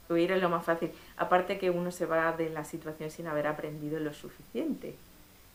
Huir 0.08 0.32
es 0.32 0.42
lo 0.42 0.48
más 0.48 0.64
fácil. 0.64 0.90
Aparte 1.16 1.58
que 1.58 1.70
uno 1.70 1.92
se 1.92 2.06
va 2.06 2.32
de 2.32 2.50
la 2.50 2.64
situación 2.64 3.12
sin 3.12 3.28
haber 3.28 3.46
aprendido 3.46 4.00
lo 4.00 4.12
suficiente. 4.12 4.96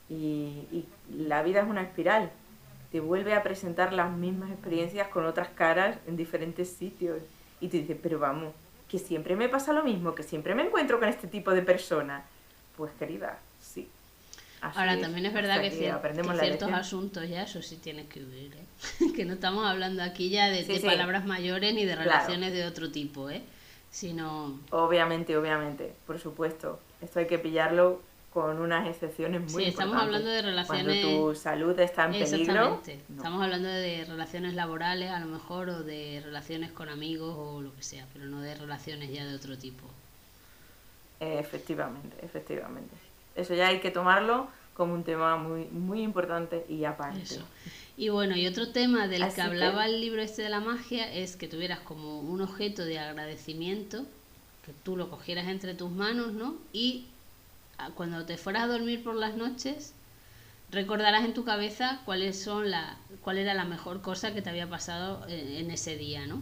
Y 0.10 0.86
la 1.17 1.43
vida 1.43 1.60
es 1.60 1.67
una 1.67 1.82
espiral. 1.82 2.32
Te 2.93 2.99
vuelve 2.99 3.34
a 3.34 3.41
presentar 3.41 3.91
las 3.91 4.12
mismas 4.15 4.51
experiencias 4.51 5.08
con 5.08 5.25
otras 5.25 5.47
caras 5.49 5.97
en 6.06 6.15
diferentes 6.15 6.69
sitios. 6.69 7.23
Y 7.60 7.67
tú 7.67 7.77
dices, 7.77 7.97
pero 8.03 8.19
vamos, 8.19 8.53
que 8.88 8.99
siempre 8.99 9.36
me 9.36 9.49
pasa 9.49 9.73
lo 9.73 9.84
mismo, 9.84 10.13
que 10.13 10.21
siempre 10.21 10.53
me 10.53 10.62
encuentro 10.62 10.99
con 10.99 11.10
este 11.10 11.25
tipo 11.27 11.49
de 11.56 11.63
personas. 11.63 12.23
Pues 12.77 12.91
querida, 12.99 13.39
sí. 13.60 13.89
Así 14.62 14.77
Ahora 14.79 15.01
también 15.01 15.25
es 15.25 15.34
verdad 15.34 15.60
que, 15.60 15.71
cier- 15.71 15.91
aprendemos 15.91 16.34
que 16.34 16.39
ciertos 16.41 16.67
lección. 16.69 16.73
asuntos 16.75 17.27
ya 17.27 17.41
eso 17.41 17.63
sí 17.63 17.77
tienes 17.77 18.06
que 18.06 18.19
huir, 18.23 18.56
¿eh? 18.56 19.12
que 19.15 19.25
no 19.25 19.34
estamos 19.34 19.65
hablando 19.65 20.03
aquí 20.03 20.29
ya 20.29 20.49
de, 20.51 20.63
Sí, 20.63 20.73
de 20.73 20.79
sí. 20.82 20.86
palabras 20.86 21.25
mayores 21.25 21.73
ni 21.73 21.86
de 21.86 21.93
Claro. 21.95 22.12
relaciones 22.12 22.53
de 22.53 22.67
otro 22.67 22.91
tipo, 22.91 23.32
¿eh? 23.32 23.41
sino 23.89 24.60
Obviamente, 24.69 25.36
obviamente, 25.36 25.93
por 26.06 26.19
supuesto. 26.19 26.79
Esto 27.01 27.17
hay 27.19 27.25
que 27.25 27.39
pillarlo 27.39 28.03
con 28.34 28.60
unas 28.60 28.88
excepciones 28.88 29.41
muy 29.41 29.63
Sí, 29.63 29.69
estamos 29.69 29.93
importantes. 29.93 30.06
hablando 30.06 30.30
de 30.32 30.41
relaciones- 30.41 31.02
Cuando 31.06 31.28
tu 31.30 31.36
salud 31.36 31.80
está 31.80 32.06
en 32.06 32.12
peligro. 32.13 32.82
No. 33.10 33.15
Estamos 33.17 33.43
hablando 33.43 33.69
de 33.69 34.06
relaciones 34.06 34.56
laborales 34.56 35.12
a 35.12 35.19
lo 35.19 35.28
mejor 35.28 35.69
o 35.69 35.84
de 35.84 36.19
relaciones 36.26 36.72
con 36.72 36.89
amigos 36.89 37.36
o 37.38 37.62
lo 37.62 37.76
que 37.76 37.84
sea, 37.84 38.08
pero 38.12 38.26
no 38.26 38.41
de 38.41 38.56
relaciones 38.56 39.12
ya 39.13 39.24
de 39.26 39.36
otro 39.36 39.56
tipo. 39.58 39.86
Efectivamente, 41.19 42.17
efectivamente. 42.26 42.96
Eso 43.36 43.54
ya 43.54 43.67
hay 43.67 43.80
que 43.80 43.91
tomarlo 43.91 44.48
como 44.74 44.93
un 44.93 45.04
tema 45.04 45.38
muy, 45.38 45.65
muy 45.65 46.02
importante 46.02 46.65
y 46.67 46.84
aparte. 46.86 47.22
Eso. 47.22 47.41
Y 47.96 48.10
bueno, 48.10 48.36
y 48.36 48.48
otro 48.48 48.69
tema 48.72 49.08
del 49.08 49.22
Así 49.24 49.36
que 49.36 49.41
que- 49.41 49.48
hablaba 49.48 49.86
el 49.86 50.02
libro 50.02 50.22
este 50.22 50.41
de 50.41 50.50
la 50.50 50.60
magia 50.60 51.12
es 51.13 51.36
que 51.36 51.48
tuvieras 51.48 51.80
como 51.80 52.19
un 52.19 52.41
objeto 52.41 52.84
de 52.84 52.98
agradecimiento, 53.00 54.06
que 54.65 54.74
tú 54.84 54.98
lo 54.98 55.10
cogieras 55.10 55.48
entre 55.48 55.76
tus 55.76 55.91
manos, 55.91 56.34
¿no? 56.34 56.56
Y 56.74 57.06
cuando 57.95 58.25
te 58.25 58.38
fueras 58.38 58.63
a 58.63 58.67
dormir 58.67 59.03
por 59.03 59.15
las 59.15 59.36
noches, 59.36 59.93
recordarás 60.71 61.25
en 61.25 61.33
tu 61.33 61.43
cabeza 61.43 62.01
cuáles 62.05 62.41
son 62.41 62.71
la, 62.71 62.97
cuál 63.21 63.38
era 63.38 63.53
la 63.53 63.65
mejor 63.65 64.01
cosa 64.01 64.33
que 64.33 64.41
te 64.41 64.49
había 64.49 64.69
pasado 64.69 65.25
en, 65.27 65.47
en 65.47 65.71
ese 65.71 65.97
día, 65.97 66.25
¿no? 66.27 66.41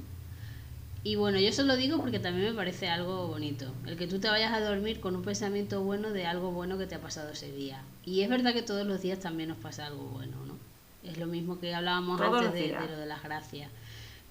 Y 1.03 1.15
bueno, 1.15 1.39
yo 1.39 1.47
eso 1.49 1.63
lo 1.63 1.75
digo 1.75 1.97
porque 1.99 2.19
también 2.19 2.49
me 2.49 2.53
parece 2.53 2.87
algo 2.87 3.27
bonito. 3.27 3.73
El 3.87 3.97
que 3.97 4.07
tú 4.07 4.19
te 4.19 4.29
vayas 4.29 4.53
a 4.53 4.59
dormir 4.59 4.99
con 4.99 5.15
un 5.15 5.23
pensamiento 5.23 5.81
bueno 5.83 6.11
de 6.11 6.27
algo 6.27 6.51
bueno 6.51 6.77
que 6.77 6.85
te 6.85 6.93
ha 6.95 7.01
pasado 7.01 7.31
ese 7.31 7.51
día. 7.51 7.81
Y 8.05 8.21
es 8.21 8.29
verdad 8.29 8.53
que 8.53 8.61
todos 8.61 8.85
los 8.85 9.01
días 9.01 9.19
también 9.19 9.49
nos 9.49 9.57
pasa 9.57 9.87
algo 9.87 10.03
bueno, 10.05 10.45
¿no? 10.45 10.57
Es 11.03 11.17
lo 11.17 11.25
mismo 11.25 11.59
que 11.59 11.73
hablábamos 11.73 12.21
antes 12.21 12.53
de, 12.53 12.59
de 12.75 12.87
lo 12.87 12.97
de 12.97 13.05
las 13.07 13.23
gracias. 13.23 13.71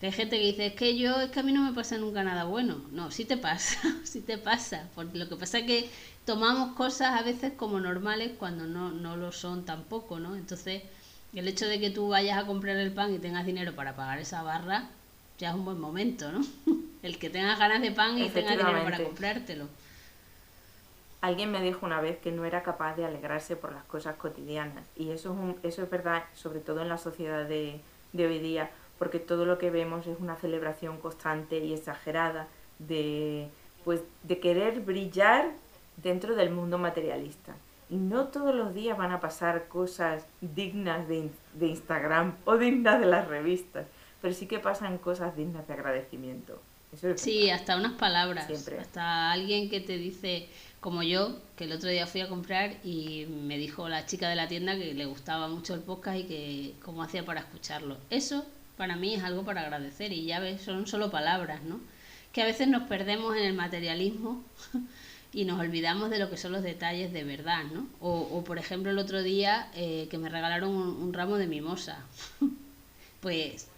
Hay 0.02 0.12
gente 0.12 0.38
que 0.38 0.46
dice, 0.46 0.66
es 0.66 0.72
que 0.74 0.96
yo, 0.96 1.20
es 1.20 1.30
que 1.30 1.40
a 1.40 1.42
mí 1.42 1.52
no 1.52 1.62
me 1.62 1.74
pasa 1.74 1.98
nunca 1.98 2.24
nada 2.24 2.44
bueno. 2.44 2.82
No, 2.90 3.10
sí 3.10 3.24
te 3.26 3.36
pasa, 3.36 3.78
sí 4.04 4.20
te 4.22 4.38
pasa. 4.38 4.88
Porque 4.94 5.18
lo 5.18 5.28
que 5.28 5.36
pasa 5.36 5.58
es 5.58 5.66
que 5.66 5.90
tomamos 6.24 6.74
cosas 6.74 7.20
a 7.20 7.22
veces 7.22 7.52
como 7.56 7.80
normales 7.80 8.32
cuando 8.38 8.66
no, 8.66 8.90
no 8.92 9.16
lo 9.16 9.30
son 9.32 9.64
tampoco, 9.64 10.18
¿no? 10.18 10.36
Entonces, 10.36 10.82
el 11.34 11.46
hecho 11.48 11.66
de 11.66 11.78
que 11.80 11.90
tú 11.90 12.08
vayas 12.08 12.38
a 12.38 12.46
comprar 12.46 12.76
el 12.76 12.92
pan 12.92 13.12
y 13.14 13.18
tengas 13.18 13.44
dinero 13.46 13.74
para 13.76 13.94
pagar 13.96 14.18
esa 14.18 14.42
barra, 14.42 14.88
ya 15.38 15.50
es 15.50 15.54
un 15.54 15.64
buen 15.64 15.78
momento, 15.80 16.32
¿no? 16.32 16.40
El 17.02 17.18
que 17.18 17.30
tengas 17.30 17.58
ganas 17.58 17.80
de 17.80 17.92
pan 17.92 18.18
y 18.18 18.28
tengas 18.28 18.58
dinero 18.58 18.82
para 18.84 19.02
comprártelo. 19.02 19.68
Alguien 21.20 21.50
me 21.52 21.60
dijo 21.60 21.84
una 21.84 22.00
vez 22.00 22.18
que 22.18 22.32
no 22.32 22.44
era 22.46 22.62
capaz 22.62 22.94
de 22.96 23.04
alegrarse 23.04 23.54
por 23.56 23.72
las 23.72 23.84
cosas 23.84 24.16
cotidianas. 24.16 24.86
Y 24.96 25.10
eso 25.10 25.32
es, 25.32 25.38
un- 25.38 25.60
eso 25.62 25.82
es 25.82 25.90
verdad, 25.90 26.24
sobre 26.34 26.60
todo 26.60 26.80
en 26.82 26.88
la 26.88 26.98
sociedad 26.98 27.46
de, 27.46 27.80
de 28.12 28.26
hoy 28.26 28.38
día, 28.38 28.70
porque 29.00 29.18
todo 29.18 29.46
lo 29.46 29.56
que 29.58 29.70
vemos 29.70 30.06
es 30.06 30.16
una 30.20 30.36
celebración 30.36 30.98
constante 30.98 31.58
y 31.58 31.72
exagerada 31.72 32.46
de, 32.78 33.48
pues, 33.84 34.02
de 34.22 34.38
querer 34.38 34.80
brillar 34.80 35.50
dentro 35.96 36.36
del 36.36 36.50
mundo 36.50 36.78
materialista. 36.78 37.54
Y 37.88 37.96
no 37.96 38.26
todos 38.28 38.54
los 38.54 38.72
días 38.74 38.96
van 38.96 39.10
a 39.10 39.18
pasar 39.20 39.66
cosas 39.68 40.24
dignas 40.40 41.08
de, 41.08 41.16
in- 41.16 41.32
de 41.54 41.66
Instagram 41.68 42.36
o 42.44 42.56
dignas 42.58 43.00
de 43.00 43.06
las 43.06 43.26
revistas, 43.26 43.86
pero 44.22 44.34
sí 44.34 44.46
que 44.46 44.58
pasan 44.60 44.98
cosas 44.98 45.34
dignas 45.34 45.66
de 45.66 45.74
agradecimiento. 45.74 46.60
Eso 46.92 47.08
es 47.08 47.20
Sí, 47.20 47.40
verdad. 47.46 47.54
hasta 47.60 47.76
unas 47.78 47.92
palabras. 47.92 48.46
Siempre. 48.46 48.78
Hasta 48.80 49.32
alguien 49.32 49.70
que 49.70 49.80
te 49.80 49.96
dice, 49.96 50.48
como 50.80 51.02
yo, 51.02 51.36
que 51.56 51.64
el 51.64 51.72
otro 51.72 51.88
día 51.88 52.06
fui 52.06 52.20
a 52.20 52.28
comprar 52.28 52.74
y 52.84 53.26
me 53.30 53.56
dijo 53.58 53.88
la 53.88 54.04
chica 54.06 54.28
de 54.28 54.34
la 54.36 54.46
tienda 54.48 54.76
que 54.76 54.92
le 54.92 55.06
gustaba 55.06 55.48
mucho 55.48 55.72
el 55.74 55.80
podcast 55.80 56.18
y 56.18 56.24
que 56.24 56.74
cómo 56.84 57.02
hacía 57.02 57.24
para 57.24 57.40
escucharlo. 57.40 57.96
Eso 58.10 58.44
para 58.80 58.96
mí 58.96 59.12
es 59.14 59.22
algo 59.22 59.44
para 59.44 59.60
agradecer 59.60 60.10
y 60.10 60.24
ya 60.24 60.40
ves, 60.40 60.62
son 60.62 60.86
solo 60.86 61.10
palabras, 61.10 61.62
¿no? 61.64 61.78
Que 62.32 62.40
a 62.40 62.46
veces 62.46 62.66
nos 62.66 62.84
perdemos 62.88 63.36
en 63.36 63.42
el 63.44 63.52
materialismo 63.52 64.42
y 65.34 65.44
nos 65.44 65.60
olvidamos 65.60 66.08
de 66.08 66.18
lo 66.18 66.30
que 66.30 66.38
son 66.38 66.52
los 66.52 66.62
detalles 66.62 67.12
de 67.12 67.22
verdad, 67.24 67.64
¿no? 67.74 67.86
O, 68.00 68.10
o, 68.20 68.42
por 68.42 68.56
ejemplo, 68.58 68.90
el 68.90 68.98
otro 68.98 69.22
día 69.22 69.68
eh, 69.74 70.08
que 70.10 70.16
me 70.16 70.30
regalaron 70.30 70.70
un, 70.70 70.88
un 71.02 71.12
ramo 71.12 71.36
de 71.36 71.46
mimosa. 71.46 71.98
pues 73.20 73.68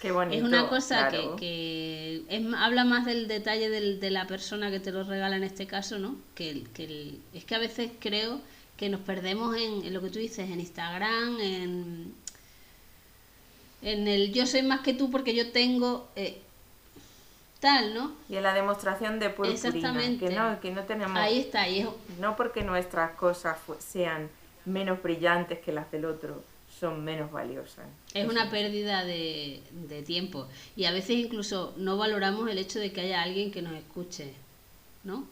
Qué 0.00 0.12
bonito. 0.12 0.36
es 0.36 0.42
una 0.42 0.68
cosa 0.68 1.08
claro. 1.08 1.36
que, 1.36 2.22
que 2.28 2.36
es, 2.36 2.42
habla 2.54 2.84
más 2.84 3.06
del 3.06 3.28
detalle 3.28 3.70
del- 3.70 3.98
de 4.00 4.10
la 4.10 4.26
persona 4.26 4.70
que 4.70 4.80
te 4.80 4.92
lo 4.92 5.04
regala 5.04 5.36
en 5.36 5.44
este 5.44 5.66
caso, 5.66 5.98
¿no? 5.98 6.16
Que, 6.34 6.50
el- 6.50 6.68
que 6.70 6.84
el- 6.84 7.18
es 7.34 7.44
que 7.44 7.54
a 7.54 7.58
veces 7.58 7.90
creo 7.98 8.40
que 8.76 8.88
nos 8.88 9.00
perdemos 9.00 9.54
en, 9.56 9.84
en 9.84 9.92
lo 9.94 10.00
que 10.00 10.08
tú 10.10 10.18
dices, 10.18 10.48
en 10.50 10.58
Instagram, 10.58 11.38
en, 11.40 12.14
en 13.82 14.08
el 14.08 14.32
yo 14.32 14.46
soy 14.46 14.62
más 14.62 14.80
que 14.80 14.94
tú 14.94 15.10
porque 15.10 15.34
yo 15.34 15.50
tengo 15.52 16.08
eh, 16.16 16.40
tal, 17.60 17.94
¿no? 17.94 18.12
Y 18.28 18.36
en 18.36 18.42
la 18.42 18.54
demostración 18.54 19.18
de 19.18 19.30
purpurina, 19.30 19.54
Exactamente. 19.54 20.28
que 20.28 20.34
no, 20.34 20.60
que 20.60 20.70
no 20.70 20.82
tenemos, 20.84 21.16
Ahí 21.18 21.40
está, 21.40 21.66
es, 21.68 21.86
no 22.18 22.36
porque 22.36 22.62
nuestras 22.62 23.12
cosas 23.12 23.58
sean 23.78 24.28
menos 24.64 25.02
brillantes 25.02 25.58
que 25.60 25.72
las 25.72 25.90
del 25.90 26.06
otro, 26.06 26.42
son 26.78 27.04
menos 27.04 27.30
valiosas. 27.30 27.84
Es 28.14 28.26
una 28.26 28.50
pérdida 28.50 29.04
de, 29.04 29.62
de 29.88 30.02
tiempo 30.02 30.48
y 30.76 30.86
a 30.86 30.92
veces 30.92 31.10
incluso 31.10 31.74
no 31.76 31.98
valoramos 31.98 32.48
el 32.48 32.58
hecho 32.58 32.78
de 32.78 32.92
que 32.92 33.02
haya 33.02 33.22
alguien 33.22 33.50
que 33.50 33.60
nos 33.60 33.74
escuche, 33.74 34.32
¿no? 35.04 35.26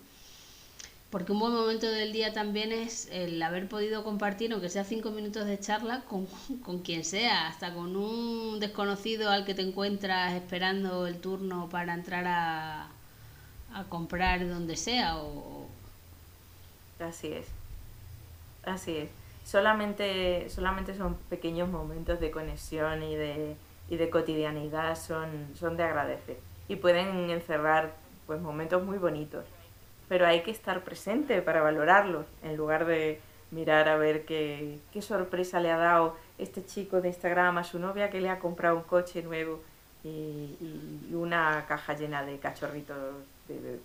Porque 1.10 1.32
un 1.32 1.38
buen 1.38 1.54
momento 1.54 1.86
del 1.90 2.12
día 2.12 2.32
también 2.34 2.70
es 2.70 3.08
el 3.10 3.42
haber 3.42 3.66
podido 3.68 4.04
compartir, 4.04 4.52
aunque 4.52 4.68
sea 4.68 4.84
cinco 4.84 5.10
minutos 5.10 5.46
de 5.46 5.58
charla, 5.58 6.02
con, 6.06 6.26
con 6.64 6.80
quien 6.80 7.04
sea, 7.04 7.48
hasta 7.48 7.72
con 7.72 7.96
un 7.96 8.60
desconocido 8.60 9.30
al 9.30 9.44
que 9.44 9.54
te 9.54 9.62
encuentras 9.62 10.34
esperando 10.34 11.06
el 11.06 11.18
turno 11.20 11.68
para 11.70 11.94
entrar 11.94 12.26
a, 12.26 12.88
a 13.72 13.84
comprar 13.88 14.46
donde 14.46 14.76
sea. 14.76 15.16
O... 15.16 15.66
Así 17.00 17.28
es, 17.28 17.46
así 18.64 18.96
es. 18.96 19.10
Solamente, 19.44 20.50
solamente 20.50 20.94
son 20.94 21.14
pequeños 21.30 21.70
momentos 21.70 22.20
de 22.20 22.30
conexión 22.30 23.02
y 23.02 23.16
de, 23.16 23.56
y 23.88 23.96
de 23.96 24.10
cotidianidad, 24.10 24.94
son, 24.94 25.48
son 25.54 25.78
de 25.78 25.84
agradecer. 25.84 26.38
Y 26.68 26.76
pueden 26.76 27.30
encerrar 27.30 27.94
pues 28.26 28.42
momentos 28.42 28.84
muy 28.84 28.98
bonitos 28.98 29.46
pero 30.08 30.26
hay 30.26 30.42
que 30.42 30.50
estar 30.50 30.82
presente 30.84 31.42
para 31.42 31.60
valorarlo, 31.62 32.24
en 32.42 32.56
lugar 32.56 32.86
de 32.86 33.20
mirar 33.50 33.88
a 33.88 33.96
ver 33.96 34.24
qué, 34.24 34.78
qué 34.92 35.02
sorpresa 35.02 35.60
le 35.60 35.70
ha 35.70 35.76
dado 35.76 36.16
este 36.38 36.64
chico 36.64 37.00
de 37.00 37.08
Instagram 37.08 37.58
a 37.58 37.64
su 37.64 37.78
novia 37.78 38.10
que 38.10 38.20
le 38.20 38.28
ha 38.28 38.38
comprado 38.38 38.76
un 38.76 38.82
coche 38.82 39.22
nuevo 39.22 39.60
y, 40.04 40.56
una 41.12 41.64
caja 41.66 41.94
llena 41.94 42.22
de 42.22 42.38
cachorritos 42.38 42.96
de, 43.48 43.80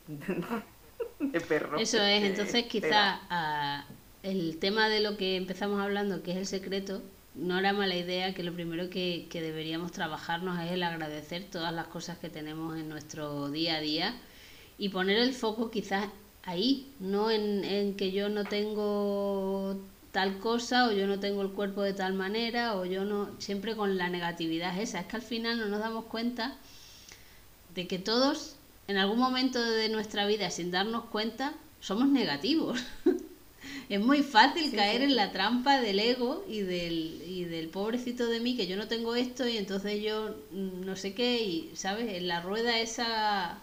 de, 1.19 1.41
perros. 1.47 1.81
Eso 1.81 2.01
es, 2.01 2.23
entonces 2.23 2.65
quizá 2.65 3.19
ah, 3.29 3.85
el 4.21 4.59
tema 4.59 4.89
de 4.89 4.99
lo 4.99 5.17
que 5.17 5.37
empezamos 5.37 5.81
hablando, 5.81 6.21
que 6.23 6.31
es 6.31 6.37
el 6.37 6.45
secreto, 6.45 7.01
no 7.35 7.57
era 7.57 7.73
mala 7.73 7.95
idea 7.95 8.33
que 8.33 8.43
lo 8.43 8.53
primero 8.53 8.89
que, 8.89 9.27
que 9.29 9.41
deberíamos 9.41 9.91
trabajarnos 9.91 10.59
es 10.59 10.71
el 10.71 10.83
agradecer 10.83 11.45
todas 11.49 11.73
las 11.73 11.87
cosas 11.87 12.17
que 12.19 12.29
tenemos 12.29 12.77
en 12.77 12.89
nuestro 12.89 13.49
día 13.49 13.77
a 13.77 13.81
día 13.81 14.15
y 14.77 14.89
poner 14.89 15.17
el 15.17 15.33
foco 15.33 15.71
quizás 15.71 16.09
ahí, 16.43 16.91
no 16.99 17.31
en, 17.31 17.63
en 17.63 17.95
que 17.95 18.11
yo 18.11 18.29
no 18.29 18.45
tengo 18.45 19.77
tal 20.13 20.37
cosa 20.39 20.87
o 20.87 20.91
yo 20.91 21.07
no 21.07 21.19
tengo 21.19 21.41
el 21.41 21.49
cuerpo 21.49 21.81
de 21.81 21.93
tal 21.93 22.13
manera 22.13 22.75
o 22.75 22.85
yo 22.85 23.03
no, 23.03 23.31
siempre 23.39 23.75
con 23.75 23.97
la 23.97 24.09
negatividad 24.09 24.79
esa. 24.79 24.99
Es 24.99 25.07
que 25.07 25.15
al 25.15 25.21
final 25.23 25.57
no 25.57 25.67
nos 25.67 25.79
damos 25.79 26.05
cuenta 26.05 26.55
de 27.73 27.87
que 27.87 27.97
todos 27.97 28.55
en 28.87 28.97
algún 28.97 29.17
momento 29.17 29.61
de 29.61 29.89
nuestra 29.89 30.27
vida 30.27 30.51
sin 30.51 30.71
darnos 30.71 31.05
cuenta 31.05 31.53
somos 31.81 32.07
negativos. 32.07 32.79
es 33.89 33.99
muy 33.99 34.21
fácil 34.21 34.71
caer 34.71 35.01
en 35.01 35.15
la 35.15 35.31
trampa 35.31 35.81
del 35.81 35.99
ego 35.99 36.45
y 36.47 36.61
del, 36.61 37.23
y 37.25 37.45
del 37.45 37.69
pobrecito 37.69 38.27
de 38.27 38.39
mí 38.39 38.55
que 38.55 38.67
yo 38.67 38.77
no 38.77 38.87
tengo 38.87 39.15
esto 39.15 39.47
y 39.47 39.57
entonces 39.57 40.01
yo 40.03 40.35
mm, 40.51 40.85
no 40.85 40.95
sé 40.95 41.15
qué 41.15 41.41
y, 41.43 41.71
¿sabes? 41.73 42.13
En 42.13 42.27
la 42.27 42.41
rueda 42.41 42.79
esa 42.79 43.61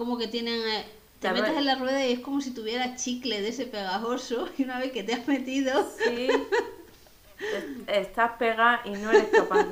como 0.00 0.16
que 0.16 0.28
tienen... 0.28 0.58
Eh, 0.66 0.86
te 1.18 1.30
metes 1.30 1.54
en 1.54 1.66
la 1.66 1.74
rueda 1.74 2.06
y 2.06 2.12
es 2.12 2.20
como 2.20 2.40
si 2.40 2.54
tuvieras 2.54 3.04
chicle 3.04 3.42
de 3.42 3.48
ese 3.48 3.66
pegajoso 3.66 4.48
y 4.56 4.64
una 4.64 4.78
vez 4.78 4.92
que 4.92 5.02
te 5.02 5.12
has 5.12 5.28
metido... 5.28 5.86
Sí. 5.98 6.30
Estás 7.86 8.32
pegada 8.38 8.80
y 8.86 8.92
no 8.92 9.10
eres 9.10 9.28
capaz 9.28 9.64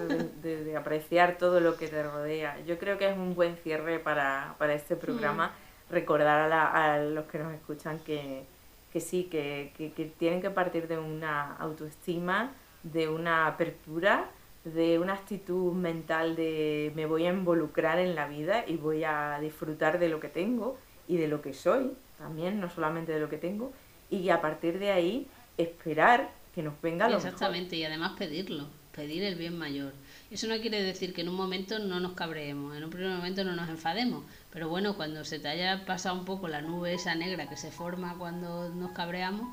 de, 0.43 0.77
apreciar 0.77 1.39
todo 1.39 1.61
lo 1.61 1.77
que 1.77 1.89
te 1.89 2.03
rodea. 2.03 2.59
Yo 2.67 2.79
creo 2.79 2.99
que 2.99 3.09
es 3.09 3.17
un 3.17 3.35
buen 3.35 3.57
cierre 3.57 3.99
para, 3.99 4.55
este 4.75 4.97
programa 4.97 5.49
mm. 5.49 5.93
recordar 5.93 6.53
a, 6.53 6.95
a, 6.95 6.99
los 6.99 7.25
que 7.27 7.39
nos 7.39 7.55
escuchan 7.55 7.99
que, 8.01 8.45
que 8.93 9.01
sí, 9.01 9.25
que, 9.25 9.73
que, 9.77 9.93
que 9.93 10.07
tienen 10.07 10.43
que 10.43 10.51
partir 10.51 10.89
de 10.89 10.99
una 10.99 11.57
autoestima, 11.57 12.53
de 12.83 13.09
una 13.09 13.47
apertura 13.47 14.31
de 14.75 14.99
una 14.99 15.15
actitud 15.15 15.73
mental 15.73 16.37
de 16.37 16.93
me 16.95 17.07
voy 17.07 17.27
a 17.27 17.33
involucrar 17.33 17.99
en 17.99 18.15
la 18.15 18.27
vida 18.27 18.65
y 18.67 18.77
voy 18.77 19.05
a 19.05 19.39
disfrutar 19.41 19.99
de 19.99 20.09
lo 20.09 20.21
que 20.21 20.29
tengo 20.29 20.79
y 21.07 21.17
de 21.17 21.29
lo 21.29 21.43
que 21.43 21.55
soy 21.55 21.93
también, 22.19 22.61
no 22.61 22.69
solamente 22.69 23.13
de 23.13 23.21
lo 23.21 23.29
que 23.29 23.39
tengo, 23.39 23.73
y 24.11 24.29
a 24.31 24.41
partir 24.41 24.79
de 24.79 24.91
ahí 24.91 25.27
esperar 25.57 26.31
que 26.55 26.63
nos 26.63 26.81
venga 26.83 27.09
lo 27.09 27.17
Exactamente, 27.17 27.77
y 27.77 27.85
además 27.85 28.13
pedirlo, 28.19 28.67
pedir 28.95 29.23
el 29.23 29.37
bien 29.37 29.57
mayor. 29.57 29.93
Eso 30.31 30.49
no 30.49 30.59
quiere 30.61 30.83
decir 30.83 31.15
que 31.15 31.21
en 31.21 31.29
un 31.29 31.37
momento 31.37 31.79
no 31.79 32.01
nos 32.01 32.13
cabreemos, 32.13 32.77
en 32.77 32.85
un 32.85 32.91
primer 32.91 33.11
momento 33.11 33.45
no 33.45 33.55
nos 33.55 33.69
enfademos, 33.69 34.25
pero 34.51 34.69
bueno, 34.69 34.97
cuando 34.97 35.25
se 35.25 35.39
te 35.39 35.49
haya 35.49 35.85
pasado 35.87 36.19
un 36.19 36.25
poco 36.25 36.49
la 36.49 36.61
nube 36.61 36.95
esa 36.95 37.15
negra 37.15 37.49
que 37.49 37.57
se 37.57 37.71
forma 37.71 38.17
cuando 38.19 38.69
nos 38.71 38.91
cabreamos, 38.93 39.49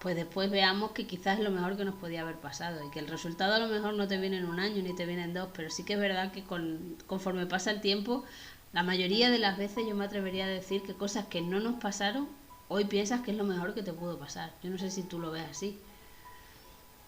pues 0.00 0.16
después 0.16 0.50
veamos 0.50 0.92
que 0.92 1.06
quizás 1.06 1.38
es 1.38 1.44
lo 1.44 1.50
mejor 1.50 1.76
que 1.76 1.84
nos 1.84 1.94
podía 1.94 2.22
haber 2.22 2.36
pasado 2.36 2.82
y 2.84 2.90
que 2.90 2.98
el 3.00 3.06
resultado 3.06 3.54
a 3.54 3.58
lo 3.58 3.68
mejor 3.68 3.92
no 3.94 4.08
te 4.08 4.16
viene 4.16 4.38
en 4.38 4.46
un 4.46 4.58
año 4.58 4.82
ni 4.82 4.94
te 4.94 5.04
viene 5.04 5.24
en 5.24 5.34
dos, 5.34 5.50
pero 5.54 5.68
sí 5.68 5.84
que 5.84 5.92
es 5.92 6.00
verdad 6.00 6.32
que 6.32 6.42
con, 6.42 6.96
conforme 7.06 7.44
pasa 7.44 7.70
el 7.70 7.82
tiempo, 7.82 8.24
la 8.72 8.82
mayoría 8.82 9.30
de 9.30 9.38
las 9.38 9.58
veces 9.58 9.86
yo 9.86 9.94
me 9.94 10.06
atrevería 10.06 10.46
a 10.46 10.48
decir 10.48 10.82
que 10.82 10.94
cosas 10.94 11.26
que 11.26 11.42
no 11.42 11.60
nos 11.60 11.74
pasaron, 11.82 12.28
hoy 12.68 12.86
piensas 12.86 13.20
que 13.20 13.32
es 13.32 13.36
lo 13.36 13.44
mejor 13.44 13.74
que 13.74 13.82
te 13.82 13.92
pudo 13.92 14.18
pasar. 14.18 14.52
Yo 14.62 14.70
no 14.70 14.78
sé 14.78 14.90
si 14.90 15.02
tú 15.02 15.18
lo 15.18 15.30
ves 15.32 15.44
así. 15.50 15.78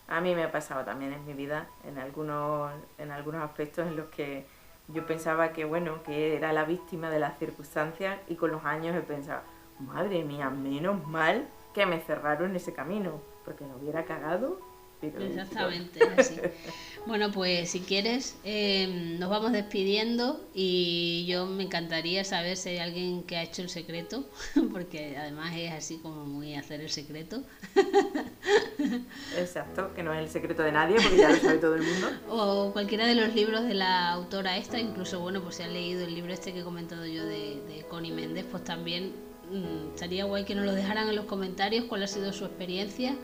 A 0.08 0.20
mí 0.20 0.34
me 0.34 0.42
ha 0.42 0.52
pasado 0.52 0.84
también 0.84 1.14
en 1.14 1.24
mi 1.24 1.32
vida, 1.32 1.68
en 1.86 1.98
algunos, 1.98 2.72
en 2.98 3.10
algunos 3.10 3.42
aspectos 3.42 3.86
en 3.86 3.96
los 3.96 4.10
que 4.10 4.46
yo 4.88 5.06
pensaba 5.06 5.54
que, 5.54 5.64
bueno, 5.64 6.02
que 6.02 6.36
era 6.36 6.52
la 6.52 6.64
víctima 6.64 7.08
de 7.08 7.20
las 7.20 7.38
circunstancias 7.38 8.18
y 8.28 8.34
con 8.34 8.50
los 8.50 8.66
años 8.66 8.94
he 8.94 9.00
pensado, 9.00 9.40
madre 9.78 10.24
mía, 10.24 10.50
menos 10.50 11.06
mal 11.06 11.48
que 11.74 11.86
me 11.86 12.00
cerraron 12.00 12.54
ese 12.56 12.72
camino, 12.72 13.20
porque 13.44 13.64
lo 13.64 13.76
hubiera 13.76 14.04
cagado. 14.04 14.72
Exactamente, 15.02 16.00
así. 16.16 16.36
Bueno, 17.06 17.32
pues 17.32 17.68
si 17.70 17.80
quieres, 17.80 18.36
em, 18.44 19.18
nos 19.18 19.28
vamos 19.28 19.50
despidiendo 19.50 20.40
y 20.54 21.26
yo 21.26 21.46
me 21.46 21.64
encantaría 21.64 22.22
saber 22.22 22.56
si 22.56 22.68
hay 22.68 22.78
alguien 22.78 23.24
que 23.24 23.36
ha 23.36 23.42
hecho 23.42 23.62
el 23.62 23.68
secreto, 23.68 24.24
porque 24.72 25.16
además 25.16 25.52
es 25.56 25.72
así 25.72 25.98
como 25.98 26.24
muy 26.24 26.54
hacer 26.54 26.80
el 26.80 26.90
secreto. 26.90 27.42
Exacto, 29.36 29.92
que 29.94 30.04
no 30.04 30.14
es 30.14 30.20
el 30.20 30.28
secreto 30.28 30.62
de 30.62 30.70
nadie, 30.70 30.94
porque 31.02 31.16
ya 31.16 31.30
lo 31.30 31.36
sabe 31.38 31.58
todo 31.58 31.74
el 31.74 31.82
mundo. 31.82 32.08
O 32.28 32.72
cualquiera 32.72 33.04
de 33.04 33.16
los 33.16 33.34
libros 33.34 33.64
de 33.64 33.74
la 33.74 34.10
autora 34.12 34.56
esta, 34.56 34.78
incluso, 34.78 35.18
bueno, 35.18 35.42
pues 35.42 35.56
si 35.56 35.64
han 35.64 35.72
leído 35.72 36.04
el 36.04 36.14
libro 36.14 36.32
este 36.32 36.52
que 36.52 36.60
he 36.60 36.64
comentado 36.64 37.04
yo 37.04 37.24
de, 37.24 37.60
de 37.66 37.84
Connie 37.88 38.12
Méndez, 38.12 38.46
pues 38.48 38.62
también 38.62 39.31
Mm, 39.52 39.90
estaría 39.94 40.24
guay 40.24 40.44
que 40.44 40.54
nos 40.54 40.64
lo 40.64 40.72
dejaran 40.72 41.10
en 41.10 41.16
los 41.16 41.26
comentarios 41.26 41.84
cuál 41.84 42.02
ha 42.02 42.06
sido 42.06 42.32
su 42.32 42.46
experiencia 42.46 43.14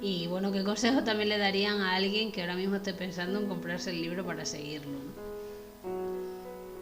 y 0.00 0.26
bueno, 0.26 0.50
qué 0.50 0.64
consejo 0.64 1.04
también 1.04 1.28
le 1.28 1.36
darían 1.36 1.80
a 1.82 1.96
alguien 1.96 2.32
que 2.32 2.40
ahora 2.40 2.54
mismo 2.54 2.76
esté 2.76 2.94
pensando 2.94 3.38
en 3.40 3.46
comprarse 3.46 3.90
el 3.90 4.00
libro 4.00 4.24
para 4.24 4.46
seguirlo. 4.46 4.98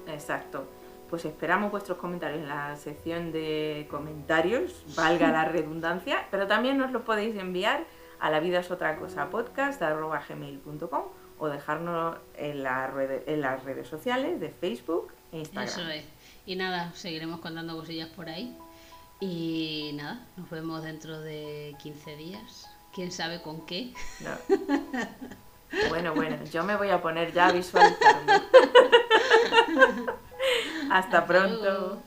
Exacto. 0.07 0.69
Pues 1.11 1.25
esperamos 1.25 1.73
vuestros 1.73 1.99
comentarios 1.99 2.43
en 2.43 2.49
la 2.49 2.77
sección 2.77 3.33
de 3.33 3.87
comentarios, 3.91 4.85
valga 4.97 5.31
la 5.33 5.45
redundancia, 5.45 6.27
pero 6.31 6.47
también 6.47 6.79
nos 6.79 6.93
lo 6.93 7.05
podéis 7.05 7.37
enviar 7.37 7.85
a 8.21 8.31
la 8.31 8.39
vida 8.39 8.61
es 8.61 8.71
otra 8.71 8.97
cosa 8.97 9.29
podcast 9.29 9.83
gmail.com 9.83 11.03
o 11.39 11.49
dejarnos 11.49 12.17
en, 12.37 12.63
la 12.63 12.93
en 13.27 13.41
las 13.41 13.65
redes 13.65 13.89
sociales 13.89 14.39
de 14.41 14.51
Facebook 14.51 15.13
e 15.33 15.39
Instagram. 15.39 15.69
Eso 15.69 15.89
es. 15.89 16.05
Y 16.47 16.55
nada, 16.55 16.93
seguiremos 16.95 17.41
contando 17.41 17.77
cosillas 17.77 18.09
por 18.11 18.29
ahí. 18.29 18.57
Y 19.21 19.93
nada, 19.95 20.27
nos 20.37 20.51
vemos 20.51 20.83
dentro 20.83 21.21
de 21.21 21.77
15 21.83 22.17
días. 22.17 22.69
¿Quién 22.93 23.11
sabe 23.11 23.43
con 23.43 23.67
qué? 23.67 23.93
Bueno, 25.89 26.15
bueno, 26.15 26.37
yo 26.53 26.63
me 26.63 26.77
voy 26.77 26.91
a 26.91 27.03
poner 27.03 27.33
ya 27.33 27.49
a 27.49 27.53
visualizarme. 27.53 28.33
Hasta 30.91 31.27
pronto. 31.27 32.01